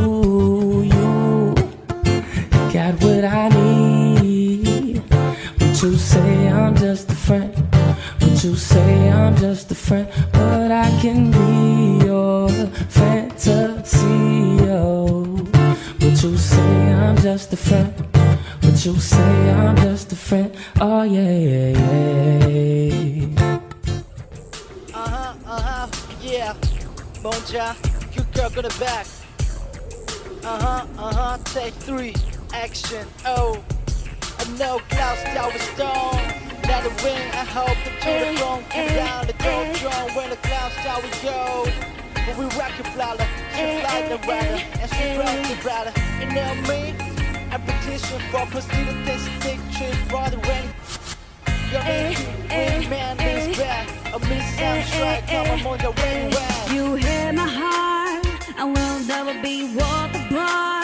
You 0.94 1.54
got 2.72 2.94
what 3.04 3.24
I 3.26 3.50
need. 3.50 5.02
but 5.58 5.82
you 5.82 5.96
say 5.98 6.48
I'm 6.48 6.74
just 6.76 7.11
you 8.44 8.56
say 8.56 9.08
I'm 9.08 9.36
just 9.36 9.70
a 9.70 9.74
friend, 9.74 10.08
but 10.32 10.72
I 10.72 10.90
can 11.00 11.30
be 11.30 12.04
your 12.04 12.48
fantasy. 12.88 13.98
Oh, 14.68 15.24
but 16.00 16.22
you 16.22 16.36
say 16.36 16.92
I'm 16.92 17.16
just 17.18 17.52
a 17.52 17.56
friend. 17.56 17.94
But 18.60 18.84
you 18.84 18.96
say 18.98 19.50
I'm 19.52 19.76
just 19.76 20.12
a 20.12 20.16
friend. 20.16 20.50
Oh 20.80 21.02
yeah, 21.04 21.30
yeah, 21.30 21.78
yeah. 22.48 23.60
Uh 24.92 25.08
huh, 25.08 25.34
uh 25.46 25.60
huh, 25.60 25.88
yeah. 26.20 26.54
Bonjour, 27.22 27.76
you 28.12 28.22
girl 28.34 28.50
gonna 28.50 28.68
back. 28.80 29.06
Uh 30.42 30.58
huh, 30.58 30.86
uh 30.98 31.14
huh. 31.14 31.38
Take 31.44 31.74
three, 31.74 32.14
action. 32.52 33.06
Oh, 33.24 33.62
I 34.38 34.44
know 34.58 34.80
clouds, 34.88 35.22
tower 35.34 35.58
stone. 35.58 36.51
Now 36.66 36.80
the 36.80 36.90
ring, 37.04 37.24
I 37.32 37.44
hope 37.44 37.78
to 38.04 38.10
the 38.22 38.38
throne, 38.38 38.64
and 38.74 38.94
down 38.94 39.26
the 39.26 39.32
throne, 39.34 39.74
throne. 39.74 40.10
When 40.16 40.30
the 40.30 40.36
clouds 40.36 40.74
start 40.76 41.02
we 41.02 41.10
go, 41.22 41.66
but 42.14 42.36
we 42.38 42.44
rock 42.58 42.72
your 42.78 42.88
flower, 42.94 43.26
she 43.54 43.80
fly 43.80 44.08
the 44.08 44.18
rider, 44.26 44.58
and 44.80 44.88
she 44.94 45.04
brought 45.16 45.42
the 45.50 45.56
rider. 45.68 45.92
And 46.20 46.34
now 46.34 46.54
me? 46.68 46.94
I 47.50 47.58
petition 47.58 48.20
for 48.30 48.46
positive 48.46 49.04
things, 49.04 49.28
take 49.40 49.60
trip, 49.72 49.96
brother, 50.08 50.38
you're 51.72 51.80
man 52.90 53.16
back. 53.56 53.88
Miss 54.28 54.56
the 55.78 55.90
way. 55.90 56.30
You 56.74 56.94
hear 56.96 57.32
my 57.32 57.46
heart, 57.46 58.26
I 58.58 58.64
will 58.64 59.00
never 59.06 59.40
be 59.42 59.74
walked 59.74 60.16
apart. 60.16 60.81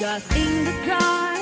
Just 0.00 0.34
in 0.34 0.64
the 0.64 0.72
car. 0.86 1.39